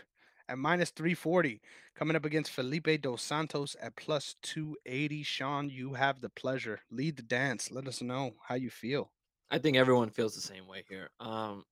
[0.49, 1.61] at minus 340,
[1.95, 5.23] coming up against Felipe Dos Santos at plus 280.
[5.23, 6.79] Sean, you have the pleasure.
[6.91, 7.71] Lead the dance.
[7.71, 9.11] Let us know how you feel.
[9.49, 11.09] I think everyone feels the same way here.
[11.19, 11.63] Um,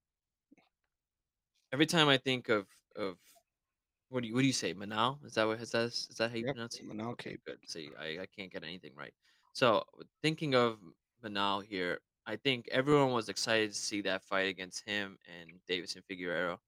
[1.73, 3.17] every time I think of of
[4.13, 5.23] what do you what do you say, Manal?
[5.25, 6.87] Is that what is that is that how you Yep, pronounce it?
[6.87, 7.41] Manal Okay, Kape.
[7.45, 7.59] good.
[7.67, 9.13] See, I, I can't get anything right.
[9.53, 9.83] So
[10.21, 10.79] thinking of
[11.23, 16.01] Manal here, I think everyone was excited to see that fight against him and Deiveson
[16.11, 16.59] Figueiredo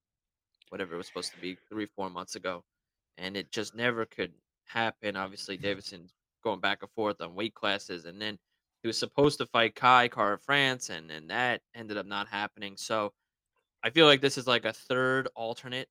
[0.70, 2.64] whatever it was supposed to be three, four months ago.
[3.18, 4.34] And it just never could
[4.66, 5.16] happen.
[5.16, 6.10] Obviously, Deiveson
[6.44, 8.06] going back and forth on weight classes.
[8.06, 8.38] And then
[8.82, 12.76] he was supposed to fight Kai Kara-France, and then that ended up not happening.
[12.78, 13.14] So
[13.84, 15.90] I feel like this is like a third alternate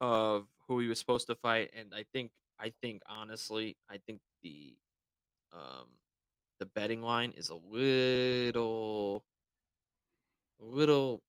[0.00, 1.70] of who he was supposed to fight.
[1.76, 4.74] And I think, I think honestly, I think the
[5.52, 5.86] um
[6.58, 9.24] the betting line is a little
[10.58, 11.22] little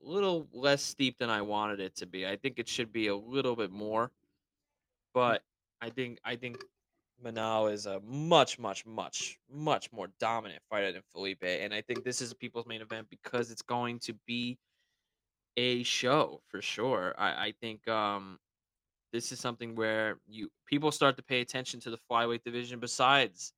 [0.00, 2.26] little less steep than I wanted it to be.
[2.26, 4.10] I think it should be a little bit more,
[5.14, 5.42] but
[5.80, 6.62] I think I think
[7.22, 12.04] Manal is a much, much, much, much more dominant fighter than Felipe, and I think
[12.04, 14.58] this is a people's main event because it's going to be
[15.56, 17.14] a show for sure.
[17.18, 18.38] I, I think um,
[19.12, 23.52] this is something where you people start to pay attention to the flyweight division besides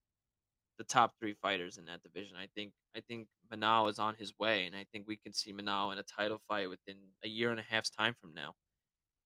[0.78, 2.36] the top three fighters in that division.
[2.36, 5.52] I think I think Manal is on his way, and I think we can see
[5.52, 8.54] Manal in a title fight within a year and a half's time from now.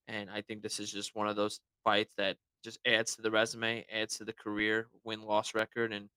[0.08, 3.30] And I think this is just one of those fights that just adds to the
[3.30, 6.08] resume, adds to the career win loss record, and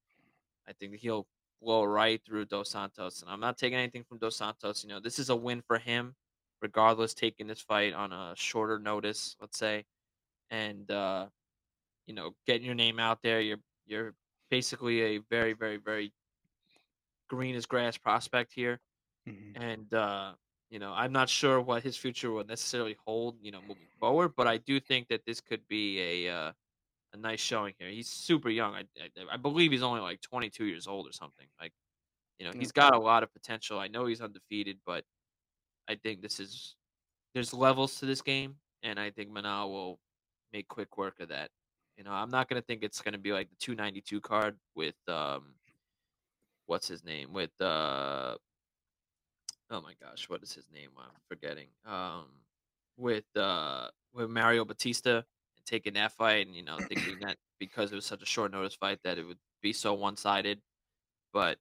[0.67, 1.27] I think he'll
[1.61, 3.21] blow right through Dos Santos.
[3.21, 4.83] And I'm not taking anything from Dos Santos.
[4.83, 6.15] You know, this is a win for him,
[6.63, 7.13] regardless.
[7.15, 9.85] Taking this fight on a shorter notice, let's say,
[10.51, 11.29] and uh,
[12.07, 13.41] you know, getting your name out there.
[13.41, 14.15] You're you're
[14.51, 16.13] basically a very, very, very
[17.29, 18.79] green as grass prospect here.
[19.27, 19.53] Mhm.
[19.55, 20.35] And uh,
[20.69, 24.33] you know, I'm not sure what his future will necessarily hold, you know, moving forward,
[24.35, 26.53] but I do think that this could be a uh,
[27.13, 27.89] a nice showing here.
[27.89, 28.75] He's super young.
[28.75, 31.47] I, I I believe he's only like 22 years old or something.
[31.61, 31.73] Like,
[32.39, 33.79] you know, he's got a lot of potential.
[33.79, 35.05] I know he's undefeated, but
[35.89, 36.75] I think this is
[37.33, 39.99] there's levels to this game, and I think Manal will
[40.51, 41.49] make quick work of that.
[41.97, 45.55] You know, I'm not gonna think it's gonna be like the 292 card with um
[46.65, 48.35] what's his name with uh
[49.69, 50.89] oh my gosh what is his name?
[50.97, 51.67] I'm forgetting.
[51.85, 52.25] Um
[52.97, 57.91] with uh with Mario Bautista and taking that fight and you know thinking that because
[57.91, 60.61] it was such a short notice fight that it would be so one-sided.
[61.33, 61.57] But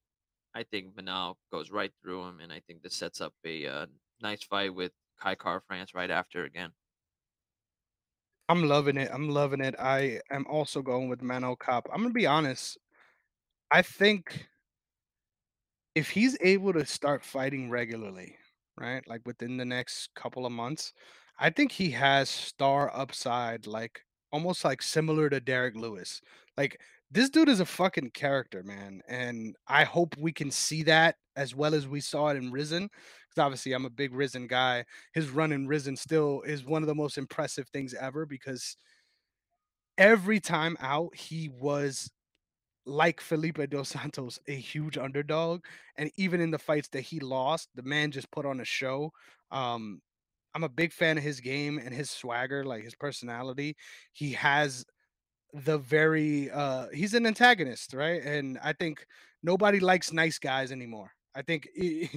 [0.54, 3.86] i think Manal goes right through him and i think this sets up a uh,
[4.22, 6.72] nice fight with Kai Kara-France right after again
[8.48, 9.10] I'm loving it.
[9.12, 9.74] I'm loving it.
[9.78, 11.86] I am also going with Manel Kape.
[11.92, 12.76] I'm gonna be honest.
[13.70, 14.46] I think
[15.94, 18.36] if he's able to start fighting regularly,
[18.76, 20.92] right, like within the next couple of months,
[21.38, 26.20] I think he has star upside, like almost like similar to Derrick Lewis.
[26.56, 26.80] Like
[27.12, 31.54] this dude is a fucking character, man, and I hope we can see that as
[31.54, 32.88] well as we saw it in Rizin.
[33.28, 34.84] Because obviously, I'm a big Rizin guy.
[35.12, 38.76] His run in Rizin still is one of the most impressive things ever because
[39.98, 42.10] every time out he was
[42.86, 45.64] like Felipe Dos Santos, a huge underdog,
[45.96, 49.12] and even in the fights that he lost, the man just put on a show.
[49.50, 50.00] Um,
[50.54, 53.76] I'm a big fan of his game and his swagger, like his personality.
[54.12, 54.84] He has
[55.52, 58.22] the very uh he's an antagonist, right?
[58.22, 59.06] And I think
[59.42, 61.12] nobody likes nice guys anymore.
[61.34, 62.08] I think you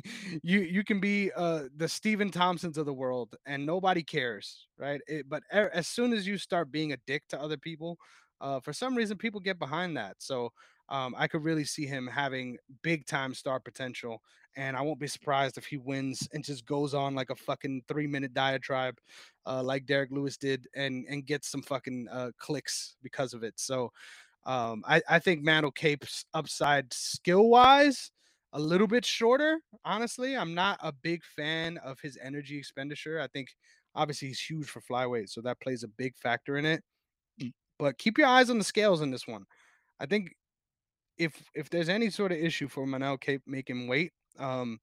[0.43, 5.01] you can be uh the Stephen Thompsons of the world and nobody cares, right?
[5.07, 7.97] It, but a- as soon as you start being a dick to other people,
[8.41, 10.15] uh for some reason people get behind that.
[10.19, 10.51] So
[10.89, 14.21] um I could really see him having big time star potential
[14.57, 17.83] and I won't be surprised if he wins and just goes on like a fucking
[17.87, 18.97] 3 minute diatribe
[19.45, 23.53] uh, like Derrick Lewis did, and and get some fucking uh, clicks because of it.
[23.59, 23.91] So
[24.45, 28.11] um, I I think Manel Kape's upside skill wise
[28.53, 29.59] a little bit shorter.
[29.83, 33.19] Honestly, I'm not a big fan of his energy expenditure.
[33.19, 33.49] I think
[33.95, 36.83] obviously he's huge for flyweight, so that plays a big factor in it.
[37.77, 39.45] But keep your eyes on the scales in this one.
[39.99, 40.33] I think
[41.17, 44.79] if if there's any sort of issue for Manel Kape making weight, um,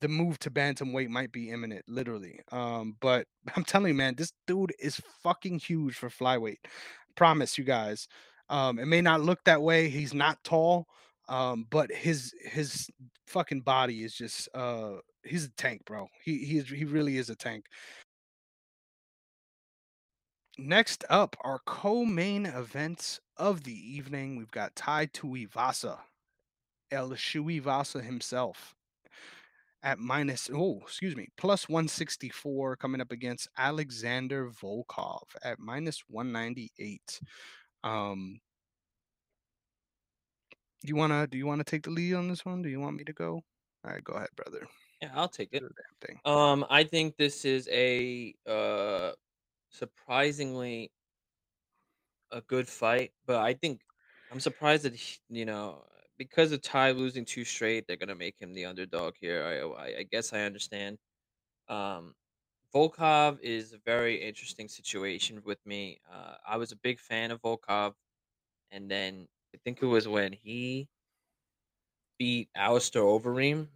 [0.00, 2.40] the move to bantamweight might be imminent, literally.
[2.52, 6.58] Um, but I'm telling you, man, this dude is fucking huge for flyweight.
[7.16, 8.08] Promise you guys.
[8.48, 9.88] Um, it may not look that way.
[9.88, 10.86] He's not tall,
[11.28, 12.88] um, but his his
[13.26, 14.94] fucking body is just uh
[15.24, 16.08] he's a tank, bro.
[16.24, 17.66] He he he really is a tank.
[20.60, 24.36] Next up, our co-main events of the evening.
[24.36, 26.00] We've got Tai Tuivasa,
[26.90, 28.74] El Shuivasa himself.
[29.82, 37.18] at minus oh excuse me plus 164 coming up against alexander volkov at minus 198
[37.82, 38.38] um
[40.82, 42.68] do you want to do you want to take the lead on this one do
[42.68, 43.36] you want me to go
[43.84, 44.66] all right go ahead brother
[45.00, 45.60] Yeah, I'll take it.
[45.60, 49.12] do the damn thing Um, I think this is a uh
[49.70, 50.92] surprisingly
[52.30, 53.82] a good fight, but I think
[54.30, 55.84] I'm surprised that he, you know
[56.18, 59.42] because of Ty losing two straight, they're gonna make him the underdog here.
[59.44, 60.98] I I, I guess I understand.
[61.68, 62.14] Um,
[62.74, 66.00] Volkov is a very interesting situation with me.
[66.10, 67.94] Uh, I was a big fan of Volkov,
[68.70, 70.88] and then I think it was when he
[72.18, 73.68] beat Alistair Overeem,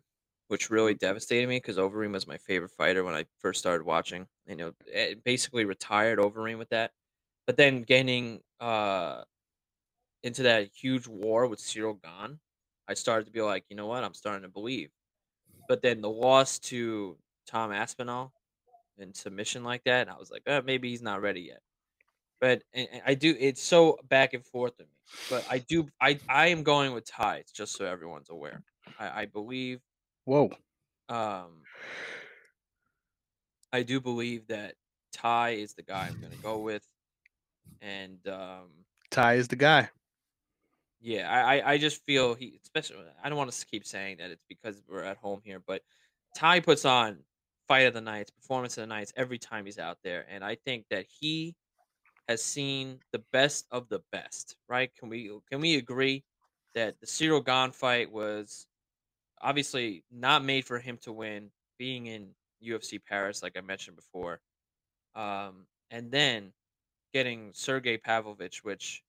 [0.49, 4.29] which really devastated me because Overeem was my favorite fighter when I first started watching.
[4.47, 6.93] You know, eh, basically retired Overeem with that.
[7.47, 9.25] But then getting uh,
[10.23, 12.41] into that huge war with Cyril Gane,
[12.89, 14.91] I started to be like, you know what, I'm starting to believe.
[15.69, 18.35] But then the loss to Tom Aspinall
[18.99, 21.63] in submission like that, I was like, uh, maybe he's not ready yet.
[22.41, 23.37] But and, and I do.
[23.39, 24.91] It's so back and forth to me.
[25.31, 25.89] But I do.
[26.01, 28.65] I I am going with ties, just so everyone's aware.
[28.99, 29.81] I, I believe
[30.25, 30.51] whoa
[31.09, 31.63] Um,
[33.73, 34.75] I do believe that
[35.13, 36.87] Ty is the guy I'm gonna go with,
[37.81, 38.69] and um,
[39.11, 39.91] ty is the guy
[41.05, 43.05] yeah, I I I just feel he, especially.
[43.23, 45.83] I don't want to keep saying that it's because we're at home here, but
[46.35, 47.19] Ty puts on
[47.69, 50.55] fight of the nights, performance of the nights every time he's out there, and I
[50.55, 51.55] think that he
[52.27, 54.57] has seen the best of the best.
[54.67, 54.91] Right?
[54.99, 56.25] Can we can we agree
[56.75, 58.67] that the Cyril Gon fight was
[59.45, 62.31] obviously not made for him to win, being in
[62.65, 64.41] UFC Paris, like I mentioned before
[65.17, 66.53] Um, and then
[67.15, 69.03] getting Sergey Pavlovich, which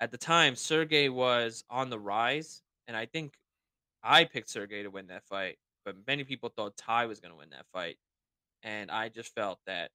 [0.00, 3.34] at the time Sergey was on the rise, and I think
[4.02, 7.38] I picked Sergey to win that fight, but many people thought Ty was going to
[7.38, 7.98] win that fight,
[8.62, 9.90] and I just felt that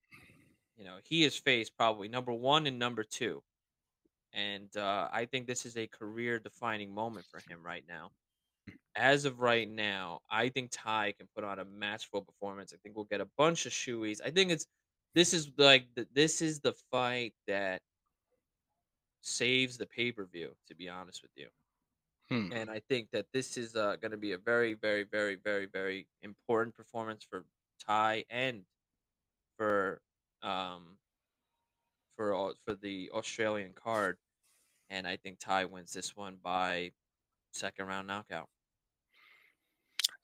[0.78, 3.44] you know he has faced probably number one and number two,
[4.34, 8.12] and uh, I think this is a career-defining moment for him right now.
[8.96, 12.74] As of right now, I think Ty can put on a matchful performance.
[12.74, 14.20] I think we'll get a bunch of shoeies.
[14.24, 14.68] I think it's
[15.16, 17.82] this is like the, this is the fight that
[19.22, 21.48] saves the pay-per-view, to be honest with you.
[22.30, 22.52] hmm.
[22.52, 25.68] And I think that this is uh, going to be a very, very, very, very,
[25.68, 27.46] very important performance for
[27.88, 28.64] Ty and
[29.58, 30.02] for
[30.44, 30.98] um
[32.16, 34.18] for all for the Australian card.
[34.90, 36.92] And I think Ty wins this one by
[37.52, 38.48] second round knockout.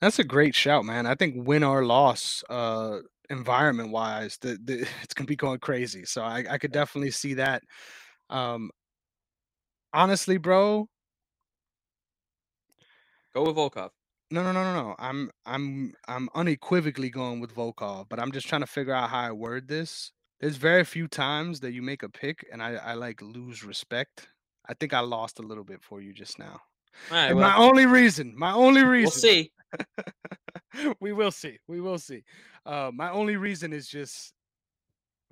[0.01, 2.99] that's a great shout man i think win or loss uh
[3.29, 7.33] environment wise the, the it's gonna be going crazy so i i could definitely see
[7.33, 7.61] that
[8.29, 8.69] um
[9.93, 10.87] honestly bro
[13.37, 13.91] Go with Volkov.
[14.31, 14.95] No, no, no, no, no.
[14.97, 19.19] I'm I'm I'm unequivocally going with Volkov, but I'm just trying to figure out how
[19.19, 20.11] I word this.
[20.39, 24.29] There's very few times that you make a pick and I, I like lose respect.
[24.67, 26.61] I think I lost a little bit for you just now.
[27.11, 29.05] Right, And my only reason, my only reason.
[29.05, 29.51] we'll see.
[30.99, 31.57] we will see.
[31.67, 32.23] We will see.
[32.65, 34.33] Uh, my only reason is just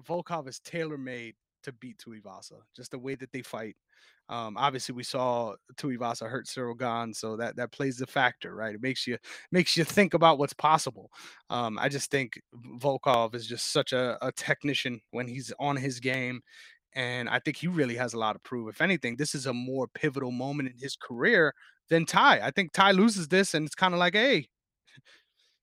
[0.07, 2.61] Volkov is tailor made to beat Tuivasa.
[2.75, 3.75] Just the way that they fight.
[4.27, 8.73] Um, obviously, we saw Tuivasa hurt Cyril Gane, so that that plays the factor, right?
[8.73, 9.17] It makes you
[9.51, 11.11] makes you think about what's possible.
[11.51, 12.41] Um, I just think
[12.79, 16.41] Volkov is just such a, a technician when he's on his game,
[16.95, 18.69] and I think he really has a lot to prove.
[18.69, 21.53] If anything, this is a more pivotal moment in his career
[21.89, 22.39] than Ty.
[22.41, 24.47] I think Ty loses this, and it's kind of like, hey,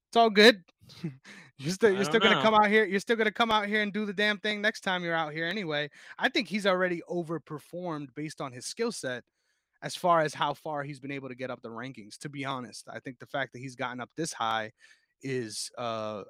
[0.09, 0.63] it's all good.
[1.59, 2.85] you're still you're still gonna come out here.
[2.85, 5.33] You're still gonna come out here and do the damn thing next time you're out
[5.33, 5.89] here anyway.
[6.19, 9.25] I think he's already overperformed based on his skill set
[9.83, 12.19] as far as how far he's been able to get up the rankings.
[12.19, 14.73] To be honest, I think the fact that he's gotten up this high
[15.23, 16.25] is uh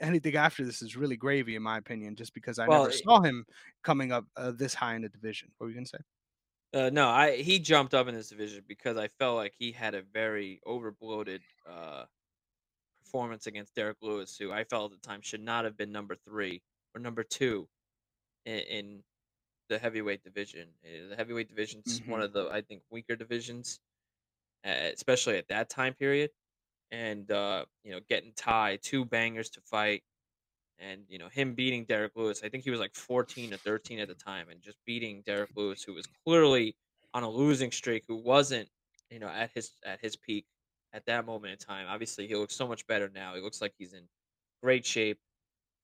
[0.00, 2.16] anything after this is really gravy in my opinion.
[2.16, 3.46] Just because I Well, never eh, saw him
[3.82, 5.52] coming up uh, this high in the division.
[5.58, 5.98] What were you gonna say?
[6.74, 9.94] uh, no, I he jumped up in this division because I felt like he had
[9.94, 12.06] a very overbloated uh,
[13.04, 16.16] performance against Derrick Lewis, who I felt at the time should not have been number
[16.16, 16.62] three
[16.94, 17.68] or number two
[18.46, 19.04] in, in
[19.68, 20.74] the heavyweight division.
[20.84, 23.80] Uh, The heavyweight division is one hmm of the I think weaker divisions,
[24.64, 26.30] uh, especially at that time period.
[26.92, 30.02] And uh, you know, getting Ty two bangers to fight,
[30.78, 32.42] and you know him beating Derrick Lewis.
[32.44, 35.50] I think he was like fourteen to thirteen at the time, and just beating Derrick
[35.56, 36.76] Lewis, who was clearly
[37.14, 38.68] on a losing streak, who wasn't
[39.10, 40.44] you know at his at his peak
[40.92, 41.86] at that moment in time.
[41.88, 43.34] Obviously, he looks so much better now.
[43.34, 44.02] He looks like he's in
[44.62, 45.18] great shape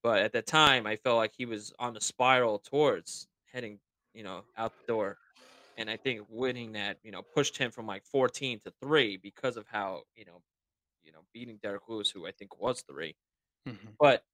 [0.02, 3.78] but at the time, I felt like he was on the spiral towards heading,
[4.14, 5.18] you know, out the door.
[5.76, 9.56] And I think winning that, you know, pushed him from like 14 to three because
[9.56, 10.40] of how, you know,
[11.08, 13.16] you know, beating Derrick Lewis, who I think was three.
[13.66, 14.24] hmm But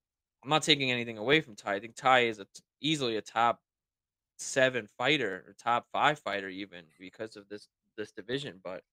[0.45, 1.75] I'm not taking anything away from Ty.
[1.77, 2.47] I think Ty is a
[2.83, 3.61] easily a top
[4.39, 8.61] seven fighter or top five fighter even because of this this division.
[8.65, 8.85] But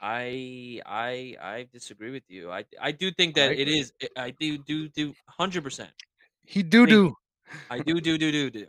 [0.00, 2.50] I I I disagree with you.
[2.50, 3.92] I I do think that it is.
[4.16, 5.94] I do do do hundred percent
[6.44, 7.14] He do do.
[7.70, 8.66] I do, do, do, do, do.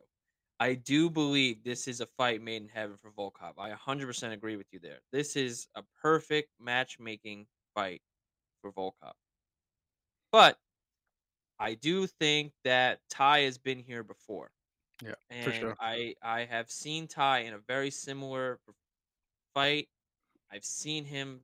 [0.60, 3.56] I do believe this is a fight made in heaven for Volkov.
[3.57, 5.02] I 100% agree with you there.
[5.11, 8.02] This is a perfect matchmaking fight
[8.61, 9.14] for Volkov.
[10.31, 10.57] But
[11.60, 14.52] I do think that Ty has been here before,
[15.02, 15.76] Yeah, for sure.
[15.80, 18.60] I I have seen Ty in a very similar
[19.53, 19.88] fight.
[20.52, 21.41] I've seen him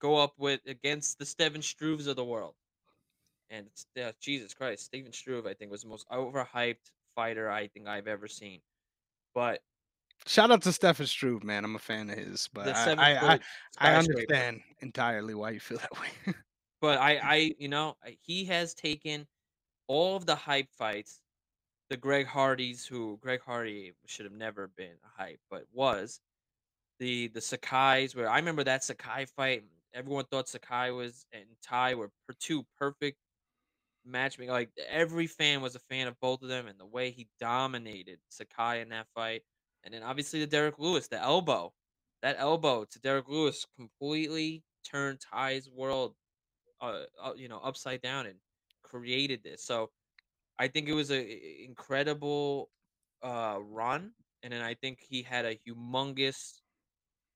[0.00, 2.54] go up with against the Steven Struves of the world,
[3.50, 3.68] and
[4.20, 8.28] Jesus Christ, Steven Struve I think was the most overhyped fighter I think I've ever
[8.28, 8.60] seen.
[9.34, 9.62] But
[10.26, 11.64] Shout out to Stefan Struve, man.
[11.64, 13.38] I'm a fan of his, but I I I,
[13.78, 16.34] I understand entirely why you feel that way.
[16.80, 19.26] But I I you know, he has taken
[19.88, 21.20] all of the hype fights,
[21.90, 26.20] the Greg Hardys, who Greg Hardy should have never been a hype, but was.
[27.00, 29.64] The the Sakai's where I remember that Sakai fight,
[29.94, 33.18] everyone thought Sakai was and Ty were per 2 perfect
[34.04, 37.28] matchmaking, like, every fan was a fan of both of them and the way he
[37.40, 39.44] dominated Sakai in that fight,
[39.84, 41.74] and then obviously the Derrick Lewis, the elbow.
[42.22, 46.16] That elbow to Derrick Lewis completely turned Ty's world
[46.80, 48.38] uh, uh, you know, upside down and
[48.82, 49.62] created this.
[49.64, 49.90] So
[50.58, 52.70] I think it was a i- incredible
[53.22, 56.62] uh, run, and then I think he had a humongous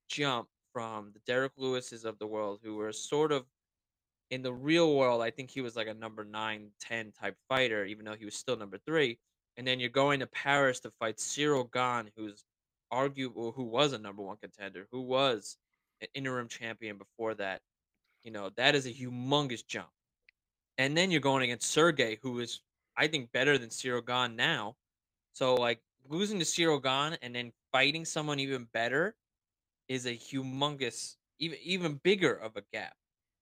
[0.09, 3.47] jump from the Derrick Lewises of the world, who were sort of
[4.31, 5.23] in the real world.
[5.23, 8.37] I think he was like a number nine, ten type fighter, even though he was
[8.37, 9.21] still number three.
[9.59, 12.45] And then you're going to Paris to fight Cyril Gane, who's
[12.93, 15.57] arguable, who was a number one contender, who was
[16.01, 17.61] an interim champion before that.
[18.23, 19.89] You know, that is a humongous jump.
[20.79, 22.61] And then you're going against Sergey, who is,
[22.97, 24.77] I think, better than Cyril Gane now.
[25.33, 29.17] So, like, losing to Cyril Gane and then fighting someone even better
[29.89, 32.95] is a humongous, even even bigger of a gap.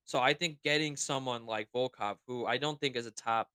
[0.07, 3.51] So I think getting someone like Volkov, who I don't think is a top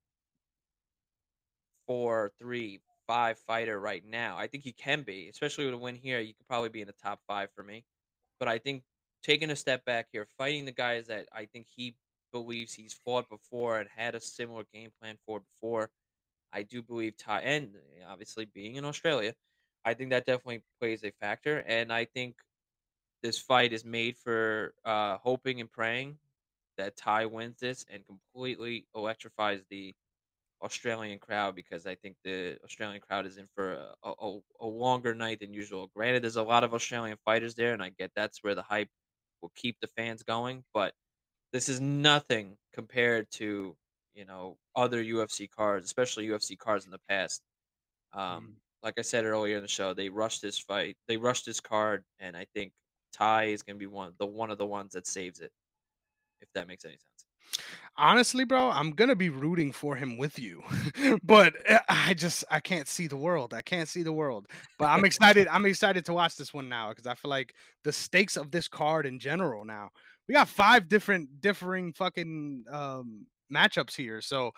[1.92, 4.38] four, three, five fighter right now.
[4.38, 6.22] I think he can be, especially with a win here.
[6.22, 7.84] You could probably be in the top five for me.
[8.40, 8.84] But I think
[9.22, 11.96] taking a step back here, fighting the guys that I think he
[12.32, 15.90] believes he's fought before and had a similar game plan for before,
[16.54, 19.34] I do believe Ty and uh, obviously being in Australia,
[19.84, 21.62] I think that definitely plays a factor.
[21.68, 22.36] And I think
[23.22, 26.20] this fight is made for uh, hoping and praying
[26.78, 29.94] that Ty wins this and completely electrifies the
[30.64, 33.74] Australian crowd because I think the Australian crowd is in for
[34.04, 35.88] a, a, a longer night than usual.
[35.96, 38.90] Granted, there's a lot of Australian fighters there, and I get that's where the hype
[39.42, 40.64] will keep the fans going.
[40.74, 40.94] But
[41.54, 43.78] this is nothing compared to
[44.16, 47.44] you know other UFC cards, especially UFC cards in the past.
[48.14, 48.62] Um, Mhm.
[48.84, 50.98] like I said earlier in the show, they rushed this fight.
[51.08, 52.74] They rushed this card, and I think
[53.14, 55.52] Ty is going to be one the one of the ones that saves it.
[56.42, 57.11] If that makes any sense.
[57.98, 60.64] Honestly, bro, I'm gonna be rooting for him with you,
[61.24, 63.54] but uh, I just I can't see the world.
[63.54, 64.48] I can't see the world.
[64.80, 65.48] But I'm excited.
[65.50, 67.54] I'm excited to watch this one now because I feel like
[67.84, 69.66] the stakes of this card in general.
[69.66, 69.90] Now
[70.28, 74.22] we got five different differing fucking um, matchups here.
[74.22, 74.52] So,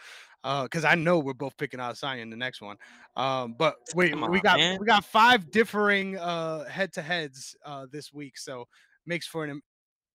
[0.43, 2.77] uh because I know we're both picking Adesanya in the next one.
[3.15, 4.77] Um, but wait, Come we got man.
[4.79, 8.37] we got five differing uh, head to heads uh, this week.
[8.37, 8.67] So
[9.05, 9.61] makes for an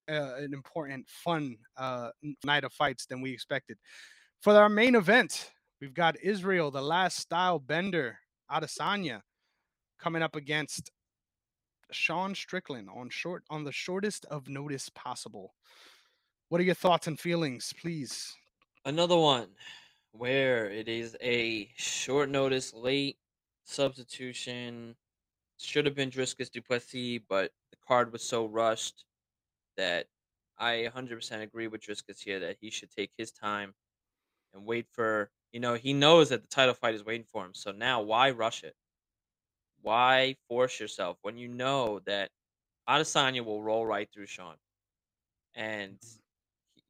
[0.08, 2.10] uh, an important, fun uh,
[2.44, 3.78] night of fights than we expected.
[4.40, 8.18] For our main event, we've got Israel, the last style bender,
[8.50, 9.20] Adesanya,
[9.98, 10.90] coming up against
[11.90, 15.54] Sean Strickland on short on the shortest of notice possible.
[16.48, 18.34] What are your thoughts and feelings, please?
[18.84, 19.48] Another one
[20.12, 23.18] where it is a short notice, late
[23.64, 24.94] substitution.
[25.58, 29.04] Should have been Dricus du Plessis, but the card was so rushed
[29.78, 30.08] that
[30.58, 33.74] I 100% agree with Dricus here that he should take his time
[34.54, 37.54] and wait for, you know, he knows that the title fight is waiting for him.
[37.54, 38.76] So now why rush it?
[39.82, 42.30] Why force yourself when you know that
[42.88, 44.56] Adesanya will roll right through Sean?
[45.54, 46.20] And Mhm.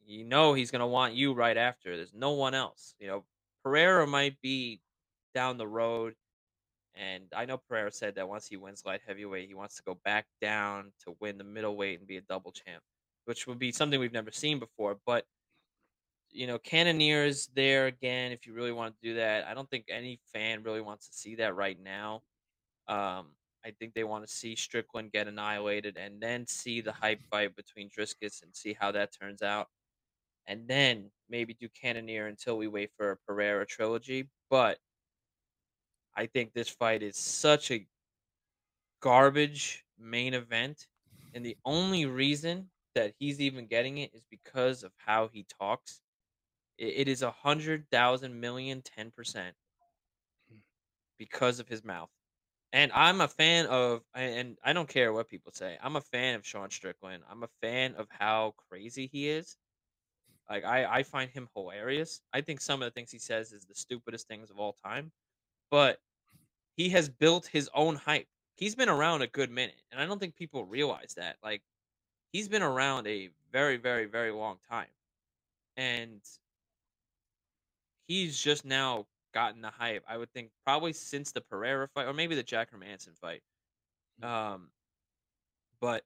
[0.07, 1.97] you know he's going to want you right after.
[1.97, 2.95] There's no one else.
[2.99, 3.27] You know,
[3.65, 4.83] Pereira might be
[5.35, 6.17] down the road.
[6.99, 9.99] And I know Pereira said that once he wins light heavyweight, he wants to go
[10.05, 12.83] back down to win the middleweight and be a double champ,
[13.25, 14.99] which would be something we've never seen before.
[15.07, 15.25] But
[16.31, 19.47] you know, Cannonier's there again if you really want to do that.
[19.47, 22.23] I don't think any fan really wants to see that right now.
[22.89, 23.29] Um,
[23.65, 27.57] I think they want to see Strickland get annihilated and then see the hype fight
[27.57, 29.69] between Dricus and see how that turns out.
[30.47, 34.29] And then maybe do Cannonier until we wait for a Pereira trilogy.
[34.51, 34.79] But
[36.19, 37.87] I think this fight is such a
[39.01, 40.89] garbage main event.
[41.33, 46.01] And the only reason that he's even getting it is because of how he talks.
[46.77, 49.55] It, it is a hundred thousand million ten percent
[50.51, 50.59] hmm.
[51.19, 52.11] because of his mouth.
[52.73, 55.79] And I'm a fan of, and I don't care what people say.
[55.81, 57.23] I'm a fan of Sean Strickland.
[57.31, 59.57] I'm a fan of how crazy he is.
[60.51, 62.21] Like I, I find him hilarious.
[62.33, 65.13] I think some of the things he says is the stupidest things of all time.
[65.71, 65.99] But
[66.79, 68.29] he has built his own hype.
[68.55, 71.37] He's been around a good minute, and I don't think people realize that.
[71.43, 71.61] Like
[72.33, 74.87] he's been around a very, very, very long time,
[75.77, 76.21] and
[78.07, 80.05] he's just now gotten the hype.
[80.09, 83.43] I would think probably since the Pereira fight, or maybe the Jack Hermansson fight.
[84.23, 84.69] Um,
[85.81, 86.05] but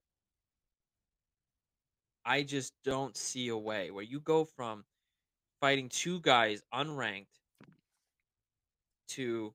[2.24, 4.85] I just don't see a way where you go from
[5.61, 7.27] fighting two guys unranked
[9.09, 9.53] to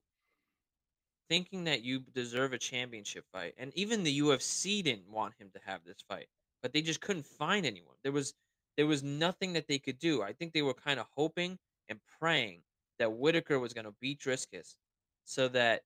[1.28, 3.54] thinking that you deserve a championship fight.
[3.58, 6.26] And even the UFC didn't want him to have this fight,
[6.62, 7.96] but they just couldn't find anyone.
[8.02, 8.34] There was
[8.76, 10.22] there was nothing that they could do.
[10.22, 12.62] I think they were kind of hoping and praying
[12.98, 14.76] that Whitaker was going to beat Dricus
[15.24, 15.82] so that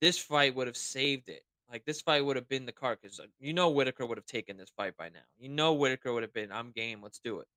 [0.00, 1.42] this fight would have saved it.
[1.70, 4.26] Like this fight would have been the card because uh, you know Whitaker would have
[4.26, 5.24] taken this fight by now.
[5.38, 7.48] You know Whitaker would have been, I'm game, let's do it.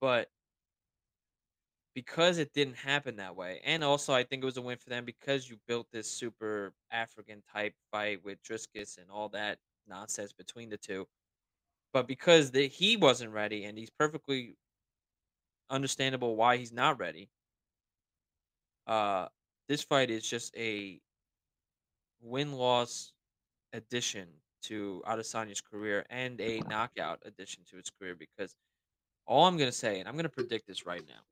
[0.00, 0.28] But
[1.94, 4.90] because it didn't happen that way, and also I think it was a win for
[4.90, 9.58] them because you built this super African type fight with Dricus and all that
[9.88, 11.06] nonsense between the two.
[11.92, 14.56] But because the, he wasn't ready, and he's perfectly
[15.70, 17.30] understandable why he's not ready.
[18.86, 19.28] Uh,
[19.68, 21.00] this fight is just a
[22.20, 23.12] win loss
[23.72, 24.28] addition
[24.62, 28.54] to Adesanya's career and a knockout addition to his career because
[29.26, 31.22] all I'm gonna say, and I'm gonna predict this right now,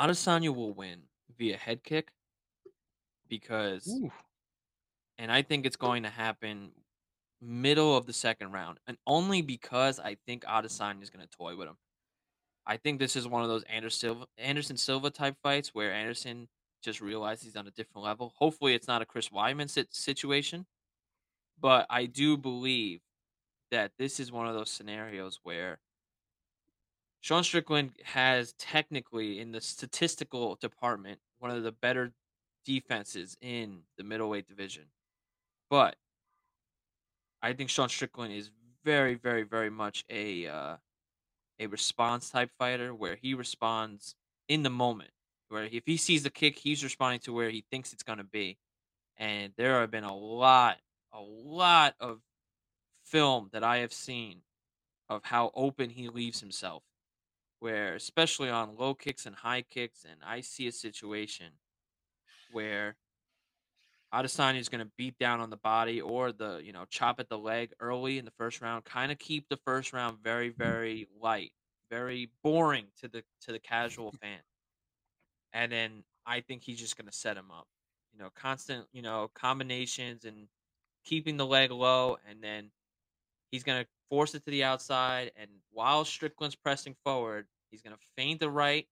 [0.00, 1.02] Adesanya will win
[1.38, 2.10] via head kick
[3.28, 4.10] because Ooh,
[5.18, 6.70] and I think it's going to happen
[7.42, 11.56] middle of the second round, and only because I think Adesanya is going to toy
[11.56, 11.76] with him.
[12.66, 16.48] I think this is one of those Anderson Silva, Anderson Silva type fights where Anderson
[16.82, 18.32] just realized he's on a different level.
[18.36, 20.66] Hopefully, it's not a Chris Weidman situation,
[21.60, 23.00] but I do believe
[23.70, 25.78] that this is one of those scenarios where
[27.20, 32.12] Sean Strickland has technically, in the statistical department, one of the better
[32.64, 34.84] defenses in the middleweight division.
[35.68, 35.96] But
[37.42, 38.50] I think Sean Strickland is
[38.84, 40.76] very, very, very much a uh,
[41.58, 44.14] a response type fighter where he responds
[44.48, 45.10] in the moment.
[45.48, 48.24] Where if he sees the kick, he's responding to where he thinks it's going to
[48.24, 48.58] be.
[49.16, 50.78] And there have been a lot,
[51.12, 52.20] a lot of
[53.04, 54.40] film that I have seen
[55.08, 56.82] of how open he leaves himself.
[57.60, 61.52] Where, especially on low kicks and high kicks, and I see a situation
[62.52, 62.96] where
[64.12, 67.28] Adesanya is going to beat down on the body or the you know chop at
[67.28, 68.84] the leg early in the first round.
[68.84, 70.62] Kind of keep the first round very mm-hmm.
[70.62, 71.52] very light,
[71.90, 74.40] very boring to the to the casual fan.
[75.52, 77.66] And then I think he's just going to set him up.
[78.12, 80.48] You know, constant you know combinations and
[81.04, 82.70] keeping the leg low, and then
[83.52, 85.32] he's going to force it to the outside.
[85.36, 88.86] And while Strickland's pressing forward, he's going to feint the right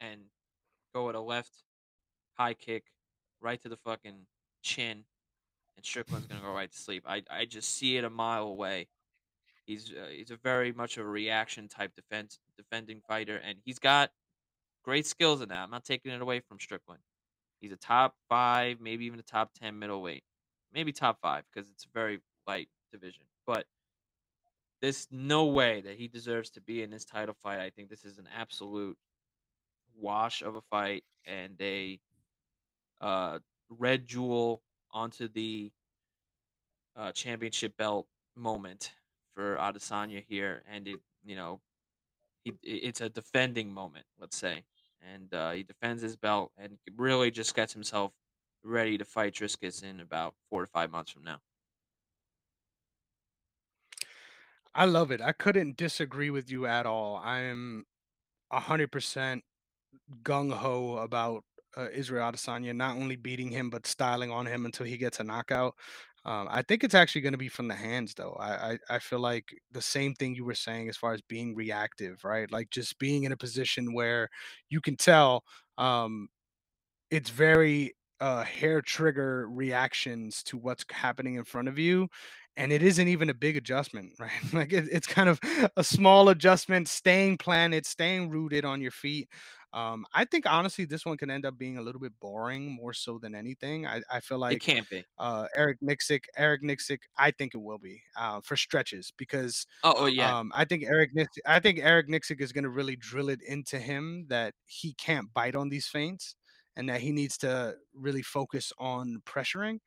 [0.00, 0.22] and
[0.94, 1.52] go with a left
[2.36, 2.84] high kick
[3.40, 4.26] right to the fucking
[4.62, 5.04] chin,
[5.76, 7.04] and Strickland's gonna go right to sleep.
[7.06, 8.88] I I just see it a mile away.
[9.66, 13.78] He's uh, he's a very much of a reaction type defense defending fighter, and he's
[13.78, 14.10] got
[14.84, 15.58] great skills in that.
[15.58, 17.02] I'm not taking it away from Strickland.
[17.60, 20.24] He's a top five, maybe even a top ten middleweight,
[20.72, 23.24] maybe top five because it's a very light division.
[23.46, 23.66] But
[24.80, 27.60] there's no way that he deserves to be in this title fight.
[27.60, 28.96] I think this is an absolute
[29.96, 31.98] wash of a fight and a
[33.00, 33.38] uh,
[33.70, 34.62] red jewel
[34.92, 35.70] onto the
[36.96, 38.92] uh, championship belt moment
[39.34, 41.60] for Adesanya here, and it you know
[42.44, 44.64] he it's a defending moment, let's say,
[45.14, 48.12] and uh, he defends his belt and really just gets himself
[48.62, 51.38] ready to fight Dricus in about four to five months from now.
[54.76, 55.22] I love it.
[55.22, 57.16] I couldn't disagree with you at all.
[57.16, 57.86] I am
[58.52, 59.44] a hundred percent
[60.24, 61.44] gung ho about
[61.76, 65.24] uh, Israel Adesanya not only beating him but styling on him until he gets a
[65.24, 65.74] knockout.
[66.26, 68.34] Um, I think it's actually going to be from the hands, though.
[68.40, 71.56] I, I I feel like the same thing you were saying as far as being
[71.56, 72.50] reactive, right?
[72.52, 74.28] Like just being in a position where
[74.70, 75.44] you can tell
[75.78, 76.28] um,
[77.10, 82.08] it's very uh, hair trigger reactions to what's happening in front of you
[82.56, 85.38] and it isn't even a big adjustment right like it, it's kind of
[85.76, 89.28] a small adjustment staying planted staying rooted on your feet
[89.72, 92.92] um, i think honestly this one can end up being a little bit boring more
[92.92, 95.04] so than anything i, I feel It like can't be.
[95.18, 99.94] uh, Eric Nicksick Eric Nicksick i think it will be uh, for stretches because Oh,
[99.96, 102.96] oh yeah, um, I think Eric Nix I think Eric Nicksick is going to really
[102.96, 106.36] drill it into him that he can't bite on these feints
[106.74, 109.80] and that he needs to really focus on pressuring.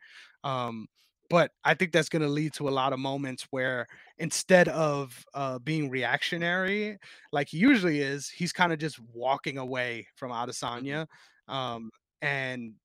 [0.43, 0.87] Um,
[1.29, 3.87] but I think that's going to lead to a lot of moments where
[4.17, 6.97] instead of uh, being reactionary,
[7.31, 10.31] like he usually is, he's kind of just walking away from
[10.77, 11.07] hmm Adesanya.
[11.47, 11.89] Um,
[12.21, 12.75] and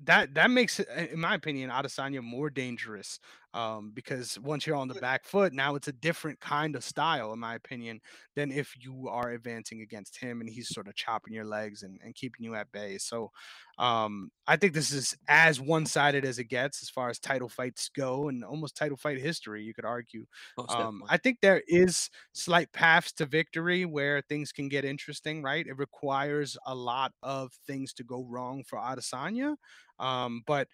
[0.00, 3.20] that that makes in my opinion, Adesanya more dangerous,
[3.54, 7.32] um, because once you're on the back foot, now it's a different kind of style,
[7.32, 8.00] in my opinion,
[8.36, 12.00] than if you are advancing against him and he's sort of chopping your legs and,
[12.04, 12.98] and keeping you at bay.
[12.98, 13.30] So,
[13.78, 17.88] um, I think this is as one-sided as it gets as far as title fights
[17.88, 20.26] go, and almost title fight history, you could argue.
[20.68, 21.02] Um.
[21.08, 25.66] I think there is slight paths to victory where things can get interesting, right?
[25.66, 29.56] It requires a lot of things to go wrong for Adesanya
[29.98, 30.68] um, but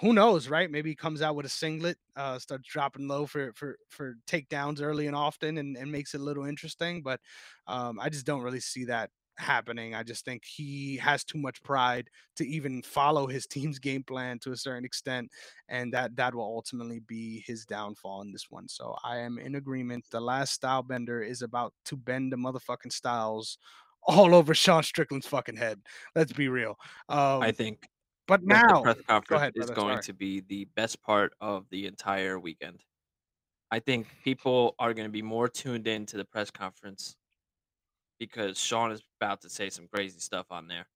[0.00, 0.70] who knows, right?
[0.70, 4.80] Maybe he comes out with a singlet, uh, starts dropping low for for for takedowns
[4.82, 7.02] early and often, and, and makes it a little interesting.
[7.02, 7.20] But
[7.66, 9.94] um, I just don't really see that happening.
[9.94, 14.38] I just think he has too much pride to even follow his team's game plan
[14.40, 15.30] to a certain extent,
[15.68, 18.68] and that that will ultimately be his downfall in this one.
[18.68, 20.06] So I am in agreement.
[20.10, 23.58] The last style bender is about to bend the motherfucking styles
[24.02, 25.82] all over Sean Strickland's fucking head.
[26.14, 26.76] Let's be real.
[27.40, 27.88] I Um, think
[28.28, 30.02] but now press go conference ahead, is brother, going sorry.
[30.02, 32.84] to be the best part of the entire weekend.
[33.70, 37.16] I think people are going to be more tuned in to the press conference
[38.18, 40.86] because Sean is about to say some crazy stuff on there.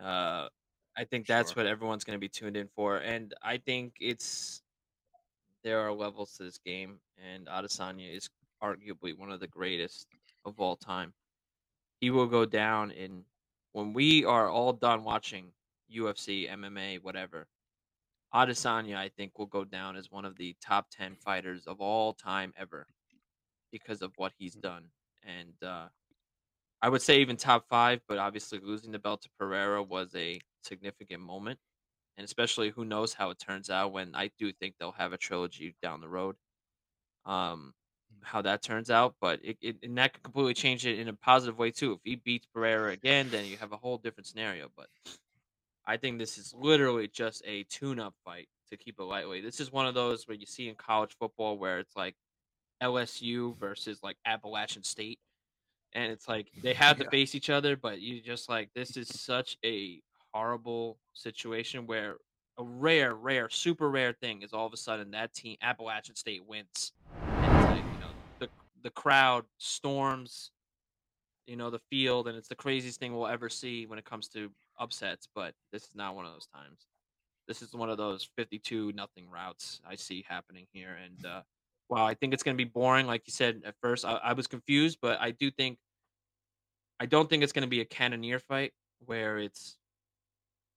[0.00, 0.48] Uh,
[0.96, 1.62] I think that's Sure.
[1.64, 4.62] what everyone's going to be tuned in for, and I think it's
[5.64, 8.28] there are levels to this game, and Adesanya is
[8.62, 10.08] arguably one of the greatest
[10.44, 11.14] of all time.
[12.00, 13.26] He will go down in
[13.72, 15.52] when we are all done watching
[15.92, 17.48] UFC, MMA, whatever.
[18.34, 22.14] Adesanya, I think, will go down as one of the top ten fighters of all
[22.14, 22.86] time ever
[23.72, 24.90] because of what he's done,
[25.22, 25.88] and uh,
[26.82, 28.02] I would say even top five.
[28.08, 31.58] But obviously, losing the belt to Pereira was a significant moment
[32.16, 35.18] and especially who knows how it turns out when I do think they'll have a
[35.18, 36.36] trilogy down the road.
[37.24, 37.74] Um,
[38.22, 41.14] how that turns out, but it, it and that could completely change it in a
[41.14, 41.92] positive way too.
[41.94, 44.70] If he beats Pereira again, then you have a whole different scenario.
[44.76, 44.88] But
[45.86, 49.44] I think this is literally just a tune-up fight to keep it lightweight.
[49.44, 52.16] This is one of those where you see in college football where it's like
[52.82, 55.18] LSU versus like Appalachian State
[55.94, 57.10] and it's like they have to Yeah.
[57.10, 60.02] face each other, but you just like this is such a
[60.32, 62.18] horrible situation where
[62.58, 66.46] a rare, rare, super rare thing is all of a sudden that team Appalachian State
[66.46, 66.92] wins,
[67.42, 68.48] and it's like you know the
[68.82, 70.50] the crowd storms,
[71.46, 74.28] you know, the field, and it's the craziest thing we'll ever see when it comes
[74.28, 74.50] to
[74.82, 75.28] upsets.
[75.34, 76.86] But this is not one of those times.
[77.48, 80.96] This is one of those 52 nothing routes I see happening here.
[81.04, 81.42] And uh,
[81.88, 84.32] while I think it's going to be boring, like you said at first, I, I
[84.32, 85.78] was confused, but I do think
[87.00, 88.72] I don't think it's going to be a Cannonier fight
[89.06, 89.76] where it's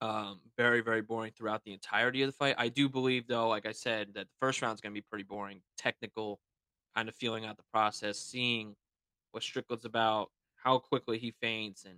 [0.02, 2.56] um, very, very boring throughout the entirety of the fight.
[2.58, 5.06] I do believe, though, like I said, that the first round is going to be
[5.08, 6.40] pretty boring, technical,
[6.96, 8.76] kind of feeling out the process, seeing
[9.32, 11.96] what Strickland's about, how quickly he feints, and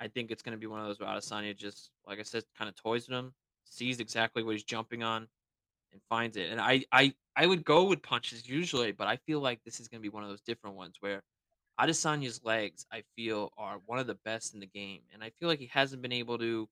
[0.00, 2.44] I think it's going to be one of those where Adesanya just, like I said,
[2.56, 3.32] kind of toys with him,
[3.64, 5.26] sees exactly what he's jumping on,
[5.92, 6.50] and finds it.
[6.50, 9.88] And I, I, I would go with punches usually, but I feel like this is
[9.88, 11.22] going to be one of those different ones where
[11.80, 15.48] Adesanya's legs, I feel, are one of the best in the game, and I feel
[15.48, 16.68] like he hasn't been able to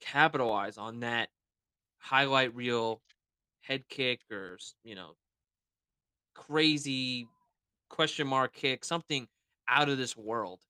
[0.00, 1.28] capitalize on that
[1.98, 3.02] highlight reel
[3.60, 5.12] head kick or you know
[6.34, 7.28] crazy
[7.88, 9.28] question mark kick, something
[9.68, 10.60] out of this world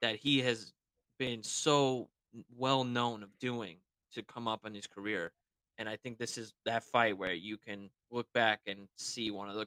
[0.00, 0.72] that he has
[1.18, 2.08] been so
[2.56, 3.76] well known of doing
[4.14, 5.32] to come up in his career.
[5.78, 9.48] And I think this is that fight where you can look back and see one
[9.48, 9.66] of the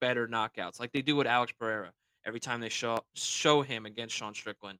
[0.00, 1.92] better knockouts, like they do with Alex Pereira
[2.26, 4.78] every time they show show him against Sean Strickland,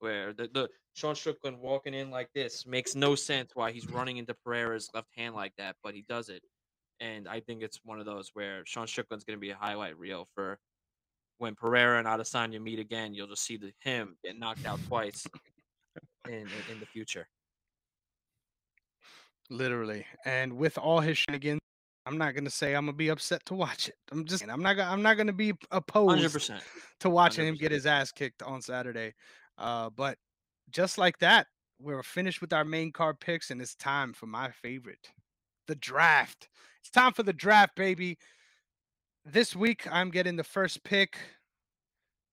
[0.00, 4.16] where the the Sean Strickland walking in like this makes no sense why he's running
[4.16, 6.42] into Pereira's left hand like that, but he does it.
[7.00, 9.96] And I think it's one of those where Sean Strickland's going to be a highlight
[9.96, 10.58] reel for
[11.38, 13.14] when Pereira and Adesanya meet again.
[13.14, 15.24] You'll just see the him get knocked out twice
[16.28, 17.26] in in, in the future.
[19.50, 20.04] Literally.
[20.24, 21.60] And with all his shenanigans,
[22.06, 23.96] I'm not gonna say I'm gonna be upset to watch it.
[24.12, 26.62] I'm just I'm not gonna I'm not gonna be opposed percent,
[27.00, 29.14] to watching hundred him get his ass kicked on Saturday.
[29.58, 30.16] Uh, but
[30.70, 31.46] just like that,
[31.80, 35.10] we're finished with our main card picks, and it's time for my favorite,
[35.66, 36.48] the draft.
[36.80, 38.16] It's time for the draft, baby.
[39.24, 41.18] This week I'm getting the first pick.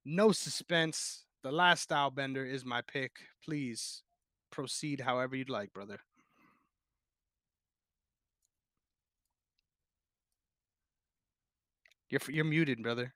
[0.05, 1.24] No suspense.
[1.45, 3.11] The last style bender is my pick.
[3.43, 4.01] Please
[4.49, 5.99] proceed however you'd like, brother.
[12.09, 13.13] You're you're muted, brother.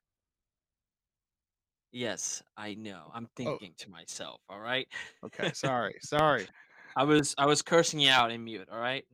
[1.90, 3.10] Yes, I know.
[3.12, 4.40] I'm Oh, thinking to myself.
[4.48, 4.86] All right.
[5.24, 5.50] okay.
[5.52, 6.46] Sorry, sorry.
[6.94, 8.68] I was I was cursing you out in mute.
[8.70, 9.04] All right.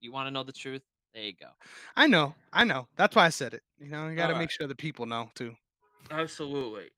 [0.00, 0.80] You want to know the truth?
[1.12, 1.48] There you go.
[1.94, 2.88] I know, I know.
[2.96, 3.64] That's why I said it.
[3.78, 4.50] You know, you got to make right.
[4.50, 5.54] sure the people know too.
[6.10, 6.88] Absolutely.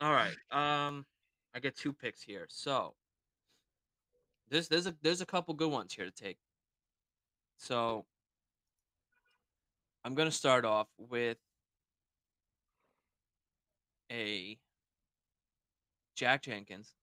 [0.00, 0.36] All right.
[0.50, 1.06] Um,
[1.54, 2.46] I get two picks here.
[2.48, 2.94] So
[4.48, 6.38] there's there's a there's a couple good ones here to take.
[7.58, 8.06] So
[10.04, 11.38] I'm gonna start off with
[14.10, 14.58] a
[16.14, 16.94] Jack Jenkins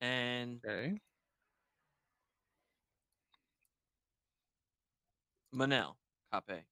[0.00, 1.00] and Okay.
[5.52, 5.96] Manel
[6.32, 6.66] Kape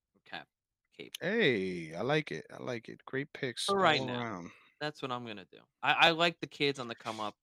[0.98, 1.14] Kape.
[1.20, 2.46] Hey, I like it.
[2.50, 3.04] I like it.
[3.04, 4.50] Great picks For all right now, around.
[4.80, 5.60] that's what I'm gonna do.
[5.82, 7.36] I, I like the kids on the come up.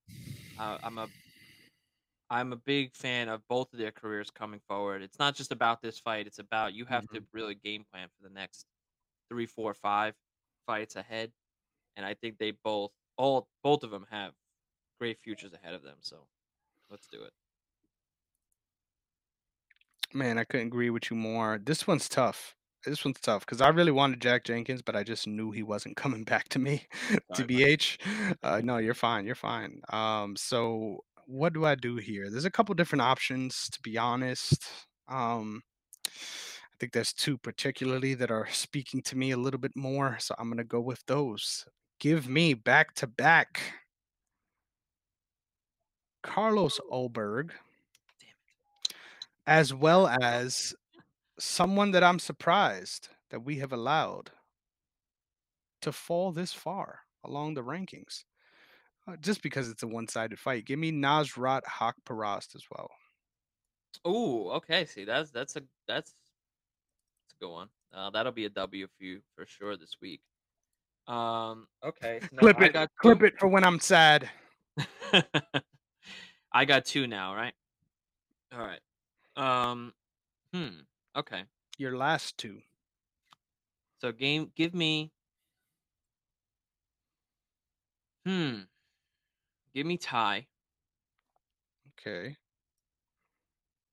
[0.58, 1.12] Uh, I'm a
[2.30, 5.02] I'm a big fan of both of their careers coming forward.
[5.04, 6.26] It's not just about this fight.
[6.28, 7.28] It's about you have to Mhm.
[7.34, 8.66] really game plan for the next
[9.30, 10.16] three, four, five
[10.68, 11.34] fights ahead.
[11.98, 14.36] And I think they both all both of them have
[15.00, 15.98] great futures ahead of them.
[16.02, 16.28] So
[16.90, 17.34] let's do it.
[20.14, 21.60] Man, I couldn't agree with you more.
[21.60, 22.56] This one's tough.
[22.86, 25.98] This one's tough because I really wanted Jack Jenkins, but I just knew he wasn't
[25.98, 26.88] coming back to me.
[27.08, 27.56] Sorry, buddy.
[27.56, 27.98] TBH.
[28.44, 29.26] Uh, no, you're fine.
[29.26, 29.82] You're fine.
[29.92, 32.30] Um, so what do I do here?
[32.30, 34.66] There's a couple different options, to be honest.
[35.08, 35.64] Um,
[36.08, 40.36] I think there's two particularly that are speaking to me a little bit more, so
[40.38, 41.66] I'm gonna go with those.
[42.00, 43.62] Give me back to back
[46.22, 47.52] Carlos Ulberg,
[49.48, 50.74] as well as
[51.40, 54.32] someone that I'm surprised that we have allowed
[55.82, 58.24] to fall this far along the rankings.
[59.08, 60.66] Uh, just because it's a one-sided fight.
[60.66, 62.90] Give me Nasrat Haqparast as well.
[64.04, 64.86] Oh, okay.
[64.86, 66.16] See, that's that's a that's
[67.22, 67.70] that's a good one.
[67.94, 70.22] Uh, that'll be a W for you for sure this week.
[71.08, 72.20] Um, okay.
[72.32, 72.74] So Clip I it.
[72.74, 74.30] got Clip it for when I'm sad.
[76.52, 77.54] I got two now, right?
[78.54, 78.80] All right.
[79.38, 79.94] Um,
[80.54, 80.70] hmm.
[81.16, 81.44] Okay.
[81.78, 82.60] Your last two.
[84.00, 85.12] So game, give me.
[88.26, 88.62] Hmm.
[89.74, 90.48] Give me Ty
[92.00, 92.38] Okay.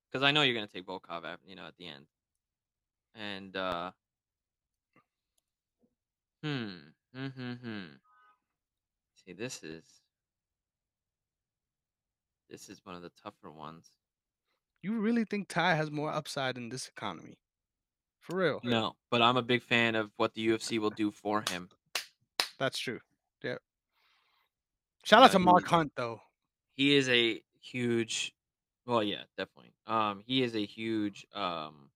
[0.09, 2.05] because I know you're gonna take Volkov at you know at the end.
[3.15, 3.91] And uh.
[6.43, 6.69] Hmm.
[7.15, 7.27] Hmm.
[7.27, 7.53] Hmm.
[7.53, 7.85] hmm.
[9.25, 9.83] See, this is
[12.49, 13.89] this is one of the tougher ones.
[14.83, 17.37] You really think Ty has more upside in this economy?
[18.19, 18.59] For real.
[18.63, 21.69] No, but I'm a big fan of what the UFC will do for him.
[22.59, 22.99] That's true.
[23.41, 23.57] Yeah.
[25.03, 26.21] Shout out to Mark Hunt though.
[26.75, 28.33] He is a huge
[28.85, 29.73] well, yeah, definitely.
[29.87, 31.89] Um, he is a huge um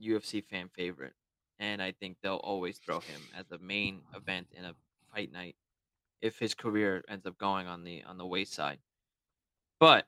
[0.00, 1.14] UFC fan favorite,
[1.58, 4.74] and I think they'll always throw him as a main event in a
[5.12, 5.56] fight night
[6.22, 8.78] if his career ends up going on the on the wayside.
[9.80, 10.06] But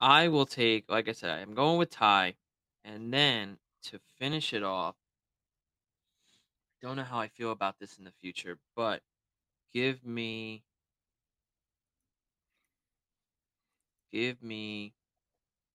[0.00, 2.34] I will take, like I said, I'm going with Ty,
[2.84, 4.96] and then to finish it off,
[6.82, 9.00] I don't know how I feel about this in the future, but
[9.72, 10.62] give me,
[14.12, 14.92] give me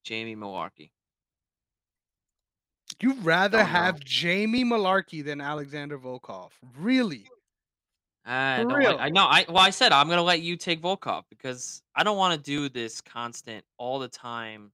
[0.04, 0.92] Jamie Mullarkey.
[3.02, 6.50] You'd rather have Jamie Mullarkey than Alexander Volkov.
[6.78, 7.28] Really?
[8.26, 8.92] I For don't real?
[8.92, 9.00] like.
[9.00, 9.24] I know.
[9.24, 12.44] I well, I said I'm gonna let you take Volkov because I don't want to
[12.44, 14.72] do this constant all the time,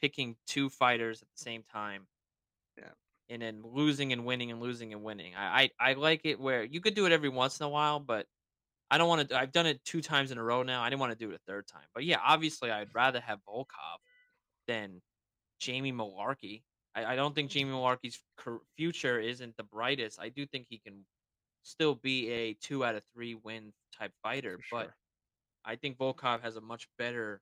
[0.00, 2.06] picking two fighters at the same time.
[2.76, 2.90] Yeah.
[3.30, 5.34] And then losing and winning and losing and winning.
[5.36, 8.00] I I, I like it where you could do it every once in a while,
[8.00, 8.26] but
[8.90, 9.38] I don't want to.
[9.38, 10.82] I've done it two times in a row now.
[10.82, 11.86] I didn't want to do it a third time.
[11.94, 13.98] But yeah, obviously, I'd rather have Volkov
[14.66, 15.02] than
[15.60, 16.62] Jamie Mullarkey.
[16.94, 17.52] I, I don't think mm.
[17.52, 18.18] Jamie Mullarkey's
[18.76, 20.18] future isn't the brightest.
[20.20, 21.04] I do think he can
[21.68, 24.90] still be a two out of three win type fighter, For but.
[25.64, 27.40] I think Volkov has a much better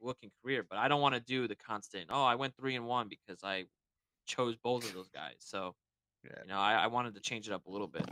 [0.00, 0.64] looking career.
[0.68, 2.06] But I don't want to do the constant.
[2.10, 3.64] Oh, I went three and one because I
[4.26, 5.36] chose both of those guys.
[5.40, 5.74] So
[6.24, 6.30] Yeah.
[6.42, 8.08] you know, I, I wanted to change it up a little bit.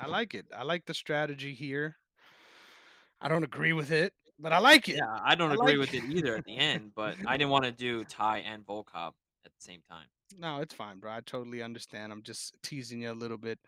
[0.00, 0.46] I like it.
[0.56, 1.96] I like the strategy here.
[3.20, 4.96] I don't agree with it, but I like it.
[4.96, 7.50] Yeah, I don't I agree like- with it either at the end, but I didn't
[7.50, 9.12] want to do Ty and Volkov
[9.44, 10.06] at the same time.
[10.36, 11.12] No, it's fine, bro.
[11.12, 12.12] I totally understand.
[12.12, 13.58] I'm just teasing you a little bit.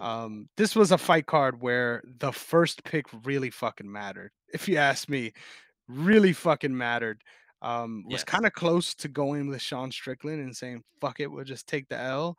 [0.00, 4.30] Um, this was a fight card where the first pick really fucking mattered.
[4.52, 5.32] If you ask me,
[5.88, 7.22] really fucking mattered.
[7.62, 11.44] Um, was kind of close to going with Sean Strickland and saying "fuck it," we'll
[11.44, 12.36] just take the L.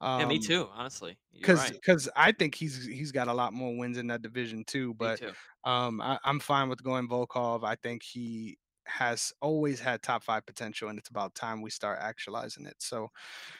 [0.00, 0.68] Um, yeah, me too.
[0.72, 1.72] Honestly, you're Because right.
[1.72, 4.94] because I think he's he's got a lot more wins in that division too.
[4.94, 5.32] But too.
[5.64, 7.64] um, I, I'm fine with going Volkov.
[7.64, 8.58] I think he
[8.88, 12.76] has always had top five potential, and it's about time we start actualizing it.
[12.80, 13.08] So,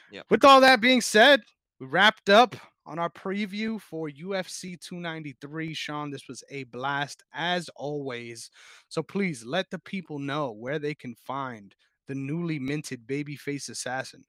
[0.09, 0.27] Yep.
[0.29, 1.41] with all that being said,
[1.79, 5.73] we wrapped up on our preview for UFC 293.
[5.73, 8.49] Sean, this was a blast as always.
[8.89, 11.75] So please let the people know where they can find
[12.07, 14.25] the newly minted babyface assassin.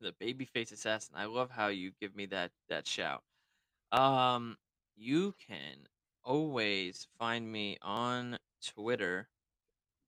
[0.00, 1.14] the babyface assassin.
[1.16, 3.22] I love how you give me that that shout.
[3.92, 4.56] Um,
[4.96, 5.86] you can
[6.24, 9.28] always find me on Twitter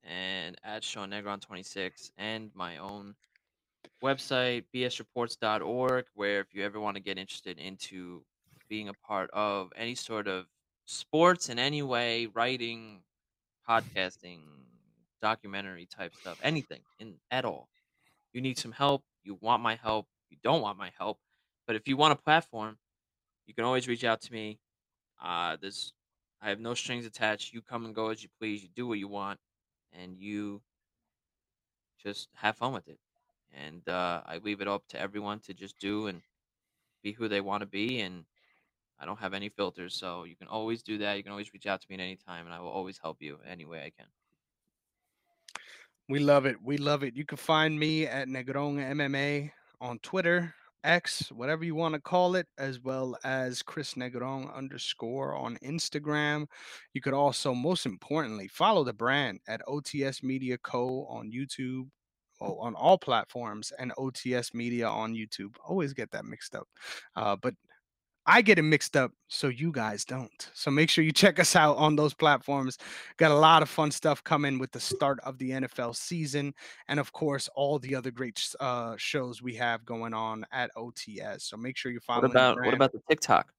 [0.05, 3.14] and at Sean Negron 26 and my own
[4.02, 8.24] website bsreports.org where if you ever want to get interested into
[8.68, 10.47] being a part of any sort of
[10.86, 13.02] sports in any way writing
[13.68, 14.40] podcasting
[15.22, 17.68] documentary type stuff anything in at all
[18.32, 21.18] you need some help, you want my help, you don't want my help.
[21.66, 22.78] But if you want a platform,
[23.47, 24.59] you can always reach out to me.
[25.22, 25.93] Uh, there's,
[26.43, 27.52] I have no strings attached.
[27.52, 28.62] You come and go as you please.
[28.62, 29.39] You do what you want,
[29.92, 30.62] and you
[32.02, 32.98] just have fun with it.
[33.52, 36.22] And uh, I leave it up to everyone to just do and
[37.02, 38.00] be who they want to be.
[38.00, 38.24] And
[38.98, 41.16] I don't have any filters, so you can always do that.
[41.16, 43.22] You can always reach out to me at any time, and I will always help
[43.22, 44.06] you any way I can.
[46.08, 46.56] We love it.
[46.62, 47.16] We love it.
[47.16, 50.54] You can find me at Negron MMA on Twitter,
[50.85, 56.47] X, whatever you want to call it, as well as Chris Negron underscore on Instagram.
[56.94, 61.07] You could also, most importantly, follow the brand at OTS Media Co.
[61.09, 61.89] on YouTube.
[62.43, 65.57] On all platforms and OTS Media on YouTube.
[65.62, 66.66] Always get that mixed up.
[67.15, 67.52] Uh, but
[68.26, 70.51] I get it mixed up, so you guys don't.
[70.52, 72.78] So make sure you check us out on those platforms.
[73.16, 76.55] Got a lot of fun stuff coming with the start of the NFL season,
[76.88, 81.42] and of course, all the other great uh, shows we have going on at OTS.
[81.42, 82.22] So make sure you follow.
[82.22, 83.52] What about what about the TikTok?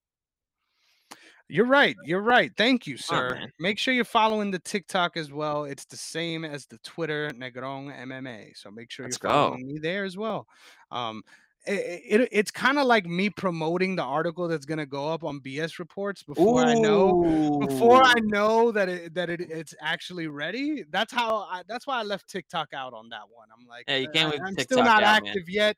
[1.52, 1.98] You're right.
[2.06, 2.50] You're right.
[2.56, 3.32] Thank you, sir.
[3.32, 3.52] man.
[3.60, 5.66] Make sure you're following the TikTok as well.
[5.66, 8.56] It's the same as the Twitter Negron MMA.
[8.56, 9.50] So make sure Let's you're go.
[9.50, 10.48] following me there as well.
[10.92, 11.24] Um,
[11.66, 15.40] it, it it's kind of like me promoting the article that's gonna go up on
[15.40, 20.84] BS reports before I know before I know that it that it, it's actually ready.
[20.90, 23.48] That's how I that's why I left TikTok out on that one.
[23.58, 25.32] I'm like, Yeah, you uh, can't I- TikTok still not out, man.
[25.32, 25.78] active yet.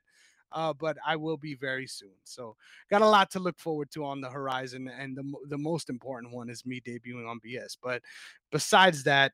[0.55, 2.13] Uh, but I will be very soon.
[2.25, 2.55] So
[2.91, 6.31] got a lot to look forward to on the horizon, and the the most important
[6.31, 7.75] one is me debuting on BS.
[7.81, 8.03] But
[8.51, 9.31] besides that,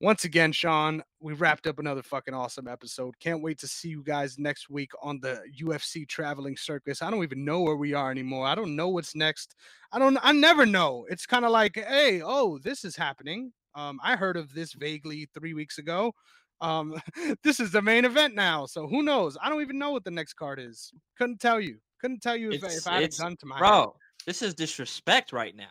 [0.00, 3.18] once again, Sean, we wrapped up another fucking awesome episode.
[3.18, 7.02] Can't wait to see you guys next week on the UFC traveling circus.
[7.02, 8.46] I don't even know where we are anymore.
[8.46, 9.56] I don't know what's next.
[9.90, 10.16] I don't.
[10.22, 11.04] I never know.
[11.10, 13.52] It's kind of like, hey, oh, this is happening.
[13.74, 16.12] Um, I heard of this vaguely three weeks ago.
[16.60, 17.00] Um,
[17.42, 18.66] this is the main event now.
[18.66, 19.36] So who knows?
[19.42, 20.92] I don't even know what the next card is.
[21.16, 21.78] Couldn't tell you.
[22.00, 23.60] Couldn't tell you if, if I had gun to my head.
[23.60, 23.94] bro.
[24.26, 25.66] This is disrespect right now.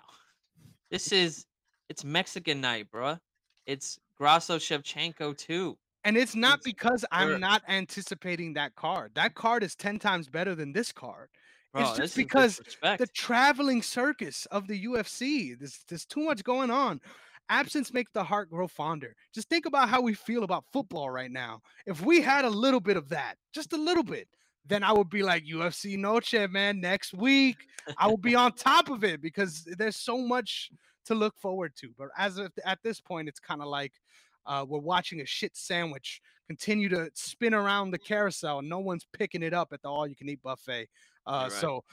[0.92, 1.46] This is
[1.90, 3.18] it's Mexican night, bro.
[3.66, 5.78] It's Grasso Shevchenko too.
[6.04, 9.12] And it's not It's because I'm not anticipating that card.
[9.16, 11.30] That card is 10 times better than this card.
[11.74, 15.58] Bro, it's just because the traveling circus of the UFC.
[15.60, 17.02] There's, there's too much going on.
[17.50, 19.16] Absence makes the heart grow fonder.
[19.34, 21.62] Just think about how we feel about football right now.
[21.86, 24.28] If we had a little bit of that, just a little bit,
[24.66, 26.82] then I would be like UFC Noche, man.
[26.82, 27.58] Next week,
[27.98, 30.70] I will be on top of it because there's so much
[31.08, 31.90] to look forward to.
[31.98, 33.94] But as of at this point, it's kind of like
[34.46, 39.06] uh, we're watching a shit sandwich continue to spin around the carousel, and no one's
[39.12, 40.88] picking it up at the all-you-can-eat buffet.
[41.26, 41.52] Uh, right.
[41.52, 41.84] So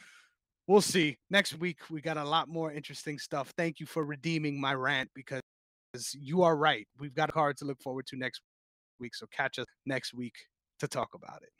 [0.68, 1.18] we'll see.
[1.30, 3.52] Next week we got a lot more interesting stuff.
[3.56, 5.40] Thank you for redeeming my rant because
[6.12, 6.86] you are right.
[6.98, 8.42] We've got a card to look forward to next
[9.00, 9.14] week.
[9.14, 10.34] So catch us next week
[10.78, 11.50] to talk about it.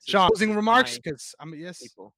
[0.00, 2.14] Is- Sean, closing remarks because I'm yes, people.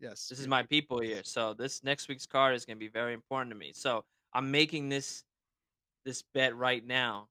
[0.00, 0.28] yes.
[0.28, 1.22] This is my people here.
[1.24, 3.72] So this next week's card is gonna be very important to me.
[3.74, 4.04] So
[4.36, 5.24] I'm making this
[6.04, 7.28] this bet right now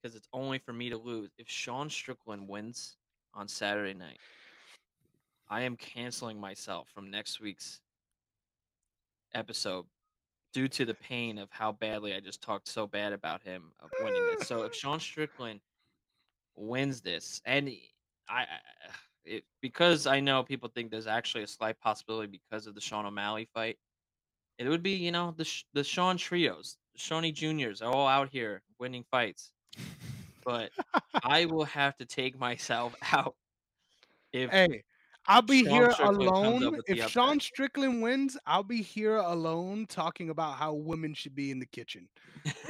[0.00, 1.30] because it's only for me to lose.
[1.38, 2.96] If Sean Strickland wins
[3.34, 4.20] on Saturday night,
[5.50, 7.80] I am canceling myself from next week's
[9.34, 9.86] episode
[10.52, 13.90] due to the pain of how badly I just talked so bad about him of
[14.00, 14.46] winning this.
[14.46, 15.58] So if Sean Strickland
[16.54, 17.68] wins this, and
[18.28, 18.44] I,
[19.24, 23.04] it, because I know people think there's actually a slight possibility because of the Sean
[23.04, 23.78] O'Malley fight,
[24.58, 28.62] it would be you know the the Sean trios, Shawnee Juniors are all out here
[28.78, 29.52] winning fights,
[30.44, 30.70] but
[31.22, 33.34] I will have to take myself out
[34.32, 34.82] if Hey,
[35.26, 36.80] I'll be Sean here Strickland alone.
[36.86, 37.08] If.
[37.08, 41.66] Sean Strickland wins, I'll be here alone talking about how women should be in the
[41.66, 42.08] kitchen.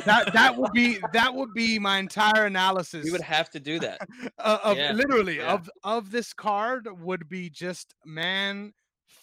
[0.05, 3.05] That that would be that would be my entire analysis.
[3.05, 4.01] we would have to do that.
[4.39, 5.52] uh, of Yeah, literally yeah.
[5.52, 8.73] of of this card would be just man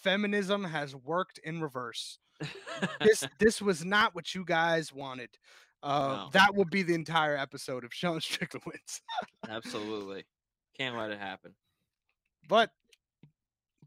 [0.02, 2.18] feminism has worked in reverse.
[3.00, 5.30] This this was not what you guys wanted.
[5.82, 6.28] Uh No.
[6.32, 9.00] that would be the entire episode if sean strickland wins
[9.48, 10.24] Absolutely,
[10.78, 11.54] can't let it happen.
[12.48, 12.70] but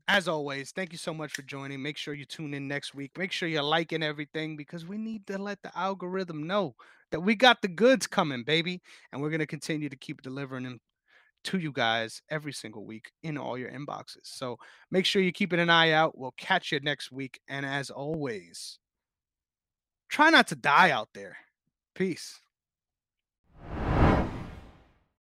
[0.07, 1.81] as always thank you so much for joining.
[1.81, 3.17] Make sure you tune in next week.
[3.17, 6.75] Make sure you're liking everything because we need to let the algorithm know
[7.11, 10.63] that we got the goods coming baby and we're going to continue to keep delivering
[10.63, 10.79] them
[11.45, 14.23] to you guys every single week in all your inboxes.
[14.23, 14.57] So
[14.91, 16.17] make sure you're keeping an eye out.
[16.17, 17.39] We'll catch you next week.
[17.47, 18.79] And as always,
[20.09, 21.37] try not to die out there.
[21.93, 22.41] Peace.